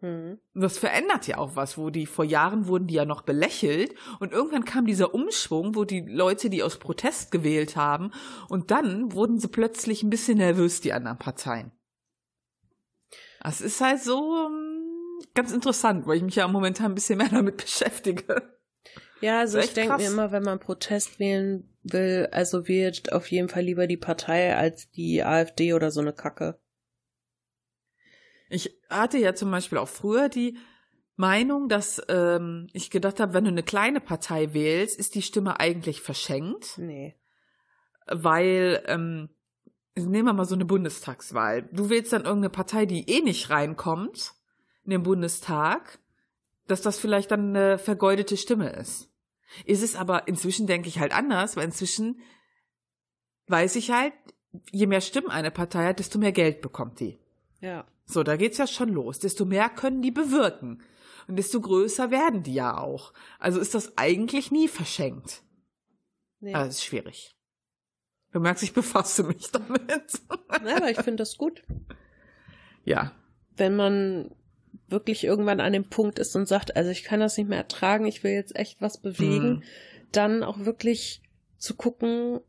Mhm. 0.02 0.39
Und 0.54 0.62
das 0.62 0.78
verändert 0.78 1.28
ja 1.28 1.38
auch 1.38 1.56
was, 1.56 1.78
wo 1.78 1.89
die 1.89 2.08
vor 2.08 2.26
Jahren 2.26 2.68
wurden 2.68 2.88
die 2.88 2.95
ja 2.95 3.06
noch 3.06 3.22
belächelt 3.22 3.95
und 4.20 4.34
irgendwann 4.34 4.66
kam 4.66 4.86
dieser 4.86 5.14
Umschwung, 5.14 5.76
wo 5.76 5.86
die 5.86 6.02
Leute 6.02 6.49
die 6.49 6.64
aus 6.64 6.78
Protest 6.78 7.32
gewählt 7.32 7.76
haben 7.76 8.12
und 8.49 8.72
dann 8.72 9.14
wurden 9.14 9.38
sie 9.38 9.47
plötzlich 9.47 10.04
ein 10.04 10.10
bisschen 10.10 10.39
nervös, 10.39 10.82
die 10.82 10.93
anderen 10.93 11.20
Parteien. 11.20 11.72
Das 13.43 13.62
ist 13.62 13.82
halt 13.82 14.02
so 14.02 14.47
ähm, 14.47 15.20
ganz 15.34 15.52
interessant, 15.52 16.06
weil 16.08 16.18
ich 16.18 16.24
mich 16.24 16.36
ja 16.36 16.47
momentan 16.47 16.91
ein 16.91 16.95
bisschen 16.95 17.18
mehr 17.18 17.30
damit 17.30 17.58
beschäftige. 17.62 18.41
Ja, 19.20 19.39
also 19.39 19.60
ich 19.60 19.74
denke 19.74 19.97
mir 19.97 20.08
immer, 20.08 20.32
wenn 20.32 20.43
man 20.43 20.60
Protest 20.60 21.20
wählen 21.20 21.70
will, 21.84 22.28
also 22.32 22.68
wählt 22.68 23.14
auf 23.14 23.30
jeden 23.30 23.49
Fall 23.49 23.64
lieber 23.64 23.86
die 23.86 23.97
Partei 23.97 24.56
als 24.56 24.89
die 24.89 25.24
AfD 25.24 25.74
oder 25.74 25.91
so 25.91 26.02
eine 26.02 26.14
Kacke. 26.14 26.60
Ich 28.52 28.78
hatte 28.89 29.18
ja 29.18 29.34
zum 29.34 29.49
Beispiel 29.49 29.78
auch 29.78 29.88
früher 29.88 30.30
die 30.30 30.58
Meinung, 31.16 31.70
dass 31.70 32.02
ähm, 32.10 32.68
ich 32.74 32.89
gedacht 32.89 33.20
habe, 33.20 33.34
wenn 33.34 33.45
du 33.45 33.49
eine 33.52 33.64
kleine 33.64 34.02
Partei 34.02 34.54
wählst, 34.54 34.99
ist 34.99 35.16
die 35.16 35.22
Stimme 35.22 35.60
eigentlich 35.60 36.02
verschenkt, 36.02 36.78
Nee. 36.78 37.16
weil 38.08 38.84
ähm, 38.88 39.30
nehmen 39.95 40.26
wir 40.26 40.34
mal 40.34 40.45
so 40.45 40.56
eine 40.56 40.66
Bundestagswahl. 40.66 41.64
Du 41.72 41.89
wählst 41.89 42.12
dann 42.14 42.24
irgendeine 42.26 42.49
Partei, 42.49 42.86
die 42.86 43.10
eh 43.10 43.22
nicht 43.22 43.49
reinkommt 43.49 44.34
in 44.84 44.91
den 44.91 45.04
Bundestag, 45.04 45.99
dass 46.68 46.82
das 46.82 46.97
vielleicht 46.99 47.32
dann 47.32 47.56
eine 47.56 47.78
vergeudete 47.78 48.38
Stimme 48.38 48.70
ist. 48.72 49.10
Ist 49.66 49.84
es 49.84 49.95
aber 49.95 50.28
inzwischen, 50.28 50.66
denke 50.68 50.88
ich, 50.88 50.99
halt 50.99 51.14
anders, 51.14 51.56
weil 51.56 51.66
inzwischen 51.66 52.22
weiß 53.47 53.76
ich 53.76 53.91
halt, 53.91 54.14
je 54.72 54.88
mehr 54.88 55.02
Stimmen 55.02 55.30
eine 55.30 55.52
Partei 55.52 55.86
hat, 55.88 55.99
desto 55.99 56.20
mehr 56.20 56.32
Geld 56.32 56.62
bekommt 56.62 56.99
die. 56.99 57.20
Ja. 57.60 57.86
So, 58.12 58.24
da 58.24 58.36
geht's 58.36 58.57
ja 58.57 58.68
schon 58.68 58.89
los. 58.89 59.20
Desto 59.20 59.45
mehr 59.45 59.70
können 59.70 60.01
die 60.01 60.12
bewirken. 60.12 60.84
Und 61.28 61.36
desto 61.38 61.62
größer 61.62 62.12
werden 62.12 62.43
die 62.43 62.53
ja 62.55 62.78
auch. 62.78 63.14
Also 63.39 63.59
ist 63.59 63.74
das 63.74 63.97
eigentlich 63.97 64.51
nie 64.51 64.68
verschenkt. 64.68 65.43
Nee. 66.39 66.53
Aber 66.53 66.66
es 66.68 66.76
ist 66.76 66.84
schwierig. 66.86 67.36
Du 68.32 68.39
merkst, 68.39 68.64
ich 68.64 68.74
befasse 68.74 69.24
mich 69.24 69.47
damit. 69.51 70.20
Ja, 70.66 70.78
aber 70.78 70.89
ich 70.89 70.97
finde 70.97 71.18
das 71.18 71.38
gut. 71.38 71.64
ja. 72.84 73.12
Wenn 73.57 73.76
man 73.76 74.32
wirklich 74.88 75.24
irgendwann 75.26 75.59
an 75.59 75.74
dem 75.74 75.89
Punkt 75.89 76.18
ist 76.20 76.36
und 76.36 76.47
sagt, 76.47 76.76
also 76.76 76.89
ich 76.89 77.03
kann 77.03 77.20
das 77.20 77.38
nicht 77.38 77.47
mehr 77.49 77.59
ertragen, 77.59 78.05
ich 78.05 78.24
will 78.24 78.32
jetzt 78.32 78.55
echt 78.55 78.82
was 78.82 78.99
bewegen, 79.01 79.49
Mhm. 79.57 79.64
dann 80.12 80.43
auch 80.43 80.59
wirklich 80.59 81.22
zu 81.57 81.76
gucken, 81.76 82.39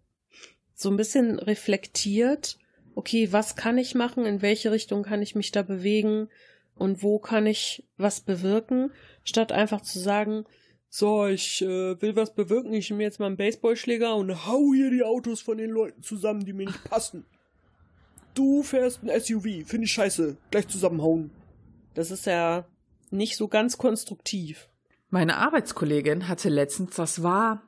so 0.74 0.88
ein 0.90 0.96
bisschen 0.96 1.38
reflektiert, 1.38 2.58
okay, 2.94 3.32
was 3.32 3.56
kann 3.56 3.78
ich 3.78 3.94
machen, 3.94 4.24
in 4.24 4.42
welche 4.42 4.70
Richtung 4.70 5.02
kann 5.02 5.22
ich 5.22 5.34
mich 5.34 5.52
da 5.52 5.62
bewegen 5.62 6.28
und 6.74 7.02
wo 7.02 7.18
kann 7.18 7.46
ich 7.46 7.84
was 7.96 8.20
bewirken, 8.20 8.90
statt 9.24 9.52
einfach 9.52 9.80
zu 9.80 9.98
sagen, 9.98 10.44
so, 10.88 11.26
ich 11.26 11.62
äh, 11.62 12.00
will 12.02 12.16
was 12.16 12.34
bewirken, 12.34 12.74
ich 12.74 12.90
nehme 12.90 13.02
jetzt 13.02 13.18
mal 13.18 13.26
einen 13.26 13.38
Baseballschläger 13.38 14.14
und 14.14 14.46
hau 14.46 14.74
hier 14.74 14.90
die 14.90 15.02
Autos 15.02 15.40
von 15.40 15.56
den 15.56 15.70
Leuten 15.70 16.02
zusammen, 16.02 16.44
die 16.44 16.52
mir 16.52 16.66
nicht 16.66 16.84
passen. 16.84 17.24
Du 18.34 18.62
fährst 18.62 19.02
ein 19.02 19.20
SUV, 19.20 19.66
finde 19.66 19.84
ich 19.84 19.92
scheiße, 19.92 20.36
gleich 20.50 20.68
zusammenhauen. 20.68 21.30
Das 21.94 22.10
ist 22.10 22.26
ja 22.26 22.66
nicht 23.10 23.36
so 23.36 23.48
ganz 23.48 23.78
konstruktiv. 23.78 24.68
Meine 25.08 25.36
Arbeitskollegin 25.38 26.28
hatte 26.28 26.48
letztens, 26.48 26.96
das 26.96 27.22
war, 27.22 27.62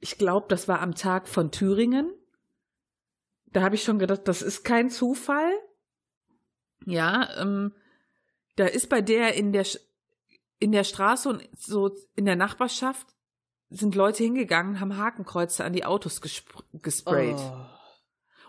ich 0.00 0.18
glaube, 0.18 0.46
das 0.48 0.66
war 0.66 0.80
am 0.80 0.94
Tag 0.94 1.28
von 1.28 1.50
Thüringen. 1.50 2.12
Da 3.54 3.62
habe 3.62 3.76
ich 3.76 3.84
schon 3.84 4.00
gedacht, 4.00 4.22
das 4.24 4.42
ist 4.42 4.64
kein 4.64 4.90
Zufall. 4.90 5.52
Ja, 6.86 7.28
ähm, 7.40 7.72
da 8.56 8.66
ist 8.66 8.88
bei 8.88 9.00
der 9.00 9.34
in 9.34 9.52
der 9.52 9.64
in 10.58 10.72
der 10.72 10.82
Straße 10.82 11.28
und 11.28 11.48
so 11.56 11.94
in 12.16 12.24
der 12.24 12.34
Nachbarschaft 12.34 13.06
sind 13.70 13.94
Leute 13.94 14.24
hingegangen, 14.24 14.80
haben 14.80 14.96
Hakenkreuze 14.96 15.64
an 15.64 15.72
die 15.72 15.84
Autos 15.84 16.20
gespr 16.20 16.64
gesprayt. 16.72 17.36
Oh. 17.38 17.66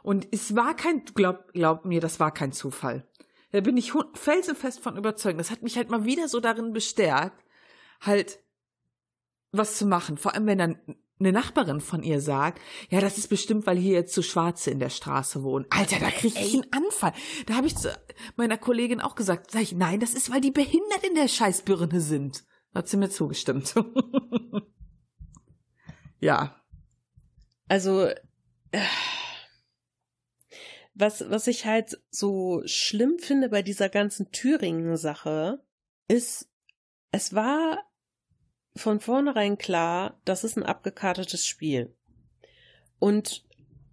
Und 0.01 0.27
es 0.31 0.55
war 0.55 0.75
kein, 0.75 1.05
glaub, 1.05 1.53
glaub 1.53 1.85
mir, 1.85 2.01
das 2.01 2.19
war 2.19 2.31
kein 2.31 2.51
Zufall. 2.51 3.07
Da 3.51 3.61
bin 3.61 3.77
ich 3.77 3.93
felsenfest 4.13 4.79
von 4.79 4.97
überzeugt. 4.97 5.39
Das 5.39 5.51
hat 5.51 5.61
mich 5.61 5.77
halt 5.77 5.89
mal 5.89 6.05
wieder 6.05 6.27
so 6.27 6.39
darin 6.39 6.73
bestärkt, 6.73 7.43
halt 8.01 8.39
was 9.51 9.77
zu 9.77 9.85
machen. 9.85 10.17
Vor 10.17 10.33
allem, 10.33 10.47
wenn 10.47 10.57
dann 10.57 10.79
eine 11.19 11.31
Nachbarin 11.31 11.79
von 11.79 12.03
ihr 12.03 12.19
sagt, 12.19 12.61
ja, 12.89 12.99
das 12.99 13.17
ist 13.17 13.29
bestimmt, 13.29 13.65
weil 13.65 13.77
hier 13.77 13.93
jetzt 13.93 14.13
so 14.13 14.21
Schwarze 14.21 14.71
in 14.71 14.79
der 14.79 14.89
Straße 14.89 15.43
wohnen. 15.43 15.65
Alter, 15.69 15.99
da 15.99 16.11
kriege 16.11 16.39
ich 16.39 16.53
einen 16.53 16.73
Anfall. 16.73 17.13
Da 17.45 17.55
habe 17.55 17.67
ich 17.67 17.75
zu 17.75 17.97
meiner 18.35 18.57
Kollegin 18.57 18.99
auch 18.99 19.15
gesagt, 19.15 19.51
sag 19.51 19.61
ich, 19.61 19.73
nein, 19.73 19.99
das 19.99 20.13
ist, 20.13 20.31
weil 20.31 20.41
die 20.41 20.51
behindert 20.51 21.03
in 21.07 21.15
der 21.15 21.29
Scheißbirne 21.29 22.01
sind. 22.01 22.43
Da 22.73 22.79
hat 22.79 22.89
sie 22.89 22.97
mir 22.97 23.09
zugestimmt. 23.09 23.73
ja. 26.19 26.61
Also, 27.69 28.07
äh, 28.71 28.81
was, 30.93 31.29
was 31.29 31.47
ich 31.47 31.65
halt 31.65 32.01
so 32.09 32.61
schlimm 32.65 33.19
finde 33.19 33.49
bei 33.49 33.61
dieser 33.61 33.87
ganzen 33.87 34.31
Thüringen-Sache, 34.31 35.63
ist, 36.07 36.49
es 37.11 37.33
war 37.33 37.79
von 38.75 38.99
vornherein 38.99 39.57
klar, 39.57 40.19
das 40.25 40.43
ist 40.43 40.57
ein 40.57 40.63
abgekartetes 40.63 41.45
Spiel. 41.45 41.93
Und 42.99 43.43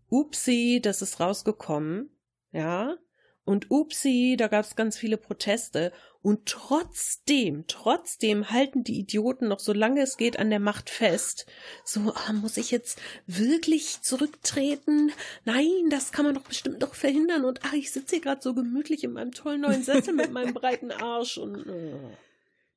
upsi, 0.09 0.81
das 0.83 1.03
ist 1.03 1.21
rausgekommen, 1.21 2.11
ja. 2.53 2.97
Und 3.45 3.71
upsi, 3.71 4.37
da 4.39 4.47
gab 4.47 4.65
es 4.65 4.77
ganz 4.77 4.97
viele 4.97 5.17
Proteste. 5.17 5.93
Und 6.23 6.47
trotzdem, 6.47 7.65
trotzdem 7.67 8.51
halten 8.51 8.85
die 8.85 9.01
Idioten 9.01 9.49
noch 9.49 9.59
so 9.59 9.73
lange 9.73 10.03
es 10.03 10.17
geht 10.17 10.39
an 10.39 10.51
der 10.51 10.61
Macht 10.61 10.91
fest. 10.91 11.47
So, 11.85 12.13
ah, 12.15 12.33
muss 12.33 12.57
ich 12.57 12.71
jetzt 12.71 13.01
wirklich 13.27 14.01
zurücktreten? 14.03 15.11
Nein, 15.45 15.89
das 15.91 16.13
kann 16.13 16.25
man 16.25 16.35
doch 16.35 16.43
bestimmt 16.43 16.81
noch 16.81 16.95
verhindern. 16.95 17.45
Und 17.45 17.61
ach, 17.65 17.73
ich 17.73 17.91
sitze 17.91 18.17
hier 18.17 18.23
gerade 18.23 18.43
so 18.43 18.55
gemütlich 18.55 19.03
in 19.03 19.13
meinem 19.13 19.33
tollen 19.33 19.63
neuen 19.63 19.83
Sessel 19.83 20.15
mit 20.15 20.31
meinem 20.31 20.55
breiten 20.55 20.93
Arsch 20.93 21.39
und. 21.39 21.67
äh. 21.67 22.17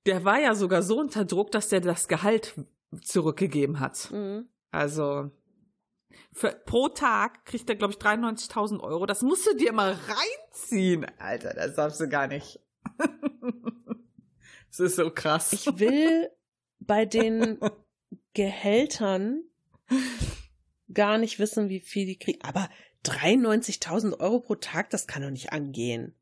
Der 0.05 0.23
war 0.23 0.39
ja 0.39 0.55
sogar 0.55 0.83
so 0.83 0.99
unter 0.99 1.25
Druck, 1.25 1.51
dass 1.51 1.69
der 1.69 1.81
das 1.81 2.07
Gehalt 2.07 2.53
zurückgegeben 3.01 3.79
hat. 3.79 4.11
Mhm. 4.11 4.47
Also 4.71 5.31
für, 6.31 6.51
pro 6.65 6.89
Tag 6.89 7.45
kriegt 7.45 7.69
er, 7.69 7.75
glaube 7.75 7.93
ich, 7.93 7.99
93.000 7.99 8.81
Euro. 8.81 9.05
Das 9.05 9.21
musst 9.21 9.47
du 9.47 9.55
dir 9.55 9.73
mal 9.73 9.97
reinziehen. 10.07 11.05
Alter, 11.17 11.53
das 11.53 11.75
darfst 11.75 11.99
du 11.99 12.07
gar 12.07 12.27
nicht. 12.27 12.59
Das 14.77 14.87
ist 14.91 14.97
so 14.97 15.09
krass. 15.09 15.53
Ich 15.53 15.79
will 15.79 16.29
bei 16.79 17.05
den 17.05 17.59
Gehältern 18.33 19.41
gar 20.93 21.17
nicht 21.17 21.39
wissen, 21.39 21.69
wie 21.69 21.79
viel 21.79 22.05
die 22.05 22.19
kriegen. 22.19 22.43
Aber 22.43 22.69
93.000 23.05 24.19
Euro 24.19 24.41
pro 24.41 24.55
Tag, 24.55 24.89
das 24.89 25.07
kann 25.07 25.21
doch 25.21 25.29
nicht 25.29 25.53
angehen. 25.53 26.13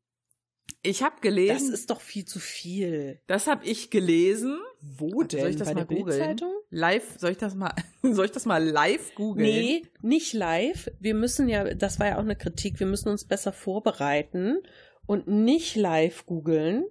Ich 0.86 1.02
habe 1.02 1.16
Das 1.16 1.22
gelesen, 1.22 1.70
das, 1.70 1.80
ist 1.80 1.90
doch 1.90 2.00
viel 2.00 2.26
zu 2.26 2.38
viel. 2.38 3.20
habe 3.46 3.64
ich 3.64 3.90
gelesen. 3.90 4.58
Wo 4.80 5.22
denn? 5.22 5.40
Soll 5.40 5.50
ich 5.50 5.56
das 5.56 5.68
Bei 5.68 5.74
mal 5.74 5.84
der 5.86 5.96
googeln? 5.98 6.40
Live, 6.70 7.18
soll 7.18 7.30
ich 7.30 7.38
das 7.38 7.54
mal, 7.54 7.72
soll 8.02 8.26
ich 8.26 8.32
das 8.32 8.44
mal 8.44 8.62
live 8.62 9.14
googeln? 9.14 9.48
Nee, 9.48 9.82
nicht 10.02 10.34
live. 10.34 10.90
Wir 11.00 11.14
müssen 11.14 11.48
ja, 11.48 11.74
das 11.74 11.98
war 11.98 12.08
ja 12.08 12.16
auch 12.16 12.20
eine 12.20 12.36
Kritik, 12.36 12.80
wir 12.80 12.86
müssen 12.86 13.08
uns 13.08 13.24
besser 13.24 13.52
vorbereiten 13.52 14.58
und 15.06 15.26
nicht 15.26 15.74
live 15.74 16.26
googeln. 16.26 16.84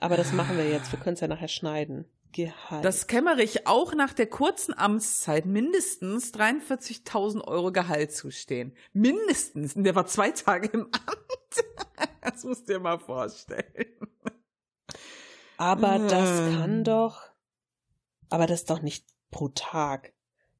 Aber 0.00 0.18
das 0.18 0.32
machen 0.34 0.58
wir 0.58 0.68
jetzt, 0.68 0.92
wir 0.92 0.98
können 0.98 1.14
es 1.14 1.20
ja 1.20 1.28
nachher 1.28 1.48
schneiden. 1.48 2.04
Gehalt. 2.32 2.84
Das 2.84 3.06
Kämmerich 3.06 3.66
auch 3.66 3.94
nach 3.94 4.12
der 4.12 4.26
kurzen 4.26 4.76
Amtszeit 4.76 5.46
mindestens 5.46 6.34
43.000 6.34 7.42
Euro 7.44 7.70
Gehalt 7.72 8.12
zustehen. 8.12 8.76
Mindestens. 8.92 9.76
Und 9.76 9.84
der 9.84 9.94
war 9.94 10.06
zwei 10.06 10.30
Tage 10.32 10.68
im 10.68 10.82
Amt. 10.86 11.64
Das 12.32 12.42
musst 12.44 12.68
du 12.68 12.74
dir 12.74 12.80
mal 12.80 12.98
vorstellen. 12.98 13.86
aber 15.56 15.98
das 15.98 16.28
Hm. 16.40 16.56
kann 16.56 16.84
doch. 16.84 17.22
Aber 18.30 18.46
das 18.46 18.60
ist 18.60 18.70
doch 18.70 18.82
nicht 18.82 19.06
pro 19.30 19.48
Tag. 19.48 20.12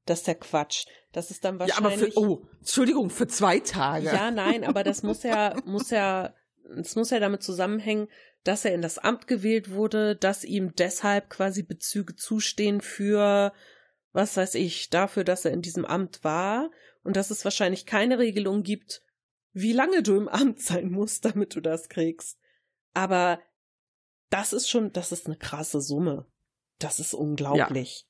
Das 0.05 0.19
ist 0.19 0.27
der 0.27 0.35
Quatsch. 0.35 0.85
Das 1.11 1.31
ist 1.31 1.43
dann 1.43 1.57
Ja, 1.59 1.77
aber 1.77 1.85
wahrscheinlich. 1.89 2.13
für, 2.13 2.19
oh, 2.19 2.45
Entschuldigung, 2.59 3.09
für 3.09 3.27
zwei 3.27 3.59
Tage. 3.59 4.05
Ja, 4.05 4.29
nein, 4.31 4.63
aber 4.63 4.83
das 4.83 5.01
muss 5.01 5.23
ja, 5.23 5.55
muss 5.65 5.89
ja, 5.89 6.33
es 6.77 6.95
muss 6.95 7.09
ja 7.09 7.19
damit 7.19 7.41
zusammenhängen, 7.41 8.07
dass 8.43 8.63
er 8.65 8.73
in 8.75 8.81
das 8.83 8.99
Amt 8.99 9.25
gewählt 9.27 9.71
wurde, 9.71 10.15
dass 10.15 10.43
ihm 10.43 10.75
deshalb 10.75 11.29
quasi 11.29 11.63
Bezüge 11.63 12.15
zustehen 12.15 12.81
für, 12.81 13.53
was 14.13 14.37
weiß 14.37 14.53
ich, 14.55 14.91
dafür, 14.91 15.23
dass 15.23 15.45
er 15.45 15.51
in 15.51 15.63
diesem 15.63 15.85
Amt 15.85 16.23
war 16.23 16.69
und 17.03 17.15
dass 17.17 17.31
es 17.31 17.43
wahrscheinlich 17.43 17.87
keine 17.87 18.19
Regelung 18.19 18.61
gibt, 18.61 19.01
wie 19.55 19.71
lange 19.71 20.03
du 20.03 20.17
im 20.17 20.27
Amt 20.27 20.59
sein 20.61 20.91
musst, 20.91 21.23
damit 21.25 21.55
du 21.55 21.61
das 21.61 21.87
kriegst. 21.87 22.37
Aber 22.93 23.39
das 24.29 24.51
ist 24.53 24.69
schon, 24.69 24.91
das 24.91 25.11
ist 25.13 25.27
eine 25.27 25.37
krasse 25.37 25.81
Summe. 25.81 26.25
Das 26.77 26.99
ist 26.99 27.13
unglaublich. 27.13 28.05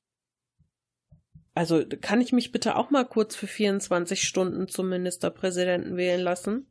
Also 1.54 1.84
kann 2.00 2.20
ich 2.20 2.32
mich 2.32 2.50
bitte 2.50 2.74
auch 2.74 2.90
mal 2.90 3.04
kurz 3.04 3.36
für 3.36 3.46
24 3.46 4.26
Stunden 4.26 4.66
zum 4.66 4.88
Ministerpräsidenten 4.88 5.96
wählen 5.96 6.20
lassen? 6.20 6.66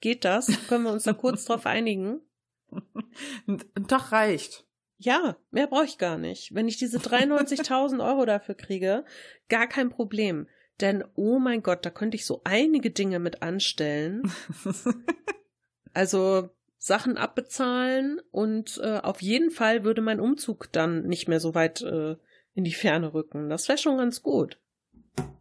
Geht 0.00 0.24
das? 0.24 0.46
Können 0.68 0.84
wir 0.84 0.92
uns 0.92 1.02
da 1.02 1.12
kurz 1.12 1.44
drauf 1.44 1.66
einigen? 1.66 2.20
Ein, 3.46 3.62
ein 3.74 3.88
Tag 3.88 4.12
reicht. 4.12 4.66
Ja, 4.98 5.36
mehr 5.50 5.66
brauche 5.66 5.84
ich 5.84 5.98
gar 5.98 6.16
nicht. 6.16 6.54
Wenn 6.54 6.68
ich 6.68 6.78
diese 6.78 6.98
93.000 6.98 8.02
Euro 8.02 8.24
dafür 8.24 8.54
kriege, 8.54 9.04
gar 9.48 9.66
kein 9.66 9.90
Problem. 9.90 10.46
Denn, 10.80 11.04
oh 11.14 11.38
mein 11.38 11.62
Gott, 11.62 11.84
da 11.84 11.90
könnte 11.90 12.16
ich 12.16 12.26
so 12.26 12.40
einige 12.44 12.90
Dinge 12.90 13.18
mit 13.18 13.42
anstellen. 13.42 14.32
Also 15.94 16.50
Sachen 16.78 17.16
abbezahlen 17.16 18.20
und 18.30 18.80
äh, 18.82 18.98
auf 18.98 19.22
jeden 19.22 19.50
Fall 19.50 19.84
würde 19.84 20.00
mein 20.00 20.20
Umzug 20.20 20.72
dann 20.72 21.06
nicht 21.06 21.28
mehr 21.28 21.40
so 21.40 21.54
weit 21.54 21.82
äh, 21.82 22.16
in 22.54 22.64
die 22.64 22.72
Ferne 22.72 23.14
rücken. 23.14 23.48
Das 23.48 23.68
wäre 23.68 23.78
schon 23.78 23.98
ganz 23.98 24.22
gut. 24.22 24.58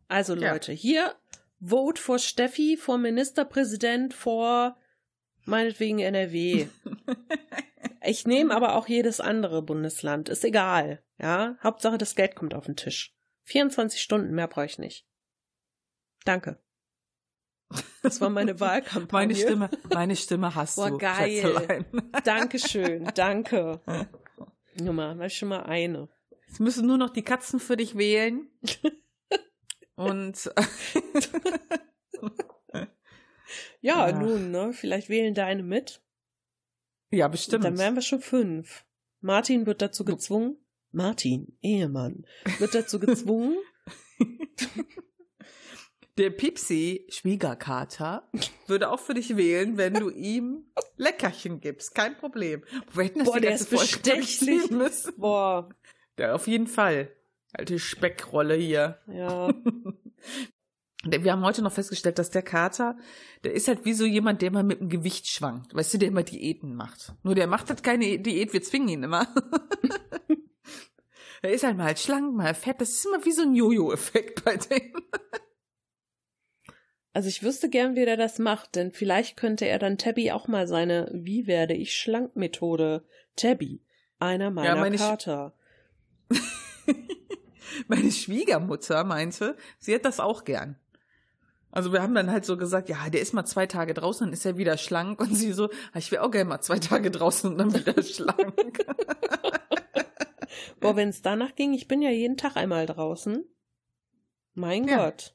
Also 0.08 0.36
Leute, 0.36 0.74
ja. 0.74 0.78
hier 0.78 1.16
Vote 1.60 2.02
for 2.02 2.20
Steffi, 2.20 2.78
vor 2.78 2.98
Ministerpräsident, 2.98 4.14
vor 4.14 4.78
meinetwegen 5.46 6.00
NRW. 6.00 6.68
ich 8.04 8.28
nehme 8.28 8.54
aber 8.54 8.76
auch 8.76 8.88
jedes 8.88 9.20
andere 9.20 9.62
Bundesland. 9.62 10.30
Ist 10.30 10.44
egal. 10.44 11.02
Ja, 11.20 11.58
Hauptsache 11.64 11.98
das 11.98 12.16
Geld 12.16 12.36
kommt 12.36 12.54
auf 12.54 12.66
den 12.66 12.76
Tisch. 12.76 13.16
24 13.44 14.02
Stunden, 14.02 14.34
mehr 14.34 14.48
brauche 14.48 14.66
ich 14.66 14.80
nicht. 14.80 15.06
Danke. 16.26 16.62
Das 18.02 18.22
war 18.22 18.30
meine 18.30 18.60
Wahlkampagne. 18.60 19.28
Meine 19.28 19.36
Stimme, 19.36 19.70
meine 19.94 20.16
Stimme 20.16 20.56
hast 20.56 20.76
Boah, 20.76 20.90
du. 20.90 20.98
geil. 20.98 21.86
Dankeschön, 22.24 23.10
danke. 23.16 23.82
Nummer, 24.80 25.10
habe 25.10 25.28
ich 25.28 25.38
schon 25.38 25.50
mal 25.50 25.64
eine. 25.64 26.10
Es 26.48 26.60
müssen 26.60 26.86
nur 26.88 26.98
noch 26.98 27.10
die 27.12 27.24
Katzen 27.24 27.60
für 27.60 27.78
dich 27.78 27.98
wählen. 27.98 28.50
Und 29.96 30.52
ja, 33.82 34.10
ja, 34.10 34.12
nun, 34.12 34.52
ne? 34.52 34.74
Vielleicht 34.74 35.10
wählen 35.10 35.34
deine 35.34 35.64
mit. 35.64 36.02
Ja, 37.10 37.28
bestimmt. 37.28 37.64
dann 37.64 37.78
wären 37.78 37.96
wir 37.96 38.02
schon 38.02 38.22
fünf. 38.22 38.86
Martin 39.20 39.66
wird 39.66 39.82
dazu 39.82 40.06
gezwungen. 40.06 40.58
Martin, 40.92 41.58
Ehemann, 41.62 42.26
wird 42.60 42.76
dazu 42.76 43.00
gezwungen. 43.00 43.58
Der 46.18 46.30
Pipsi, 46.30 47.08
Schwiegerkater, 47.10 48.30
würde 48.68 48.90
auch 48.90 49.00
für 49.00 49.14
dich 49.14 49.38
wählen, 49.38 49.78
wenn 49.78 49.94
du 49.94 50.10
ihm 50.10 50.66
Leckerchen 50.98 51.62
gibst. 51.62 51.96
Kein 51.96 52.18
Problem. 52.18 52.64
Wir 52.94 53.06
hätten 53.06 53.20
das 53.20 53.28
Boah, 53.28 53.40
der 53.40 53.56
ist 53.56 53.70
bestechlich. 53.70 54.70
Müssen. 54.70 55.14
Boah. 55.18 55.70
Der 56.18 56.36
auf 56.36 56.48
jeden 56.48 56.68
Fall. 56.68 57.16
Alte 57.54 57.80
Speckrolle 57.80 58.56
hier. 58.56 59.00
Ja. 59.08 59.54
Wir 61.04 61.32
haben 61.32 61.44
heute 61.44 61.64
noch 61.64 61.72
festgestellt, 61.72 62.20
dass 62.20 62.30
der 62.30 62.44
Kater, 62.44 62.96
der 63.44 63.54
ist 63.54 63.68
halt 63.68 63.86
wie 63.86 63.94
so 63.94 64.06
jemand, 64.06 64.44
der 64.44 64.52
mal 64.52 64.64
mit 64.64 64.82
dem 64.82 64.90
Gewicht 64.90 65.28
schwankt. 65.28 65.74
Weißt 65.74 65.94
du, 65.94 65.98
der 65.98 66.10
immer 66.10 66.22
Diäten 66.22 66.76
macht. 66.76 67.14
Nur 67.24 67.34
der 67.34 67.48
macht 67.48 67.70
halt 67.70 67.82
keine 67.82 68.20
Diät, 68.20 68.54
wir 68.54 68.62
zwingen 68.62 68.88
ihn 68.88 69.04
immer. 69.04 69.28
er 71.42 71.52
ist 71.52 71.64
halt 71.64 71.78
mal 71.78 71.98
schlank, 71.98 72.36
mal 72.36 72.54
fett. 72.54 72.82
Das 72.82 72.90
ist 72.90 73.06
immer 73.06 73.26
wie 73.26 73.32
so 73.32 73.42
ein 73.42 73.56
Jojo-Effekt 73.56 74.46
bei 74.46 74.58
dem. 74.58 74.94
Also 77.14 77.28
ich 77.28 77.44
wüsste 77.44 77.70
gern, 77.70 77.96
wie 77.96 78.06
der 78.06 78.16
das 78.16 78.40
macht, 78.40 78.76
denn 78.76 78.92
vielleicht 78.92 79.36
könnte 79.36 79.66
er 79.66 79.80
dann 79.80 79.98
Tabby 79.98 80.32
auch 80.32 80.48
mal 80.48 80.68
seine 80.68 81.10
Wie 81.14 81.46
werde 81.46 81.74
ich 81.74 81.94
schlank 81.94 82.36
Methode. 82.36 83.04
Tabby, 83.36 83.82
einer 84.20 84.50
meiner 84.50 84.76
ja, 84.76 84.76
meine 84.76 84.98
Kater. 84.98 85.54
meine 87.88 88.12
Schwiegermutter 88.12 89.04
meinte, 89.04 89.58
sie 89.78 89.94
hätte 89.94 90.04
das 90.04 90.22
auch 90.22 90.46
gern. 90.46 90.78
Also 91.70 91.92
wir 91.92 92.02
haben 92.02 92.16
dann 92.16 92.32
halt 92.32 92.46
so 92.46 92.58
gesagt, 92.58 92.90
ja, 92.90 93.10
der 93.10 93.22
ist 93.22 93.34
mal 93.34 93.46
zwei 93.46 93.66
Tage 93.66 93.94
draußen, 93.94 94.28
dann 94.28 94.34
ist 94.34 94.46
er 94.46 94.58
wieder 94.58 94.78
schlank. 94.78 95.20
Und 95.20 95.36
sie 95.36 95.52
so, 95.52 95.70
ah, 95.94 95.98
ich 95.98 96.12
wäre 96.12 96.24
auch 96.24 96.32
gerne 96.32 96.50
mal 96.50 96.62
zwei 96.62 96.80
Tage 96.80 97.12
draußen 97.12 97.52
und 97.52 97.58
dann 97.58 97.74
wieder 97.88 98.02
schlank. 98.04 98.86
Boah, 100.80 100.96
wenn 100.96 101.10
es 101.10 101.22
danach 101.22 101.56
ging, 101.56 101.74
ich 101.74 101.88
bin 101.88 102.02
ja 102.02 102.10
jeden 102.10 102.38
Tag 102.38 102.56
einmal 102.56 102.86
draußen. 102.86 103.44
Mein 104.54 104.88
ja. 104.88 105.06
Gott 105.06 105.34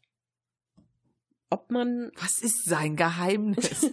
ob 1.51 1.71
man. 1.71 2.11
Was 2.17 2.41
ist 2.41 2.65
sein 2.65 2.97
Geheimnis? 2.97 3.93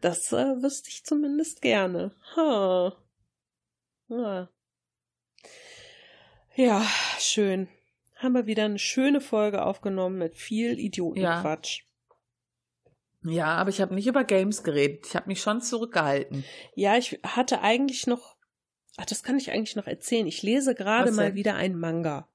das 0.00 0.32
äh, 0.32 0.62
wüsste 0.62 0.90
ich 0.90 1.04
zumindest 1.04 1.62
gerne. 1.62 2.14
Huh. 2.36 2.92
Ja. 4.08 4.48
ja, 6.54 6.86
schön. 7.18 7.68
Haben 8.16 8.34
wir 8.34 8.46
wieder 8.46 8.64
eine 8.64 8.78
schöne 8.78 9.20
Folge 9.20 9.64
aufgenommen 9.64 10.18
mit 10.18 10.36
viel 10.36 10.78
Idiotenquatsch. 10.78 11.82
Ja. 13.22 13.32
ja, 13.32 13.46
aber 13.46 13.70
ich 13.70 13.80
habe 13.80 13.94
nicht 13.94 14.06
über 14.06 14.24
Games 14.24 14.62
geredet. 14.62 15.06
Ich 15.06 15.16
habe 15.16 15.26
mich 15.26 15.40
schon 15.40 15.62
zurückgehalten. 15.62 16.44
Ja, 16.74 16.96
ich 16.96 17.18
hatte 17.24 17.60
eigentlich 17.62 18.06
noch. 18.06 18.36
Ach, 18.96 19.06
das 19.06 19.24
kann 19.24 19.38
ich 19.38 19.50
eigentlich 19.50 19.74
noch 19.74 19.88
erzählen. 19.88 20.26
Ich 20.26 20.42
lese 20.42 20.74
gerade 20.74 21.10
mal 21.10 21.34
wieder 21.34 21.56
einen 21.56 21.78
Manga. 21.78 22.28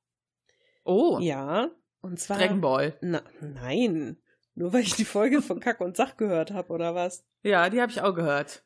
Oh. 0.84 1.20
Ja, 1.22 1.72
und 2.01 2.19
zwar. 2.19 2.37
Dragon 2.37 2.61
Ball. 2.61 2.97
Na, 3.01 3.21
nein. 3.41 4.17
Nur 4.55 4.73
weil 4.73 4.81
ich 4.81 4.95
die 4.95 5.05
Folge 5.05 5.41
von 5.41 5.59
Kack 5.61 5.81
und 5.81 5.95
Sach 5.95 6.17
gehört 6.17 6.51
habe, 6.51 6.73
oder 6.73 6.95
was? 6.95 7.23
Ja, 7.43 7.69
die 7.69 7.81
habe 7.81 7.91
ich 7.91 8.01
auch 8.01 8.13
gehört. 8.13 8.63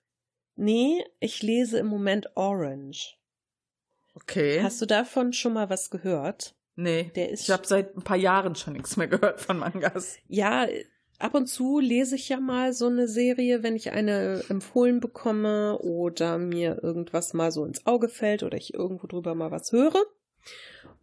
Nee, 0.55 1.03
ich 1.19 1.41
lese 1.41 1.79
im 1.79 1.87
Moment 1.87 2.35
Orange. 2.35 3.17
Okay. 4.15 4.61
Hast 4.61 4.81
du 4.81 4.85
davon 4.85 5.33
schon 5.33 5.53
mal 5.53 5.69
was 5.69 5.89
gehört? 5.89 6.55
Nee. 6.75 7.11
Der 7.15 7.29
ist 7.29 7.43
ich 7.43 7.51
habe 7.51 7.65
seit 7.65 7.95
ein 7.95 8.03
paar 8.03 8.17
Jahren 8.17 8.55
schon 8.55 8.73
nichts 8.73 8.97
mehr 8.97 9.07
gehört 9.07 9.41
von 9.41 9.57
Mangas. 9.57 10.17
Ja, 10.27 10.67
ab 11.19 11.35
und 11.35 11.47
zu 11.47 11.79
lese 11.79 12.15
ich 12.15 12.29
ja 12.29 12.39
mal 12.39 12.73
so 12.73 12.87
eine 12.87 13.07
Serie, 13.07 13.63
wenn 13.63 13.75
ich 13.75 13.91
eine 13.91 14.43
empfohlen 14.49 14.99
bekomme 14.99 15.77
oder 15.79 16.37
mir 16.37 16.83
irgendwas 16.83 17.33
mal 17.33 17.51
so 17.51 17.65
ins 17.65 17.85
Auge 17.85 18.09
fällt 18.09 18.43
oder 18.43 18.57
ich 18.57 18.73
irgendwo 18.73 19.07
drüber 19.07 19.35
mal 19.35 19.51
was 19.51 19.71
höre. 19.71 20.03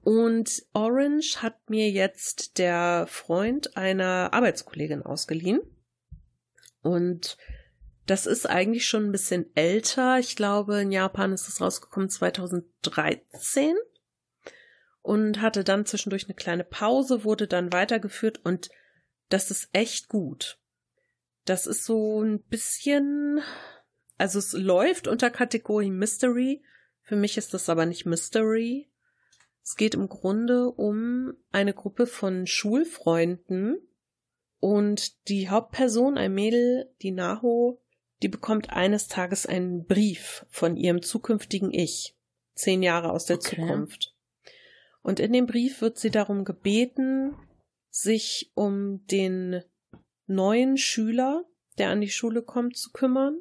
Und 0.03 0.62
Orange 0.72 1.43
hat 1.43 1.68
mir 1.68 1.91
jetzt 1.91 2.59
der 2.59 3.07
Freund 3.09 3.76
einer 3.76 4.32
Arbeitskollegin 4.32 5.03
ausgeliehen. 5.03 5.61
Und 6.82 7.36
das 8.07 8.26
ist 8.26 8.49
eigentlich 8.49 8.86
schon 8.86 9.05
ein 9.07 9.12
bisschen 9.12 9.55
älter. 9.55 10.18
Ich 10.18 10.36
glaube, 10.36 10.80
in 10.80 10.91
Japan 10.91 11.32
ist 11.32 11.49
es 11.49 11.61
rausgekommen 11.61 12.09
2013 12.09 13.76
und 15.03 15.41
hatte 15.41 15.64
dann 15.64 15.86
zwischendurch 15.86 16.24
eine 16.24 16.34
kleine 16.34 16.64
Pause, 16.64 17.24
wurde 17.24 17.47
dann 17.47 17.72
weitergeführt 17.72 18.41
und 18.45 18.70
das 19.28 19.51
ist 19.51 19.68
echt 19.72 20.09
gut. 20.09 20.59
Das 21.45 21.66
ist 21.66 21.84
so 21.84 22.22
ein 22.22 22.43
bisschen, 22.43 23.41
also 24.18 24.38
es 24.38 24.53
läuft 24.53 25.09
unter 25.09 25.30
Kategorie 25.30 25.91
Mystery. 25.91 26.62
Für 27.03 27.16
mich 27.16 27.38
ist 27.38 27.55
das 27.55 27.68
aber 27.68 27.86
nicht 27.86 28.07
Mystery. 28.07 28.91
Es 29.62 29.76
geht 29.76 29.94
im 29.94 30.08
Grunde 30.08 30.70
um 30.70 31.34
eine 31.52 31.74
Gruppe 31.74 32.06
von 32.06 32.46
Schulfreunden 32.46 33.78
und 34.58 35.28
die 35.28 35.48
Hauptperson, 35.48 36.18
ein 36.18 36.34
Mädel, 36.34 36.92
die 37.02 37.12
Naho, 37.12 37.80
die 38.22 38.28
bekommt 38.28 38.70
eines 38.70 39.08
Tages 39.08 39.46
einen 39.46 39.86
Brief 39.86 40.44
von 40.50 40.76
ihrem 40.76 41.02
zukünftigen 41.02 41.72
Ich, 41.72 42.16
zehn 42.54 42.82
Jahre 42.82 43.12
aus 43.12 43.26
der 43.26 43.36
okay. 43.36 43.56
Zukunft. 43.56 44.14
Und 45.02 45.20
in 45.20 45.32
dem 45.32 45.46
Brief 45.46 45.80
wird 45.80 45.98
sie 45.98 46.11
darum 46.11 46.44
gebeten, 46.44 47.34
sich 47.88 48.52
um 48.54 49.06
den 49.06 49.62
neuen 50.26 50.76
Schüler, 50.76 51.44
der 51.78 51.88
an 51.88 52.00
die 52.00 52.11
Schule 52.11 52.42
kommt, 52.42 52.76
zu 52.76 52.90
kümmern 52.92 53.40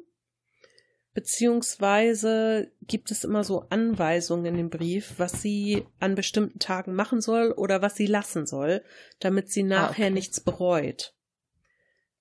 beziehungsweise 1.20 2.72
gibt 2.80 3.10
es 3.10 3.24
immer 3.24 3.44
so 3.44 3.66
Anweisungen 3.68 4.46
in 4.46 4.56
dem 4.56 4.70
Brief, 4.70 5.18
was 5.18 5.42
sie 5.42 5.86
an 5.98 6.14
bestimmten 6.14 6.58
Tagen 6.58 6.94
machen 6.94 7.20
soll 7.20 7.52
oder 7.52 7.82
was 7.82 7.94
sie 7.94 8.06
lassen 8.06 8.46
soll, 8.46 8.82
damit 9.18 9.50
sie 9.50 9.62
ah, 9.64 9.66
nachher 9.66 10.04
ah, 10.04 10.06
okay. 10.06 10.10
nichts 10.10 10.40
bereut. 10.40 11.14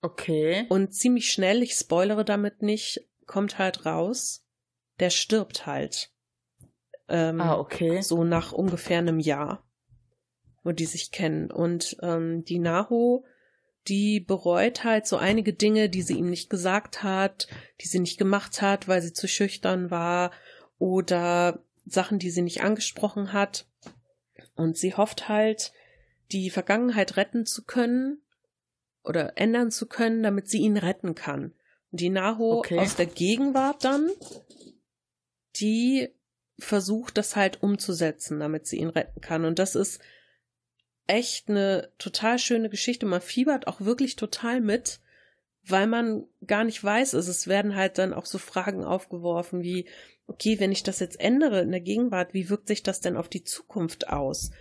Okay. 0.01 0.65
Und 0.67 0.93
ziemlich 0.93 1.31
schnell, 1.31 1.63
ich 1.63 1.75
spoilere 1.75 2.25
damit 2.25 2.61
nicht, 2.61 3.07
kommt 3.25 3.57
halt 3.57 3.85
raus, 3.85 4.45
der 4.99 5.11
stirbt 5.11 5.65
halt. 5.65 6.11
Ähm, 7.07 7.39
ah, 7.39 7.57
okay. 7.57 8.01
So 8.01 8.25
nach 8.25 8.51
ungefähr 8.51 8.97
einem 8.97 9.21
Jahr, 9.21 9.63
wo 10.65 10.73
die 10.73 10.85
sich 10.85 11.11
kennen. 11.11 11.51
Und 11.51 11.95
ähm, 12.01 12.43
die 12.43 12.59
Naho 12.59 13.23
die 13.89 14.19
bereut 14.19 14.83
halt 14.83 15.07
so 15.07 15.17
einige 15.17 15.53
Dinge, 15.53 15.89
die 15.89 16.03
sie 16.03 16.17
ihm 16.17 16.29
nicht 16.29 16.49
gesagt 16.49 17.03
hat, 17.03 17.47
die 17.81 17.87
sie 17.87 17.99
nicht 17.99 18.17
gemacht 18.17 18.61
hat, 18.61 18.87
weil 18.87 19.01
sie 19.01 19.13
zu 19.13 19.27
schüchtern 19.27 19.89
war 19.89 20.31
oder 20.77 21.63
Sachen, 21.85 22.19
die 22.19 22.29
sie 22.29 22.43
nicht 22.43 22.61
angesprochen 22.61 23.33
hat. 23.33 23.67
Und 24.55 24.77
sie 24.77 24.93
hofft 24.93 25.27
halt, 25.27 25.73
die 26.31 26.49
Vergangenheit 26.51 27.17
retten 27.17 27.45
zu 27.45 27.65
können 27.65 28.21
oder 29.03 29.37
ändern 29.37 29.71
zu 29.71 29.87
können, 29.87 30.21
damit 30.21 30.49
sie 30.49 30.59
ihn 30.59 30.77
retten 30.77 31.15
kann. 31.15 31.53
Und 31.91 32.01
die 32.01 32.09
Naho 32.09 32.59
okay. 32.59 32.77
aus 32.77 32.95
der 32.95 33.07
Gegenwart 33.07 33.83
dann, 33.83 34.11
die 35.55 36.13
versucht 36.59 37.17
das 37.17 37.35
halt 37.35 37.63
umzusetzen, 37.63 38.39
damit 38.39 38.67
sie 38.67 38.77
ihn 38.77 38.89
retten 38.89 39.21
kann. 39.21 39.45
Und 39.45 39.57
das 39.57 39.75
ist 39.75 39.99
echt 41.09 41.49
eine 41.49 41.91
total 41.97 42.39
schöne 42.39 42.69
Geschichte. 42.69 43.05
Man 43.05 43.21
fiebert 43.21 43.67
auch 43.67 43.81
wirklich 43.81 44.15
total 44.15 44.61
mit, 44.61 44.99
weil 45.65 45.87
man 45.87 46.25
gar 46.45 46.63
nicht 46.63 46.83
weiß, 46.83 47.15
also 47.15 47.31
es 47.31 47.47
werden 47.47 47.75
halt 47.75 47.97
dann 47.97 48.13
auch 48.13 48.25
so 48.25 48.37
Fragen 48.37 48.83
aufgeworfen 48.83 49.61
wie, 49.61 49.87
okay, 50.27 50.59
wenn 50.59 50.71
ich 50.71 50.83
das 50.83 50.99
jetzt 50.99 51.19
ändere 51.19 51.61
in 51.61 51.71
der 51.71 51.81
Gegenwart, 51.81 52.33
wie 52.33 52.49
wirkt 52.49 52.67
sich 52.67 52.83
das 52.83 53.01
denn 53.01 53.17
auf 53.17 53.27
die 53.27 53.43
Zukunft 53.43 54.09
aus? 54.09 54.51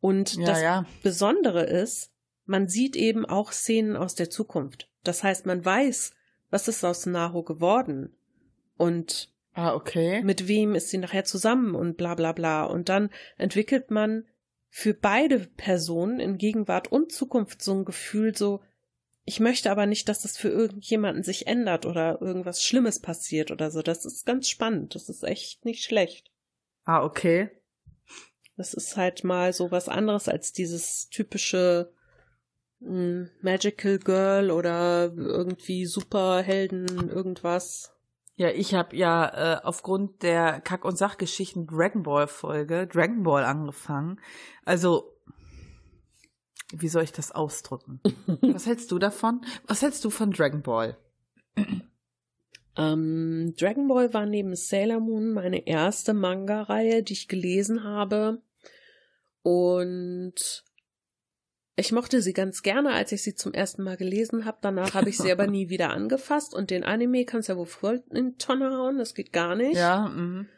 Und 0.00 0.34
ja, 0.34 0.46
das 0.46 0.62
ja. 0.62 0.86
Besondere 1.02 1.64
ist, 1.64 2.10
man 2.44 2.68
sieht 2.68 2.94
eben 2.96 3.24
auch 3.24 3.52
Szenen 3.52 3.96
aus 3.96 4.14
der 4.14 4.28
Zukunft. 4.28 4.90
Das 5.02 5.22
heißt, 5.22 5.46
man 5.46 5.64
weiß, 5.64 6.12
was 6.50 6.68
ist 6.68 6.84
aus 6.84 7.06
Naho 7.06 7.42
geworden. 7.42 8.14
Und 8.76 9.32
Ah, 9.54 9.74
okay. 9.74 10.20
Mit 10.22 10.48
wem 10.48 10.74
ist 10.74 10.90
sie 10.90 10.98
nachher 10.98 11.24
zusammen 11.24 11.76
und 11.76 11.96
bla 11.96 12.16
bla 12.16 12.32
bla. 12.32 12.64
Und 12.64 12.88
dann 12.88 13.10
entwickelt 13.38 13.90
man 13.90 14.24
für 14.76 14.92
beide 14.92 15.38
Personen 15.38 16.18
in 16.18 16.36
Gegenwart 16.36 16.90
und 16.90 17.12
Zukunft 17.12 17.62
so 17.62 17.74
ein 17.74 17.84
Gefühl, 17.84 18.36
so, 18.36 18.60
ich 19.24 19.38
möchte 19.38 19.70
aber 19.70 19.86
nicht, 19.86 20.08
dass 20.08 20.22
das 20.22 20.36
für 20.36 20.48
irgendjemanden 20.48 21.22
sich 21.22 21.46
ändert 21.46 21.86
oder 21.86 22.20
irgendwas 22.20 22.60
Schlimmes 22.60 22.98
passiert 22.98 23.52
oder 23.52 23.70
so. 23.70 23.82
Das 23.82 24.04
ist 24.04 24.26
ganz 24.26 24.48
spannend. 24.48 24.96
Das 24.96 25.08
ist 25.08 25.22
echt 25.22 25.64
nicht 25.64 25.84
schlecht. 25.84 26.32
Ah, 26.82 27.04
okay. 27.04 27.50
Das 28.56 28.74
ist 28.74 28.96
halt 28.96 29.22
mal 29.22 29.52
so 29.52 29.70
was 29.70 29.88
anderes 29.88 30.28
als 30.28 30.52
dieses 30.52 31.08
typische 31.08 31.92
mh, 32.80 32.88
hm, 32.88 33.30
Magical 33.42 34.00
Girl 34.00 34.50
oder 34.50 35.12
irgendwie 35.16 35.86
Superhelden, 35.86 37.10
irgendwas. 37.10 37.93
Ja, 38.36 38.50
ich 38.50 38.74
habe 38.74 38.96
ja 38.96 39.58
äh, 39.58 39.60
aufgrund 39.62 40.22
der 40.22 40.60
Kack- 40.60 40.84
und 40.84 40.98
Sachgeschichten 40.98 41.66
Dragon 41.66 42.02
Ball 42.02 42.26
Folge 42.26 42.86
Dragon 42.86 43.22
Ball 43.22 43.44
angefangen. 43.44 44.20
Also, 44.64 45.12
wie 46.72 46.88
soll 46.88 47.04
ich 47.04 47.12
das 47.12 47.30
ausdrücken? 47.30 48.00
Was 48.42 48.66
hältst 48.66 48.90
du 48.90 48.98
davon? 48.98 49.42
Was 49.66 49.82
hältst 49.82 50.04
du 50.04 50.10
von 50.10 50.32
Dragon 50.32 50.62
Ball? 50.62 50.96
Ähm, 52.76 53.54
Dragon 53.56 53.86
Ball 53.86 54.12
war 54.12 54.26
neben 54.26 54.56
Sailor 54.56 54.98
Moon 54.98 55.32
meine 55.32 55.66
erste 55.68 56.12
Manga-Reihe, 56.12 57.04
die 57.04 57.12
ich 57.12 57.28
gelesen 57.28 57.84
habe. 57.84 58.42
Und 59.42 60.64
ich 61.76 61.92
mochte 61.92 62.22
sie 62.22 62.32
ganz 62.32 62.62
gerne, 62.62 62.92
als 62.92 63.10
ich 63.12 63.22
sie 63.22 63.34
zum 63.34 63.52
ersten 63.52 63.82
Mal 63.82 63.96
gelesen 63.96 64.44
habe. 64.44 64.58
Danach 64.60 64.94
habe 64.94 65.08
ich 65.08 65.18
sie 65.18 65.32
aber 65.32 65.46
nie 65.46 65.68
wieder 65.68 65.90
angefasst. 65.90 66.54
Und 66.54 66.70
den 66.70 66.84
Anime 66.84 67.24
kannst 67.24 67.48
du 67.48 67.54
ja 67.54 67.58
wohl 67.58 67.66
voll 67.66 68.02
in 68.10 68.32
die 68.32 68.38
Tonne 68.38 68.70
hauen, 68.70 68.98
das 68.98 69.14
geht 69.14 69.32
gar 69.32 69.56
nicht. 69.56 69.76
Ja, 69.76 70.08
mhm. 70.08 70.48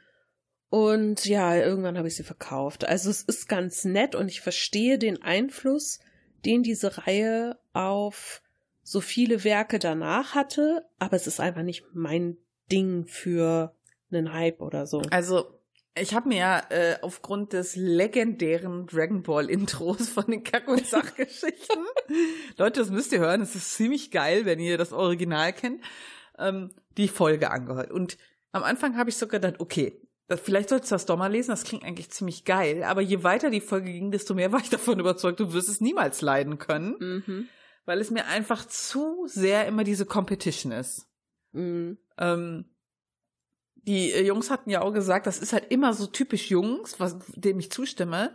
Und 0.69 1.25
ja, 1.25 1.57
irgendwann 1.57 1.97
habe 1.97 2.09
ich 2.09 2.17
sie 2.17 2.23
verkauft. 2.23 2.87
Also 2.87 3.09
es 3.09 3.23
ist 3.23 3.49
ganz 3.49 3.85
nett 3.85 4.15
und 4.15 4.29
ich 4.29 4.41
verstehe 4.41 4.99
den 4.99 5.23
Einfluss, 5.23 6.01
den 6.45 6.63
diese 6.63 6.99
Reihe 6.99 7.59
auf 7.73 8.43
so 8.83 9.01
viele 9.01 9.43
Werke 9.43 9.79
danach 9.79 10.35
hatte, 10.35 10.87
aber 10.99 11.17
es 11.17 11.27
ist 11.27 11.41
einfach 11.41 11.63
nicht 11.63 11.85
mein 11.93 12.37
Ding 12.71 13.07
für 13.07 13.75
einen 14.11 14.33
Hype 14.33 14.61
oder 14.61 14.87
so. 14.87 15.03
Also 15.11 15.56
ich 15.99 16.15
habe 16.15 16.29
mir 16.29 16.39
ja 16.39 16.63
äh, 16.71 16.99
aufgrund 17.03 17.53
des 17.53 17.77
legendären 17.77 18.87
Dragon 18.87 19.23
Ball 19.23 19.51
Intros 19.51 20.09
von 20.09 20.27
den 20.27 20.45
Kack- 20.45 20.69
und 20.69 20.87
Sachgeschichten, 20.87 21.85
Leute, 22.57 22.81
das 22.81 22.91
müsst 22.91 23.13
ihr 23.13 23.21
hören, 23.21 23.41
es 23.41 23.55
ist 23.55 23.75
ziemlich 23.75 24.11
geil, 24.11 24.45
wenn 24.45 24.61
ihr 24.61 24.79
das 24.79 24.93
Original 24.93 25.53
kennt, 25.53 25.83
ähm, 26.39 26.73
die 26.97 27.09
Folge 27.09 27.51
angehört. 27.51 27.91
Und 27.91 28.19
am 28.53 28.63
Anfang 28.63 28.97
habe 28.97 29.11
ich 29.11 29.17
so 29.17 29.27
gedacht, 29.27 29.55
okay, 29.59 30.01
das, 30.29 30.41
vielleicht 30.41 30.69
sollst 30.69 30.91
du 30.91 30.95
das 30.95 31.07
doch 31.07 31.17
mal 31.17 31.31
lesen, 31.31 31.51
das 31.51 31.65
klingt 31.65 31.85
eigentlich 31.85 32.11
ziemlich 32.11 32.45
geil. 32.45 32.83
Aber 32.85 33.01
je 33.01 33.23
weiter 33.23 33.51
die 33.51 33.61
Folge 33.61 33.93
ging, 33.93 34.11
desto 34.11 34.35
mehr 34.35 34.53
war 34.53 34.61
ich 34.61 34.71
davon 34.71 34.99
überzeugt, 34.99 35.41
du 35.41 35.53
wirst 35.53 35.69
es 35.69 35.81
niemals 35.81 36.21
leiden 36.21 36.59
können. 36.59 36.97
Mhm. 36.99 37.49
Weil 37.85 38.01
es 38.01 38.11
mir 38.11 38.27
einfach 38.27 38.67
zu 38.67 39.27
sehr 39.29 39.67
immer 39.67 39.85
diese 39.85 40.07
Competition 40.07 40.73
ist. 40.73 41.07
Mhm. 41.53 41.99
Ähm, 42.19 42.65
die 43.87 44.13
äh, 44.13 44.25
Jungs 44.27 44.51
hatten 44.51 44.71
ja 44.71 44.83
auch 44.83 44.93
gesagt, 44.93 45.27
das 45.27 45.39
ist 45.39 45.53
halt 45.53 45.71
immer 45.71 45.93
so 45.95 46.07
typisch 46.07 46.51
Jungs, 46.51 46.99
was, 47.01 47.17
dem 47.35 47.59
ich 47.59 47.71
zustimme. 47.71 48.33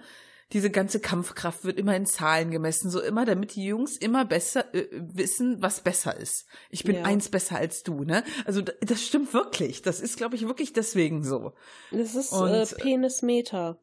Diese 0.53 0.69
ganze 0.69 0.99
Kampfkraft 0.99 1.63
wird 1.63 1.77
immer 1.79 1.95
in 1.95 2.05
Zahlen 2.05 2.51
gemessen, 2.51 2.89
so 2.91 2.99
immer, 3.01 3.23
damit 3.23 3.55
die 3.55 3.63
Jungs 3.65 3.95
immer 3.95 4.25
besser 4.25 4.73
äh, 4.75 4.87
wissen, 4.91 5.61
was 5.61 5.79
besser 5.81 6.17
ist. 6.17 6.45
Ich 6.69 6.83
bin 6.83 6.95
Ja. 6.97 7.03
eins 7.03 7.29
besser 7.29 7.55
als 7.55 7.83
du, 7.83 8.03
ne? 8.03 8.23
Also 8.45 8.61
das 8.61 9.01
stimmt 9.01 9.33
wirklich. 9.33 9.81
Das 9.81 10.01
ist, 10.01 10.17
glaube 10.17 10.35
ich, 10.35 10.47
wirklich 10.47 10.73
deswegen 10.73 11.23
so. 11.23 11.53
Das 11.91 12.15
ist 12.15 12.33
Und- 12.33 12.49
äh, 12.51 12.65
Penismeter. 12.77 13.79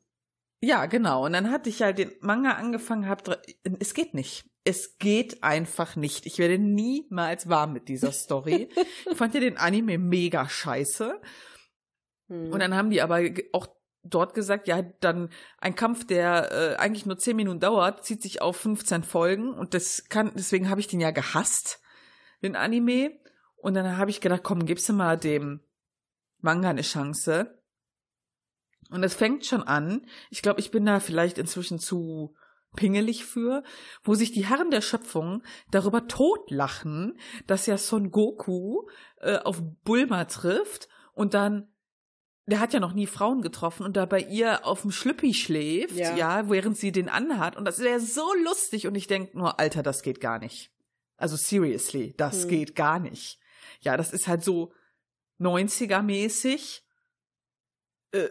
Ja, 0.60 0.86
genau. 0.86 1.24
Und 1.24 1.32
dann 1.34 1.50
hatte 1.50 1.70
ich 1.70 1.82
halt 1.82 1.98
den 1.98 2.10
Manga 2.20 2.50
angefangen, 2.52 3.08
hab 3.08 3.22
es 3.78 3.94
geht 3.94 4.12
nicht. 4.12 4.44
Es 4.64 4.98
geht 4.98 5.42
einfach 5.44 5.96
nicht. 5.96 6.26
Ich 6.26 6.38
werde 6.38 6.58
niemals 6.58 7.48
warm 7.48 7.72
mit 7.72 7.88
dieser 7.88 8.12
Story. 8.12 8.68
ich 9.10 9.16
fand 9.16 9.32
ja 9.34 9.40
den 9.40 9.56
Anime 9.56 9.96
mega 9.98 10.48
scheiße. 10.48 11.18
Hm. 12.28 12.52
Und 12.52 12.60
dann 12.60 12.74
haben 12.74 12.90
die 12.90 13.02
aber 13.02 13.20
auch 13.52 13.66
dort 14.04 14.34
gesagt, 14.34 14.68
ja, 14.68 14.82
dann 14.82 15.30
ein 15.58 15.74
Kampf, 15.74 16.06
der 16.06 16.52
äh, 16.52 16.76
eigentlich 16.76 17.06
nur 17.06 17.18
10 17.18 17.36
Minuten 17.36 17.60
dauert, 17.60 18.04
zieht 18.04 18.22
sich 18.22 18.40
auf 18.40 18.56
15 18.56 19.02
Folgen 19.02 19.52
und 19.52 19.74
das 19.74 20.08
kann, 20.08 20.32
deswegen 20.34 20.70
habe 20.70 20.80
ich 20.80 20.86
den 20.86 21.00
ja 21.00 21.10
gehasst, 21.10 21.80
den 22.42 22.56
Anime. 22.56 23.18
Und 23.56 23.74
dann 23.74 23.96
habe 23.96 24.10
ich 24.10 24.20
gedacht, 24.20 24.44
komm, 24.44 24.66
gibst 24.66 24.88
du 24.88 24.92
mal 24.92 25.18
dem 25.18 25.60
Manga 26.40 26.70
eine 26.70 26.82
Chance. 26.82 27.58
Und 28.90 29.02
es 29.02 29.14
fängt 29.14 29.44
schon 29.44 29.64
an. 29.64 30.06
Ich 30.30 30.42
glaube, 30.42 30.60
ich 30.60 30.70
bin 30.70 30.86
da 30.86 31.00
vielleicht 31.00 31.38
inzwischen 31.38 31.80
zu 31.80 32.36
pingelig 32.76 33.24
für, 33.24 33.64
wo 34.04 34.14
sich 34.14 34.30
die 34.30 34.46
Herren 34.46 34.70
der 34.70 34.80
Schöpfung 34.80 35.42
darüber 35.70 36.06
totlachen, 36.06 37.18
dass 37.46 37.66
ja 37.66 37.76
Son 37.76 38.10
Goku 38.10 38.86
äh, 39.16 39.38
auf 39.38 39.60
Bulma 39.84 40.24
trifft 40.26 40.88
und 41.14 41.34
dann 41.34 41.68
der 42.48 42.60
hat 42.60 42.72
ja 42.72 42.80
noch 42.80 42.94
nie 42.94 43.06
Frauen 43.06 43.42
getroffen 43.42 43.84
und 43.84 43.96
da 43.96 44.06
bei 44.06 44.20
ihr 44.20 44.64
auf 44.66 44.82
dem 44.82 44.90
Schlüppi 44.90 45.34
schläft, 45.34 45.94
Ja. 45.94 46.16
ja, 46.16 46.50
während 46.50 46.76
sie 46.78 46.92
den 46.92 47.08
anhat. 47.08 47.56
Und 47.56 47.64
das 47.66 47.78
wäre 47.78 48.00
so 48.00 48.32
lustig. 48.44 48.86
Und 48.86 48.94
ich 48.94 49.06
denke 49.06 49.36
nur, 49.36 49.60
Alter, 49.60 49.82
das 49.82 50.02
geht 50.02 50.20
gar 50.20 50.38
nicht. 50.38 50.70
Also 51.16 51.36
seriously, 51.36 52.14
das 52.16 52.42
Hm. 52.42 52.48
geht 52.48 52.74
gar 52.74 52.98
nicht. 53.00 53.38
Ja, 53.80 53.96
das 53.96 54.12
ist 54.12 54.28
halt 54.28 54.42
so 54.42 54.72
90er-mäßig. 55.40 56.82
Äh, 58.12 58.28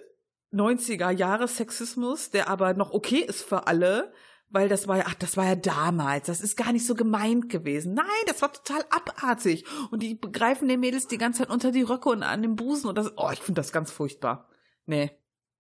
90er 0.51 1.11
Jahre 1.11 1.47
Sexismus, 1.47 2.30
der 2.32 2.47
aber 2.47 2.74
noch 2.74 2.91
okay 2.91 3.20
ist 3.20 3.43
für 3.43 3.68
alle, 3.68 4.13
weil 4.49 4.69
das 4.69 4.87
war 4.87 4.97
ja, 4.97 5.03
ach, 5.07 5.15
das 5.15 5.37
war 5.37 5.45
ja 5.45 5.55
damals, 5.55 6.27
das 6.27 6.41
ist 6.41 6.55
gar 6.55 6.71
nicht 6.71 6.85
so 6.85 6.95
gemeint 6.95 7.49
gewesen. 7.49 7.93
Nein, 7.93 8.05
das 8.27 8.41
war 8.41 8.53
total 8.53 8.83
abartig. 8.89 9.65
Und 9.91 10.03
die 10.03 10.15
begreifen 10.15 10.67
den 10.67 10.79
Mädels 10.79 11.07
die 11.07 11.17
ganze 11.17 11.39
Zeit 11.39 11.49
unter 11.49 11.71
die 11.71 11.81
Röcke 11.81 12.09
und 12.09 12.23
an 12.23 12.41
den 12.41 12.55
Busen 12.55 12.89
und 12.89 12.97
das, 12.97 13.11
oh, 13.17 13.29
ich 13.31 13.41
finde 13.41 13.59
das 13.59 13.71
ganz 13.71 13.91
furchtbar. 13.91 14.47
Nee. 14.85 15.11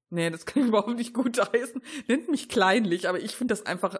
Nee, 0.09 0.29
das 0.29 0.45
kann 0.45 0.63
ich 0.63 0.69
überhaupt 0.69 0.95
nicht 0.95 1.13
gut 1.13 1.37
heißen. 1.37 1.81
Nennt 2.07 2.29
mich 2.29 2.47
kleinlich, 2.47 3.09
aber 3.09 3.19
ich 3.19 3.35
finde 3.35 3.53
das 3.53 3.65
einfach 3.65 3.99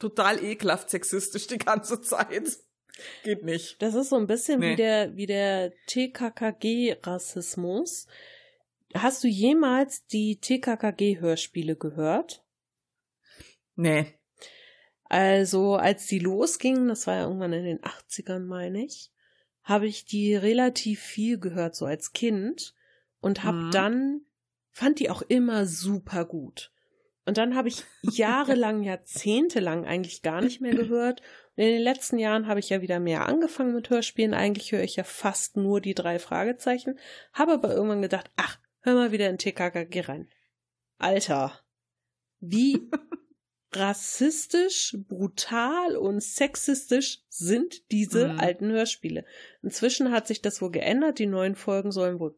total 0.00 0.42
ekelhaft 0.42 0.90
sexistisch 0.90 1.46
die 1.46 1.58
ganze 1.58 2.00
Zeit. 2.00 2.58
Geht 3.22 3.44
nicht. 3.44 3.80
Das 3.80 3.94
ist 3.94 4.08
so 4.08 4.16
ein 4.16 4.26
bisschen 4.26 4.58
Nee. 4.58 4.72
wie 4.72 4.76
der, 4.76 5.16
wie 5.16 5.26
der 5.26 5.72
TKKG-Rassismus. 5.86 8.08
Hast 8.94 9.22
du 9.22 9.28
jemals 9.28 10.06
die 10.06 10.40
TKKG-Hörspiele 10.40 11.76
gehört? 11.76 12.42
Nee. 13.78 14.06
Also, 15.04 15.76
als 15.76 16.06
die 16.06 16.18
losgingen, 16.18 16.88
das 16.88 17.06
war 17.06 17.14
ja 17.14 17.22
irgendwann 17.22 17.52
in 17.52 17.64
den 17.64 17.80
80ern, 17.80 18.40
meine 18.40 18.84
ich, 18.84 19.10
habe 19.62 19.86
ich 19.86 20.04
die 20.04 20.34
relativ 20.34 21.00
viel 21.00 21.38
gehört, 21.38 21.74
so 21.74 21.86
als 21.86 22.12
Kind. 22.12 22.74
Und 23.20 23.42
habe 23.44 23.56
Mhm. 23.58 23.70
dann, 23.70 24.20
fand 24.70 24.98
die 25.00 25.10
auch 25.10 25.22
immer 25.22 25.66
super 25.66 26.24
gut. 26.24 26.72
Und 27.24 27.36
dann 27.38 27.54
habe 27.54 27.68
ich 27.68 27.84
jahrelang, 28.02 28.82
jahrzehntelang 28.82 29.84
eigentlich 29.86 30.22
gar 30.22 30.40
nicht 30.40 30.60
mehr 30.60 30.74
gehört. 30.74 31.20
Und 31.56 31.64
in 31.64 31.70
den 31.72 31.82
letzten 31.82 32.18
Jahren 32.18 32.46
habe 32.46 32.60
ich 32.60 32.68
ja 32.70 32.80
wieder 32.82 33.00
mehr 33.00 33.26
angefangen 33.26 33.74
mit 33.74 33.90
Hörspielen. 33.90 34.34
Eigentlich 34.34 34.72
höre 34.72 34.82
ich 34.82 34.96
ja 34.96 35.04
fast 35.04 35.56
nur 35.56 35.80
die 35.80 35.94
drei 35.94 36.18
Fragezeichen. 36.18 36.98
Habe 37.32 37.52
aber 37.52 37.74
irgendwann 37.74 38.02
gedacht, 38.02 38.30
ach, 38.36 38.58
hör 38.80 38.94
mal 38.94 39.12
wieder 39.12 39.28
in 39.28 39.38
TKKG 39.38 40.00
rein. 40.00 40.28
Alter, 40.98 41.58
wie 42.40 42.88
rassistisch, 43.72 44.96
brutal 45.08 45.96
und 45.96 46.22
sexistisch 46.22 47.20
sind 47.28 47.90
diese 47.92 48.28
Mhm. 48.32 48.40
alten 48.40 48.70
Hörspiele. 48.70 49.24
Inzwischen 49.62 50.10
hat 50.10 50.26
sich 50.26 50.40
das 50.42 50.60
wohl 50.62 50.70
geändert. 50.70 51.18
Die 51.18 51.26
neuen 51.26 51.54
Folgen 51.54 51.92
sollen 51.92 52.18
wohl 52.20 52.34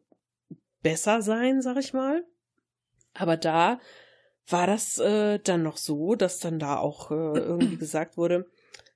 besser 0.81 1.21
sein, 1.21 1.61
sag 1.61 1.77
ich 1.77 1.93
mal. 1.93 2.25
Aber 3.13 3.37
da 3.37 3.79
war 4.47 4.67
das 4.67 4.97
äh, 4.97 5.39
dann 5.39 5.63
noch 5.63 5.77
so, 5.77 6.15
dass 6.15 6.39
dann 6.39 6.59
da 6.59 6.77
auch 6.77 7.11
äh, 7.11 7.13
irgendwie 7.15 7.77
gesagt 7.77 8.17
wurde, 8.17 8.49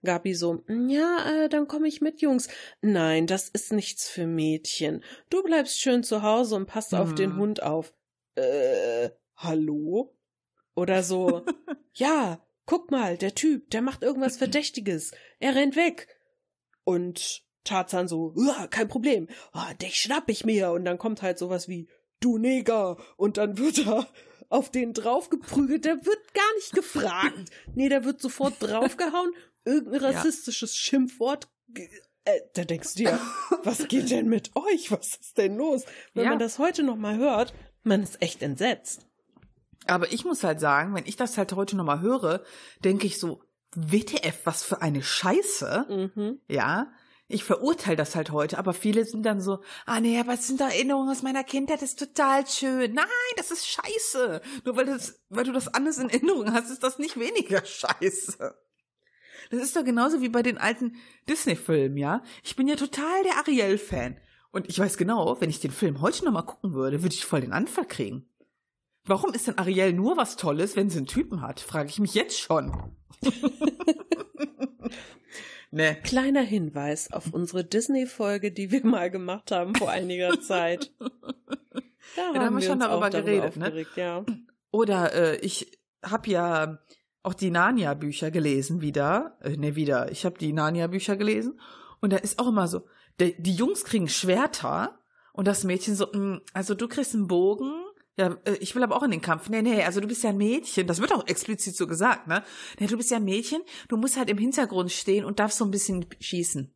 Gabi 0.04 0.36
so, 0.36 0.64
ja, 0.68 1.46
äh, 1.46 1.50
dann 1.50 1.68
komme 1.68 1.88
ich 1.88 2.00
mit, 2.02 2.22
Jungs. 2.22 2.48
Nein, 2.82 3.26
das 3.28 3.50
ist 3.50 3.74
nichts 3.74 4.08
für 4.08 4.28
Mädchen. 4.28 5.04
Du 5.30 5.42
bleibst 5.42 5.80
schön 5.82 6.04
zu 6.04 6.22
Hause 6.22 6.56
und 6.56 6.68
passt 6.68 6.94
auf 6.94 7.16
den 7.16 7.32
Mhm. 7.34 7.38
Hund 7.38 7.64
auf. 7.64 7.94
Äh, 8.36 9.10
hallo? 9.38 10.15
Oder 10.76 11.04
so, 11.04 11.46
ja, 11.94 12.46
guck 12.66 12.92
mal, 12.92 13.18
der 13.18 13.34
Typ, 13.36 13.70
der 13.72 13.82
macht 13.82 14.04
irgendwas 14.04 14.38
Verdächtiges. 14.38 15.12
Er 15.40 15.56
rennt 15.56 15.76
weg. 15.76 16.08
Und 16.84 17.44
Tarzan 17.64 18.08
so, 18.08 18.34
ja, 18.38 18.68
kein 18.68 18.88
Problem. 18.88 19.28
Oh, 19.54 19.74
dich 19.82 19.96
schnapp 19.96 20.30
ich 20.30 20.46
mir. 20.46 20.72
Und 20.72 20.86
dann 20.86 20.98
kommt 20.98 21.22
halt 21.22 21.38
sowas 21.40 21.68
wie, 21.68 21.90
du 22.20 22.38
Neger. 22.38 22.98
Und 23.18 23.38
dann 23.38 23.58
wird 23.58 23.80
er 23.88 24.08
auf 24.50 24.70
den 24.70 24.94
draufgeprügelt. 24.94 25.86
Der 25.86 26.06
wird 26.06 26.34
gar 26.34 26.54
nicht 26.56 26.74
gefragt. 26.74 27.50
Nee, 27.74 27.90
der 27.90 28.04
wird 28.06 28.22
sofort 28.22 28.56
draufgehauen. 28.60 29.32
Irgendein 29.64 30.02
rassistisches 30.02 30.78
Schimpfwort 30.78 31.48
Äh, 32.28 32.40
da 32.54 32.66
denkst 32.66 32.94
du 32.96 33.04
dir, 33.04 33.20
was 33.64 33.88
geht 33.88 34.10
denn 34.12 34.28
mit 34.28 34.56
euch? 34.56 34.92
Was 34.92 35.16
ist 35.16 35.38
denn 35.38 35.56
los? 35.58 35.86
Wenn 36.14 36.24
Ja. 36.26 36.30
man 36.32 36.40
das 36.40 36.60
heute 36.60 36.84
noch 36.84 36.96
mal 36.98 37.18
hört, 37.18 37.54
man 37.84 38.02
ist 38.04 38.22
echt 38.22 38.42
entsetzt. 38.44 39.08
Aber 39.88 40.12
ich 40.12 40.26
muss 40.26 40.44
halt 40.44 40.60
sagen, 40.60 40.96
wenn 40.96 41.06
ich 41.06 41.16
das 41.16 41.38
halt 41.38 41.54
heute 41.54 41.76
nochmal 41.76 42.02
höre, 42.02 42.44
denke 42.84 43.08
ich 43.08 43.20
so, 43.20 43.42
WTF, 43.76 44.46
was 44.46 44.64
für 44.64 44.82
eine 44.82 45.04
Scheiße. 45.04 46.12
Mhm. 46.16 46.40
Ja, 46.48 46.92
ich 47.28 47.44
verurteile 47.44 47.96
das 47.96 48.16
halt 48.16 48.32
heute, 48.32 48.60
aber 48.60 48.74
viele 48.74 49.04
sind 49.04 49.24
dann 49.24 49.42
so, 49.42 49.60
ah 49.86 50.00
nee, 50.00 50.20
aber 50.20 50.34
es 50.34 50.48
sind 50.48 50.62
doch 50.62 50.68
Erinnerungen 50.68 51.10
aus 51.10 51.24
meiner 51.24 51.44
Kindheit, 51.44 51.82
das 51.82 51.90
ist 51.90 52.00
total 52.00 52.46
schön. 52.46 52.94
Nein, 52.94 53.08
das 53.36 53.50
ist 53.50 53.68
scheiße. 53.68 54.42
Nur 54.64 54.78
weil, 54.78 54.86
das, 54.86 55.20
weil 55.30 55.44
du 55.44 55.52
das 55.52 55.74
anders 55.74 55.98
in 55.98 56.10
Erinnerung 56.10 56.54
hast, 56.54 56.70
ist 56.70 56.84
das 56.84 57.00
nicht 57.00 57.20
weniger 57.20 57.66
scheiße. 57.66 58.56
Das 59.52 59.62
ist 59.62 59.76
doch 59.76 59.84
genauso 59.84 60.22
wie 60.22 60.30
bei 60.30 60.44
den 60.44 60.58
alten 60.58 60.98
Disney-Filmen, 61.28 61.98
ja. 61.98 62.24
Ich 62.44 62.56
bin 62.56 62.68
ja 62.68 62.76
total 62.76 63.24
der 63.24 63.38
Ariel-Fan. 63.38 64.18
Und 64.52 64.70
ich 64.70 64.80
weiß 64.80 64.98
genau, 64.98 65.42
wenn 65.42 65.50
ich 65.50 65.60
den 65.60 65.72
Film 65.72 66.02
heute 66.02 66.26
nochmal 66.26 66.46
gucken 66.46 66.74
würde, 66.74 67.02
würde 67.04 67.14
ich 67.14 67.26
voll 67.26 67.42
den 67.42 67.54
Anfall 67.54 67.86
kriegen. 67.86 68.30
Warum 69.06 69.34
ist 69.34 69.48
denn 69.48 69.58
Ariel 69.58 69.94
nur 69.94 70.18
was 70.18 70.36
Tolles, 70.36 70.76
wenn 70.76 70.90
sie 70.90 70.98
einen 70.98 71.08
Typen 71.08 71.42
hat? 71.42 71.60
Frage 71.60 71.90
ich 71.90 72.00
mich 72.00 72.16
jetzt 72.16 72.40
schon. 72.40 72.72
ne. 75.72 75.96
Kleiner 76.04 76.42
Hinweis 76.42 77.14
auf 77.14 77.32
unsere 77.32 77.64
Disney-Folge, 77.64 78.52
die 78.52 78.72
wir 78.72 78.86
mal 78.86 79.12
gemacht 79.12 79.52
haben 79.52 79.76
vor 79.76 79.90
einiger 79.90 80.42
Zeit. 80.42 80.92
Da, 81.00 82.34
da 82.34 82.40
haben 82.42 82.56
wir 82.56 82.64
schon 82.64 82.74
uns 82.82 82.86
darüber 82.86 83.08
auch 83.08 83.12
geredet, 83.12 83.58
ne? 83.58 83.86
Ja. 83.96 84.26
Oder 84.72 85.14
äh, 85.14 85.38
ich 85.38 85.80
habe 86.04 86.30
ja 86.30 86.80
auch 87.22 87.34
die 87.34 87.52
Narnia-Bücher 87.52 88.32
gelesen 88.32 88.82
wieder. 88.82 89.38
Äh, 89.42 89.58
ne, 89.58 89.76
wieder. 89.76 90.12
Ich 90.12 90.26
habe 90.26 90.38
die 90.38 90.54
Narnia-Bücher 90.54 91.16
gelesen. 91.16 91.60
Und 92.02 92.12
da 92.12 92.18
ist 92.18 92.40
auch 92.40 92.48
immer 92.48 92.68
so, 92.68 92.88
die, 93.20 93.36
die 93.42 93.54
Jungs 93.54 93.84
kriegen 93.84 94.08
Schwerter 94.08 95.00
und 95.34 95.48
das 95.48 95.64
Mädchen 95.64 95.96
so, 95.96 96.08
"Mm, 96.08 96.42
also 96.54 96.74
du 96.76 96.88
kriegst 96.88 97.14
einen 97.14 97.28
Bogen. 97.28 97.85
Ja, 98.18 98.38
äh, 98.46 98.56
ich 98.60 98.76
will 98.76 98.84
aber 98.84 98.96
auch 98.96 99.04
in 99.04 99.12
den 99.12 99.22
Kampf. 99.22 99.50
Nee, 99.50 99.62
nee, 99.62 99.84
also 99.84 100.00
du 100.00 100.08
bist 100.08 100.24
ja 100.24 100.30
ein 100.30 100.38
Mädchen. 100.38 100.88
Das 100.88 101.02
wird 101.02 101.14
auch 101.14 101.28
explizit 101.28 101.76
so 101.76 101.86
gesagt, 101.88 102.28
ne? 102.28 102.44
Nee, 102.80 102.88
du 102.88 102.98
bist 102.98 103.12
ja 103.12 103.18
ein 103.18 103.26
Mädchen. 103.26 103.62
Du 103.90 103.98
musst 103.98 104.18
halt 104.18 104.30
im 104.30 104.38
Hintergrund 104.38 104.92
stehen 104.92 105.26
und 105.26 105.40
darfst 105.40 105.58
so 105.58 105.66
ein 105.66 105.72
bisschen 105.72 106.06
schießen. 106.20 106.72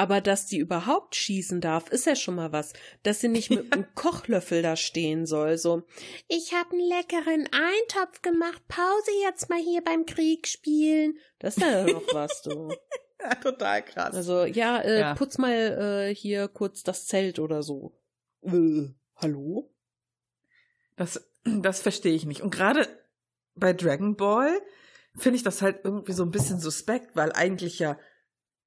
Aber 0.00 0.20
dass 0.20 0.46
die 0.46 0.58
überhaupt 0.58 1.16
schießen 1.16 1.60
darf, 1.60 1.88
ist 1.90 2.06
ja 2.06 2.14
schon 2.14 2.36
mal 2.36 2.52
was. 2.52 2.72
Dass 3.02 3.20
sie 3.20 3.28
nicht 3.28 3.50
mit 3.50 3.72
einem 3.72 3.86
Kochlöffel 3.94 4.62
da 4.62 4.76
stehen 4.76 5.26
soll, 5.26 5.58
so. 5.58 5.82
Ich 6.28 6.52
hab 6.54 6.70
einen 6.72 6.80
leckeren 6.88 7.48
Eintopf 7.52 8.22
gemacht. 8.22 8.62
Pause 8.68 9.10
jetzt 9.24 9.48
mal 9.50 9.60
hier 9.60 9.82
beim 9.82 10.06
Krieg 10.06 10.46
spielen. 10.46 11.18
Das 11.40 11.56
ist 11.56 11.62
ja 11.64 11.84
noch 11.92 12.02
was, 12.12 12.42
du. 12.42 12.68
Ja, 13.20 13.34
total 13.36 13.84
krass. 13.84 14.14
Also, 14.14 14.44
ja, 14.44 14.78
äh, 14.80 15.00
Ja. 15.00 15.14
putz 15.14 15.38
mal 15.38 16.08
äh, 16.10 16.14
hier 16.14 16.46
kurz 16.48 16.84
das 16.84 17.06
Zelt 17.06 17.40
oder 17.40 17.64
so. 17.64 17.92
Äh, 18.42 18.88
hallo? 19.16 19.72
Das, 20.98 21.30
das 21.44 21.80
verstehe 21.80 22.14
ich 22.14 22.26
nicht. 22.26 22.42
Und 22.42 22.50
gerade 22.50 22.86
bei 23.54 23.72
Dragon 23.72 24.16
Ball 24.16 24.60
finde 25.16 25.36
ich 25.36 25.42
das 25.42 25.62
halt 25.62 25.80
irgendwie 25.84 26.12
so 26.12 26.22
ein 26.22 26.30
bisschen 26.30 26.60
suspekt, 26.60 27.16
weil 27.16 27.32
eigentlich 27.32 27.78
ja, 27.78 27.98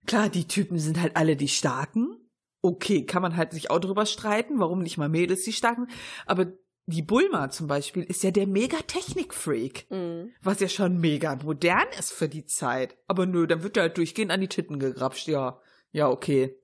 klar, 0.06 0.30
die 0.30 0.48
Typen 0.48 0.80
sind 0.80 1.00
halt 1.00 1.16
alle 1.16 1.36
die 1.36 1.48
Starken. 1.48 2.18
Okay, 2.64 3.06
kann 3.06 3.22
man 3.22 3.38
halt 3.38 3.54
sich 3.54 3.70
auch 3.70 3.80
drüber 3.80 4.06
streiten, 4.06 4.60
warum 4.60 4.80
nicht 4.80 4.98
mal 4.98 5.10
Mädels 5.10 5.44
die 5.44 5.54
Starken. 5.54 5.88
Aber 6.26 6.54
die 6.86 7.02
Bulma 7.02 7.50
zum 7.50 7.68
Beispiel 7.68 8.04
ist 8.04 8.24
ja 8.24 8.32
der 8.32 8.48
Mega-Technik-Freak. 8.48 9.90
Mhm. 9.90 10.34
Was 10.42 10.60
ja 10.60 10.68
schon 10.68 11.00
mega 11.00 11.36
modern 11.36 11.88
ist 11.98 12.12
für 12.12 12.28
die 12.28 12.46
Zeit. 12.46 12.98
Aber 13.08 13.26
nö, 13.26 13.48
dann 13.48 13.64
wird 13.64 13.78
er 13.78 13.84
halt 13.84 13.98
durchgehend 13.98 14.32
an 14.32 14.42
die 14.42 14.48
Titten 14.48 14.80
gegrapscht. 14.80 15.28
Ja, 15.28 15.60
ja, 15.92 16.10
okay. 16.10 16.58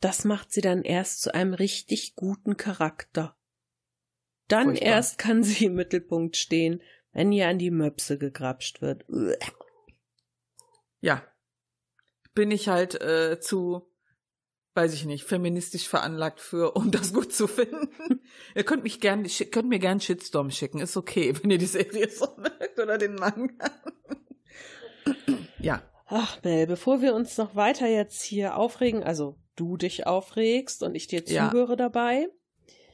Das 0.00 0.24
macht 0.24 0.52
sie 0.52 0.60
dann 0.60 0.82
erst 0.82 1.22
zu 1.22 1.34
einem 1.34 1.54
richtig 1.54 2.14
guten 2.14 2.56
Charakter. 2.56 3.37
Dann 4.48 4.68
Furchtbar. 4.68 4.88
erst 4.88 5.18
kann 5.18 5.42
sie 5.42 5.66
im 5.66 5.74
Mittelpunkt 5.74 6.36
stehen, 6.36 6.82
wenn 7.12 7.32
ihr 7.32 7.48
an 7.48 7.58
die 7.58 7.70
Möpse 7.70 8.18
gegrapscht 8.18 8.80
wird. 8.80 9.04
Ja, 11.00 11.22
bin 12.34 12.50
ich 12.50 12.68
halt 12.68 13.00
äh, 13.00 13.40
zu, 13.40 13.90
weiß 14.74 14.94
ich 14.94 15.04
nicht, 15.04 15.24
feministisch 15.24 15.88
veranlagt 15.88 16.40
für, 16.40 16.72
um 16.76 16.90
das 16.90 17.12
gut 17.12 17.32
zu 17.32 17.46
finden. 17.46 18.20
ihr 18.54 18.64
könnt 18.64 18.82
mich 18.84 19.00
gern, 19.00 19.26
könnt 19.50 19.68
mir 19.68 19.78
gern 19.78 20.00
Shitstorm 20.00 20.50
schicken, 20.50 20.80
ist 20.80 20.96
okay, 20.96 21.34
wenn 21.42 21.50
ihr 21.50 21.58
die 21.58 21.66
Serie 21.66 22.08
so 22.10 22.26
mögt 22.36 22.78
oder 22.78 22.98
den 22.98 23.14
Manga. 23.14 23.70
ja, 25.60 25.82
Ach, 26.10 26.42
Mel, 26.42 26.66
bevor 26.66 27.02
wir 27.02 27.14
uns 27.14 27.36
noch 27.36 27.54
weiter 27.54 27.86
jetzt 27.86 28.22
hier 28.22 28.56
aufregen, 28.56 29.02
also 29.02 29.38
du 29.56 29.76
dich 29.76 30.06
aufregst 30.06 30.82
und 30.82 30.94
ich 30.94 31.06
dir 31.06 31.22
Ja. 31.26 31.50
zuhöre 31.50 31.76
dabei, 31.76 32.28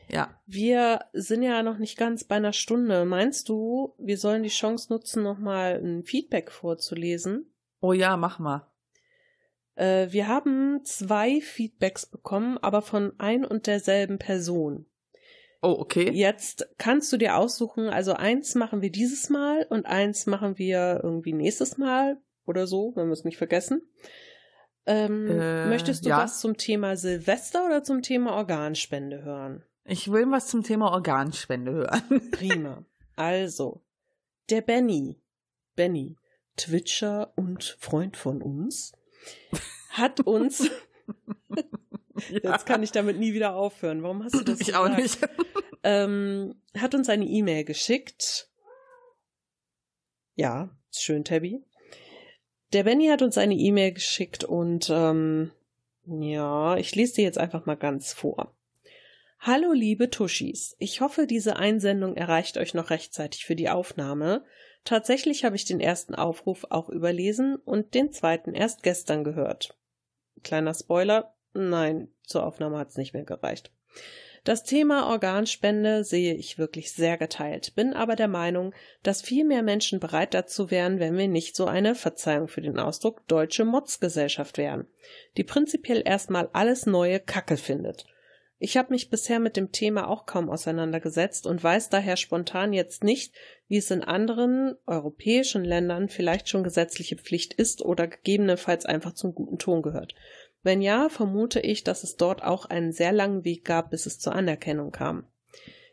ja. 0.09 0.41
wir 0.47 1.01
sind 1.13 1.43
ja 1.43 1.63
noch 1.63 1.79
nicht 1.79 1.97
ganz 1.97 2.25
bei 2.25 2.37
einer 2.37 2.53
Stunde. 2.53 3.05
Meinst 3.05 3.49
du, 3.49 3.95
wir 3.99 4.19
sollen 4.19 4.43
die 4.43 4.49
Chance 4.49 4.93
nutzen, 4.93 5.23
nochmal 5.23 5.81
ein 5.83 6.05
Feedback 6.05 6.51
vorzulesen? 6.51 7.53
Oh 7.81 7.93
ja, 7.93 8.17
mach 8.17 8.39
mal. 8.39 8.67
Äh, 9.77 10.09
wir 10.11 10.29
haben 10.29 10.81
zwei 10.85 11.41
Feedbacks 11.41 12.07
bekommen, 12.07 12.59
aber 12.59 12.83
von 12.83 13.13
ein 13.19 13.45
und 13.45 13.67
derselben 13.67 14.19
Person. 14.19 14.87
Oh, 15.63 15.77
okay. 15.79 16.11
Jetzt 16.11 16.69
kannst 16.77 17.13
du 17.13 17.17
dir 17.17 17.37
aussuchen, 17.37 17.89
also 17.89 18.13
eins 18.13 18.55
machen 18.55 18.83
wir 18.83 18.91
dieses 18.91 19.31
Mal 19.31 19.67
und 19.71 19.87
eins 19.87 20.27
machen 20.27 20.59
wir 20.59 21.01
irgendwie 21.03 21.33
nächstes 21.33 21.79
Mal 21.79 22.19
oder 22.45 22.67
so, 22.67 22.93
wenn 22.97 23.07
wir 23.07 23.15
es 23.15 23.25
nicht 23.25 23.39
vergessen. 23.39 23.81
Ähm, 24.87 25.27
Äh, 25.27 25.67
möchtest 25.67 26.05
du 26.05 26.11
ja. 26.11 26.19
was 26.19 26.41
zum 26.41 26.59
Thema 26.59 26.97
Silvester 26.97 27.65
oder 27.65 27.83
zum 27.83 28.03
Thema 28.03 28.35
Organspende 28.35 29.23
hören? 29.23 29.65
Ich 29.87 30.11
will 30.11 30.31
was 30.31 30.47
zum 30.47 30.63
Thema 30.63 30.91
Organspende 30.93 31.73
hören. 31.73 32.31
Prima. 32.31 32.85
Also, 33.17 33.83
der 34.49 34.63
Benny, 34.63 35.21
Benny, 35.77 36.17
Twitcher 36.57 37.33
und 37.37 37.77
Freund 37.79 38.17
von 38.17 38.41
uns, 38.41 38.93
hat 39.91 40.21
uns, 40.21 40.71
jetzt 42.31 42.67
kann 42.67 42.83
ich 42.83 42.93
damit 42.93 43.19
nie 43.19 43.35
wieder 43.35 43.55
aufhören. 43.55 44.03
Warum 44.03 44.25
hast 44.25 44.35
du 44.35 44.43
das 44.43 44.61
Ich 44.61 44.75
auch 44.75 44.89
nicht. 44.89 45.19
ähm, 45.83 46.55
hat 46.77 46.95
uns 46.95 47.09
eine 47.09 47.27
E-Mail 47.27 47.65
geschickt. 47.65 48.49
Ja, 50.35 50.71
schön, 50.91 51.25
Tabby. 51.25 51.63
Der 52.73 52.85
Benny 52.85 53.07
hat 53.09 53.23
uns 53.23 53.39
eine 53.39 53.55
E-Mail 53.55 53.93
geschickt 53.93 54.43
und 54.45 54.89
ähm, 54.91 55.53
ja, 56.07 56.77
ich 56.77 56.95
lese 56.97 57.17
dir 57.17 57.25
jetzt 57.25 57.39
einfach 57.39 57.67
mal 57.67 57.77
ganz 57.77 58.13
vor. 58.13 58.53
Hallo 59.47 59.73
liebe 59.75 60.09
Tuschis, 60.09 60.75
ich 60.79 61.03
hoffe, 61.03 61.27
diese 61.27 61.57
Einsendung 61.57 62.17
erreicht 62.17 62.57
euch 62.57 62.73
noch 62.73 62.89
rechtzeitig 62.89 63.45
für 63.45 63.55
die 63.55 63.69
Aufnahme. 63.69 64.43
Tatsächlich 64.85 65.45
habe 65.45 65.55
ich 65.55 65.67
den 65.67 65.81
ersten 65.81 66.15
Aufruf 66.15 66.65
auch 66.71 66.89
überlesen 66.89 67.57
und 67.57 67.93
den 67.93 68.11
zweiten 68.11 68.55
erst 68.55 68.83
gestern 68.83 69.23
gehört. 69.23 69.77
Kleiner 70.45 70.73
Spoiler, 70.73 71.35
nein, 71.53 72.09
zur 72.23 72.47
Aufnahme 72.47 72.79
hat 72.79 72.89
es 72.89 72.97
nicht 72.97 73.13
mehr 73.13 73.25
gereicht. 73.25 73.71
Das 74.45 74.65
Thema 74.65 75.11
Organspende 75.11 76.05
sehe 76.05 76.33
ich 76.33 76.57
wirklich 76.57 76.93
sehr 76.95 77.19
geteilt, 77.19 77.75
bin 77.75 77.93
aber 77.93 78.17
der 78.17 78.29
Meinung, 78.29 78.73
dass 79.03 79.21
viel 79.21 79.45
mehr 79.45 79.63
Menschen 79.63 80.01
bereit 80.01 80.33
dazu 80.33 80.71
wären, 80.71 81.01
wenn 81.01 81.19
wir 81.19 81.29
nicht 81.29 81.55
so 81.55 81.67
eine, 81.67 81.95
Verzeihung 81.95 82.49
für 82.49 82.63
den 82.63 82.79
Ausdruck, 82.79 83.29
deutsche 83.29 83.67
Motzgesellschaft 83.67 84.57
wären, 84.57 84.87
die 85.37 85.45
prinzipiell 85.45 86.01
erstmal 86.03 86.49
alles 86.55 86.87
neue 86.87 87.21
Kacke 87.21 87.59
findet. 87.59 88.07
Ich 88.65 88.79
habe 88.79 88.95
mich 88.95 89.11
bisher 89.11 89.41
mit 89.41 89.59
dem 89.59 89.73
Thema 89.73 90.09
auch 90.09 90.25
kaum 90.25 90.49
auseinandergesetzt 90.49 91.47
und 91.47 91.63
weiß 91.63 91.91
daher 91.91 92.17
spontan 92.17 92.73
jetzt 92.73 93.05
nicht, 93.05 93.35
wie 93.69 93.77
es 93.77 93.91
in 93.91 94.03
anderen 94.03 94.75
europäischen 94.87 95.67
Ländern 95.67 96.09
vielleicht 96.09 96.49
schon 96.49 96.65
gesetzliche 96.65 97.17
Pflicht 97.17 97.53
ist 97.53 97.83
oder 97.83 98.07
gegebenenfalls 98.07 98.87
einfach 98.87 99.13
zum 99.13 99.35
guten 99.35 99.59
Ton 99.59 99.83
gehört. 99.83 100.15
Wenn 100.63 100.81
ja, 100.81 101.11
vermute 101.11 101.61
ich, 101.61 101.85
dass 101.85 102.05
es 102.05 102.17
dort 102.17 102.43
auch 102.43 102.65
einen 102.65 102.93
sehr 102.93 103.13
langen 103.13 103.45
Weg 103.45 103.67
gab, 103.67 103.91
bis 103.91 104.07
es 104.07 104.19
zur 104.19 104.35
Anerkennung 104.35 104.93
kam. 104.93 105.27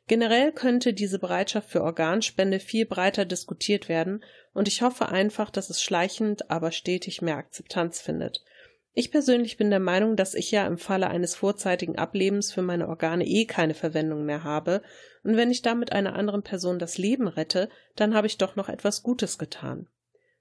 Generell 0.08 0.54
könnte 0.54 0.94
diese 0.94 1.20
Bereitschaft 1.20 1.70
für 1.70 1.84
Organspende 1.84 2.62
viel 2.62 2.86
breiter 2.86 3.26
diskutiert 3.26 3.90
werden, 3.90 4.24
und 4.54 4.70
ich 4.70 4.82
hoffe 4.82 5.10
einfach, 5.10 5.50
dass 5.50 5.70
es 5.70 5.82
schleichend, 5.82 6.50
aber 6.50 6.72
stetig 6.72 7.22
mehr 7.22 7.36
Akzeptanz 7.36 8.00
findet. 8.00 8.46
Ich 8.94 9.10
persönlich 9.10 9.56
bin 9.56 9.70
der 9.70 9.80
Meinung, 9.80 10.18
dass 10.18 10.34
ich 10.34 10.52
ja 10.52 10.68
im 10.68 10.78
Falle 10.78 11.10
eines 11.10 11.36
vorzeitigen 11.36 11.98
Ablebens 11.98 12.52
für 12.52 12.62
meine 12.62 12.90
Organe 12.90 13.26
eh 13.26 13.46
keine 13.46 13.74
Verwendung 13.74 14.26
mehr 14.26 14.44
habe, 14.44 14.82
und 15.24 15.38
wenn 15.38 15.52
ich 15.52 15.62
damit 15.62 15.92
einer 15.92 16.16
anderen 16.16 16.44
Person 16.44 16.80
das 16.80 16.98
Leben 16.98 17.28
rette, 17.28 17.70
dann 17.96 18.14
habe 18.14 18.28
ich 18.28 18.38
doch 18.38 18.56
noch 18.56 18.68
etwas 18.68 19.02
Gutes 19.04 19.38
getan. 19.38 19.88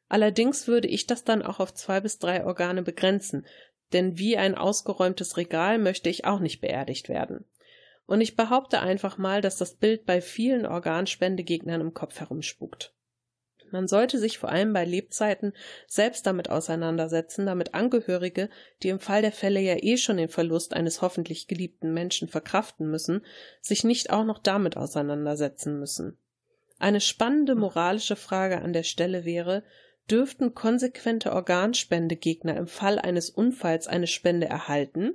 Allerdings 0.08 0.66
würde 0.66 0.88
ich 0.88 1.06
das 1.06 1.22
dann 1.22 1.42
auch 1.42 1.60
auf 1.60 1.74
zwei 1.74 2.00
bis 2.00 2.18
drei 2.18 2.44
Organe 2.44 2.82
begrenzen, 2.82 3.46
denn 3.92 4.18
wie 4.18 4.36
ein 4.36 4.56
ausgeräumtes 4.56 5.36
Regal 5.36 5.78
möchte 5.78 6.10
ich 6.10 6.24
auch 6.24 6.40
nicht 6.40 6.60
beerdigt 6.60 7.08
werden. 7.08 7.44
Und 8.06 8.20
ich 8.20 8.34
behaupte 8.34 8.80
einfach 8.80 9.18
mal, 9.18 9.40
dass 9.40 9.56
das 9.56 9.74
Bild 9.74 10.06
bei 10.06 10.20
vielen 10.20 10.66
Organspendegegnern 10.66 11.80
im 11.80 11.94
Kopf 11.94 12.18
herumspukt. 12.18 12.92
Man 13.72 13.88
sollte 13.88 14.18
sich 14.18 14.38
vor 14.38 14.50
allem 14.50 14.72
bei 14.72 14.84
Lebzeiten 14.84 15.52
selbst 15.86 16.26
damit 16.26 16.50
auseinandersetzen, 16.50 17.46
damit 17.46 17.74
Angehörige, 17.74 18.48
die 18.82 18.88
im 18.88 19.00
Fall 19.00 19.22
der 19.22 19.32
Fälle 19.32 19.60
ja 19.60 19.76
eh 19.78 19.96
schon 19.96 20.16
den 20.16 20.28
Verlust 20.28 20.74
eines 20.74 21.02
hoffentlich 21.02 21.48
geliebten 21.48 21.92
Menschen 21.92 22.28
verkraften 22.28 22.90
müssen, 22.90 23.24
sich 23.60 23.84
nicht 23.84 24.10
auch 24.10 24.24
noch 24.24 24.38
damit 24.38 24.76
auseinandersetzen 24.76 25.78
müssen. 25.78 26.18
Eine 26.78 27.00
spannende 27.00 27.54
moralische 27.54 28.16
Frage 28.16 28.62
an 28.62 28.72
der 28.72 28.84
Stelle 28.84 29.24
wäre, 29.24 29.62
dürften 30.10 30.54
konsequente 30.54 31.32
Organspendegegner 31.32 32.56
im 32.56 32.66
Fall 32.66 32.98
eines 32.98 33.30
Unfalls 33.30 33.86
eine 33.86 34.06
Spende 34.06 34.46
erhalten? 34.46 35.12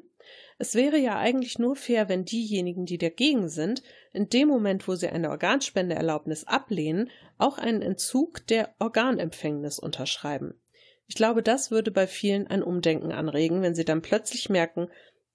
Es 0.58 0.74
wäre 0.74 0.98
ja 0.98 1.18
eigentlich 1.18 1.60
nur 1.60 1.76
fair, 1.76 2.08
wenn 2.08 2.24
diejenigen, 2.24 2.86
die 2.86 2.98
dagegen 2.98 3.50
sind, 3.50 3.84
in 4.14 4.30
dem 4.30 4.48
Moment, 4.48 4.88
wo 4.88 4.96
sie 4.96 5.10
eine 5.10 5.30
Organspendeerlaubnis 5.30 6.46
ablehnen, 6.46 7.10
auch 7.38 7.58
einen 7.58 7.82
Entzug 7.82 8.48
der 8.48 8.74
Organempfängnis 8.80 9.80
unterschreiben. 9.80 10.62
Ich 11.08 11.16
glaube, 11.16 11.44
das 11.44 11.72
würde 11.72 11.92
bei 11.92 12.08
vielen 12.08 12.48
ein 12.48 12.64
Umdenken 12.64 13.12
anregen, 13.12 13.62
wenn 13.62 13.76
sie 13.76 13.86
dann 13.86 14.02
plötzlich 14.02 14.50
merken, 14.50 14.88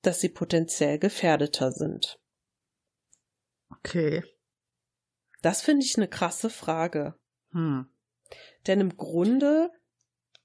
dass 0.03 0.21
sie 0.21 0.31
potenziell 0.31 0.99
gefährdeter 0.99 1.71
sind. 1.71 2.18
Okay. 3.71 4.25
Das 5.43 5.61
finde 5.61 5.85
ich 5.85 5.97
eine 5.97 6.09
krasse 6.09 6.51
Frage. 6.51 7.14
Hm. 7.53 7.87
Denn 8.66 8.81
im 8.81 8.97
Grunde 8.97 9.71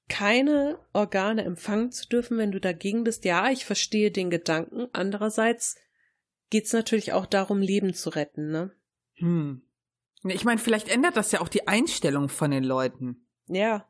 keine 0.08 0.78
Organe 0.94 1.44
empfangen 1.44 1.92
zu 1.92 2.08
dürfen, 2.08 2.38
wenn 2.38 2.52
du 2.52 2.60
dagegen 2.60 3.04
bist. 3.04 3.26
Ja, 3.26 3.50
ich 3.50 3.66
verstehe 3.66 4.12
den 4.12 4.30
Gedanken. 4.30 4.88
Andererseits 4.94 5.78
geht's 6.50 6.74
natürlich 6.74 7.14
auch 7.14 7.26
darum, 7.26 7.60
Leben 7.60 7.94
zu 7.94 8.10
retten, 8.10 8.52
ne? 8.52 8.72
Hm. 9.14 9.62
Ich 10.24 10.44
meine, 10.44 10.60
vielleicht 10.60 10.90
ändert 10.90 11.18
das 11.18 11.32
ja 11.32 11.42
auch 11.42 11.48
die 11.48 11.68
Einstellung 11.68 12.30
von 12.30 12.52
den 12.52 12.64
Leuten. 12.64 13.28
Ja. 13.48 13.88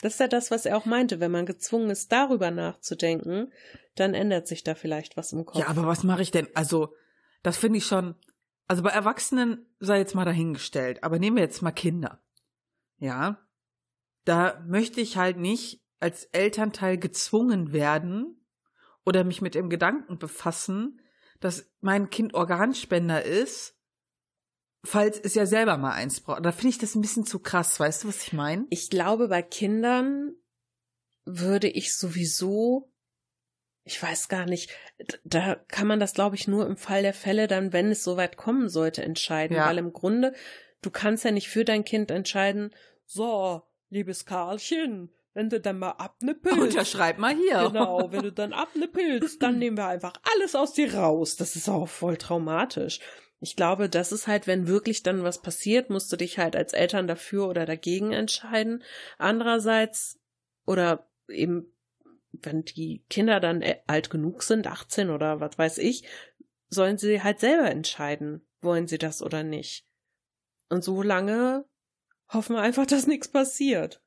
Das 0.00 0.14
ist 0.14 0.20
ja 0.20 0.28
das, 0.28 0.50
was 0.50 0.64
er 0.64 0.76
auch 0.76 0.86
meinte. 0.86 1.20
Wenn 1.20 1.30
man 1.30 1.46
gezwungen 1.46 1.90
ist, 1.90 2.12
darüber 2.12 2.50
nachzudenken, 2.50 3.52
dann 3.96 4.14
ändert 4.14 4.46
sich 4.46 4.64
da 4.64 4.74
vielleicht 4.74 5.16
was 5.16 5.32
im 5.32 5.44
Kopf. 5.44 5.58
Ja, 5.58 5.68
aber 5.68 5.86
was 5.86 6.04
mache 6.04 6.22
ich 6.22 6.30
denn? 6.30 6.46
Also, 6.54 6.94
das 7.42 7.56
finde 7.56 7.78
ich 7.78 7.86
schon. 7.86 8.14
Also 8.66 8.82
bei 8.82 8.90
Erwachsenen 8.90 9.66
sei 9.80 9.98
jetzt 9.98 10.14
mal 10.14 10.26
dahingestellt. 10.26 11.02
Aber 11.02 11.18
nehmen 11.18 11.36
wir 11.36 11.42
jetzt 11.42 11.62
mal 11.62 11.72
Kinder. 11.72 12.22
Ja 12.98 13.38
da 14.28 14.62
möchte 14.66 15.00
ich 15.00 15.16
halt 15.16 15.38
nicht 15.38 15.82
als 16.00 16.24
Elternteil 16.26 16.98
gezwungen 16.98 17.72
werden 17.72 18.46
oder 19.06 19.24
mich 19.24 19.40
mit 19.40 19.54
dem 19.54 19.70
Gedanken 19.70 20.18
befassen, 20.18 21.00
dass 21.40 21.70
mein 21.80 22.10
Kind 22.10 22.34
Organspender 22.34 23.24
ist, 23.24 23.76
falls 24.84 25.18
es 25.18 25.34
ja 25.34 25.46
selber 25.46 25.78
mal 25.78 25.92
eins 25.92 26.20
braucht. 26.20 26.44
Da 26.44 26.52
finde 26.52 26.68
ich 26.68 26.78
das 26.78 26.94
ein 26.94 27.00
bisschen 27.00 27.24
zu 27.24 27.38
krass, 27.38 27.80
weißt 27.80 28.04
du, 28.04 28.08
was 28.08 28.22
ich 28.22 28.32
meine? 28.34 28.66
Ich 28.70 28.90
glaube, 28.90 29.28
bei 29.28 29.42
Kindern 29.42 30.34
würde 31.24 31.68
ich 31.68 31.96
sowieso, 31.96 32.92
ich 33.84 34.02
weiß 34.02 34.28
gar 34.28 34.44
nicht, 34.44 34.70
da 35.24 35.54
kann 35.54 35.86
man 35.86 36.00
das, 36.00 36.12
glaube 36.12 36.36
ich, 36.36 36.46
nur 36.48 36.66
im 36.66 36.76
Fall 36.76 37.02
der 37.02 37.14
Fälle 37.14 37.46
dann, 37.48 37.72
wenn 37.72 37.90
es 37.90 38.04
soweit 38.04 38.36
kommen 38.36 38.68
sollte, 38.68 39.02
entscheiden. 39.02 39.56
Ja. 39.56 39.66
Weil 39.66 39.78
im 39.78 39.92
Grunde, 39.92 40.34
du 40.82 40.90
kannst 40.90 41.24
ja 41.24 41.30
nicht 41.30 41.48
für 41.48 41.64
dein 41.64 41.84
Kind 41.84 42.10
entscheiden, 42.10 42.74
so, 43.06 43.62
liebes 43.90 44.24
Karlchen, 44.26 45.10
wenn 45.34 45.50
du 45.50 45.60
dann 45.60 45.78
mal 45.78 45.92
abnippelst. 45.92 46.58
Unterschreib 46.58 47.18
mal 47.18 47.34
hier. 47.34 47.68
Genau, 47.68 48.10
wenn 48.12 48.22
du 48.22 48.32
dann 48.32 48.52
abnippelst, 48.54 49.42
dann 49.42 49.58
nehmen 49.58 49.76
wir 49.76 49.86
einfach 49.86 50.14
alles 50.34 50.54
aus 50.54 50.72
dir 50.72 50.94
raus. 50.94 51.36
Das 51.36 51.56
ist 51.56 51.68
auch 51.68 51.88
voll 51.88 52.16
traumatisch. 52.16 53.00
Ich 53.40 53.54
glaube, 53.54 53.88
das 53.88 54.10
ist 54.10 54.26
halt, 54.26 54.46
wenn 54.46 54.66
wirklich 54.66 55.04
dann 55.04 55.22
was 55.22 55.40
passiert, 55.40 55.90
musst 55.90 56.10
du 56.12 56.16
dich 56.16 56.38
halt 56.38 56.56
als 56.56 56.72
Eltern 56.72 57.06
dafür 57.06 57.48
oder 57.48 57.66
dagegen 57.66 58.12
entscheiden. 58.12 58.82
Andererseits, 59.16 60.18
oder 60.66 61.08
eben, 61.28 61.72
wenn 62.32 62.64
die 62.64 63.04
Kinder 63.08 63.38
dann 63.38 63.62
alt 63.86 64.10
genug 64.10 64.42
sind, 64.42 64.66
18 64.66 65.10
oder 65.10 65.40
was 65.40 65.56
weiß 65.56 65.78
ich, 65.78 66.04
sollen 66.68 66.98
sie 66.98 67.22
halt 67.22 67.38
selber 67.38 67.70
entscheiden, 67.70 68.44
wollen 68.60 68.88
sie 68.88 68.98
das 68.98 69.22
oder 69.22 69.44
nicht. 69.44 69.86
Und 70.68 70.82
so 70.82 71.02
lange 71.02 71.64
Hoffen 72.32 72.56
wir 72.56 72.62
einfach, 72.62 72.86
dass 72.86 73.06
nichts 73.06 73.28
passiert. 73.28 74.02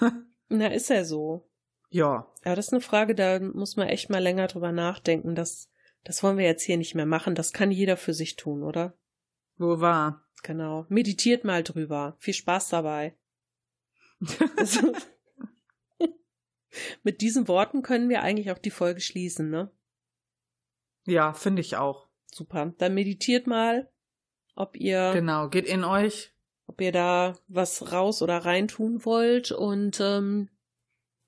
Na, 0.48 0.66
ist 0.68 0.90
ja 0.90 1.04
so. 1.04 1.48
Ja. 1.88 2.30
Aber 2.44 2.56
das 2.56 2.66
ist 2.66 2.72
eine 2.72 2.80
Frage, 2.80 3.14
da 3.14 3.40
muss 3.40 3.76
man 3.76 3.88
echt 3.88 4.10
mal 4.10 4.22
länger 4.22 4.48
drüber 4.48 4.72
nachdenken. 4.72 5.34
Das, 5.34 5.70
das 6.02 6.22
wollen 6.22 6.36
wir 6.36 6.44
jetzt 6.44 6.62
hier 6.62 6.76
nicht 6.76 6.94
mehr 6.94 7.06
machen. 7.06 7.34
Das 7.34 7.52
kann 7.52 7.70
jeder 7.70 7.96
für 7.96 8.12
sich 8.12 8.36
tun, 8.36 8.62
oder? 8.62 8.98
Wo 9.56 9.80
war? 9.80 10.26
Genau. 10.42 10.84
Meditiert 10.88 11.44
mal 11.44 11.62
drüber. 11.62 12.16
Viel 12.18 12.34
Spaß 12.34 12.68
dabei. 12.68 13.16
Mit 17.02 17.20
diesen 17.20 17.48
Worten 17.48 17.82
können 17.82 18.08
wir 18.08 18.22
eigentlich 18.22 18.50
auch 18.50 18.58
die 18.58 18.70
Folge 18.70 19.00
schließen, 19.00 19.48
ne? 19.48 19.70
Ja, 21.04 21.32
finde 21.32 21.60
ich 21.60 21.76
auch. 21.76 22.08
Super. 22.32 22.74
Dann 22.78 22.94
meditiert 22.94 23.46
mal, 23.46 23.90
ob 24.56 24.76
ihr. 24.76 25.12
Genau, 25.12 25.48
geht 25.48 25.66
in 25.66 25.84
euch 25.84 26.33
ob 26.66 26.80
ihr 26.80 26.92
da 26.92 27.34
was 27.48 27.92
raus 27.92 28.22
oder 28.22 28.38
rein 28.44 28.68
tun 28.68 29.04
wollt. 29.04 29.52
Und 29.52 30.00
ähm, 30.00 30.48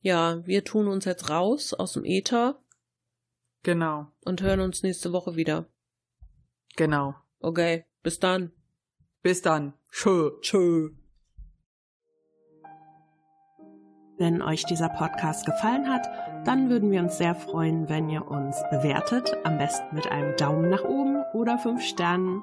ja, 0.01 0.47
wir 0.47 0.64
tun 0.64 0.89
uns 0.89 1.05
jetzt 1.05 1.30
raus 1.30 1.74
aus 1.74 1.95
dem 1.95 2.05
Äther. 2.05 2.59
Genau. 3.62 4.07
Und 4.24 4.43
hören 4.43 4.61
uns 4.61 4.82
nächste 4.82 5.12
Woche 5.12 5.37
wieder. 5.37 5.66
Genau. 6.76 7.14
Okay, 7.41 7.84
bis 8.03 8.20
dann. 8.20 8.53
Bis 9.22 9.43
dann. 9.43 9.74
Tschö. 9.91 10.30
Tschö. 10.41 10.91
Wenn 14.18 14.41
euch 14.41 14.64
dieser 14.64 14.89
Podcast 14.89 15.45
gefallen 15.45 15.89
hat, 15.89 16.07
dann 16.47 16.70
würden 16.70 16.91
wir 16.91 17.01
uns 17.01 17.18
sehr 17.18 17.34
freuen, 17.34 17.89
wenn 17.91 18.09
ihr 18.09 18.26
uns 18.26 18.57
bewertet, 18.70 19.37
am 19.45 19.59
besten 19.59 19.95
mit 19.95 20.07
einem 20.07 20.34
Daumen 20.37 20.70
nach 20.70 20.84
oben 20.84 21.22
oder 21.34 21.59
fünf 21.59 21.82
Sternen 21.82 22.43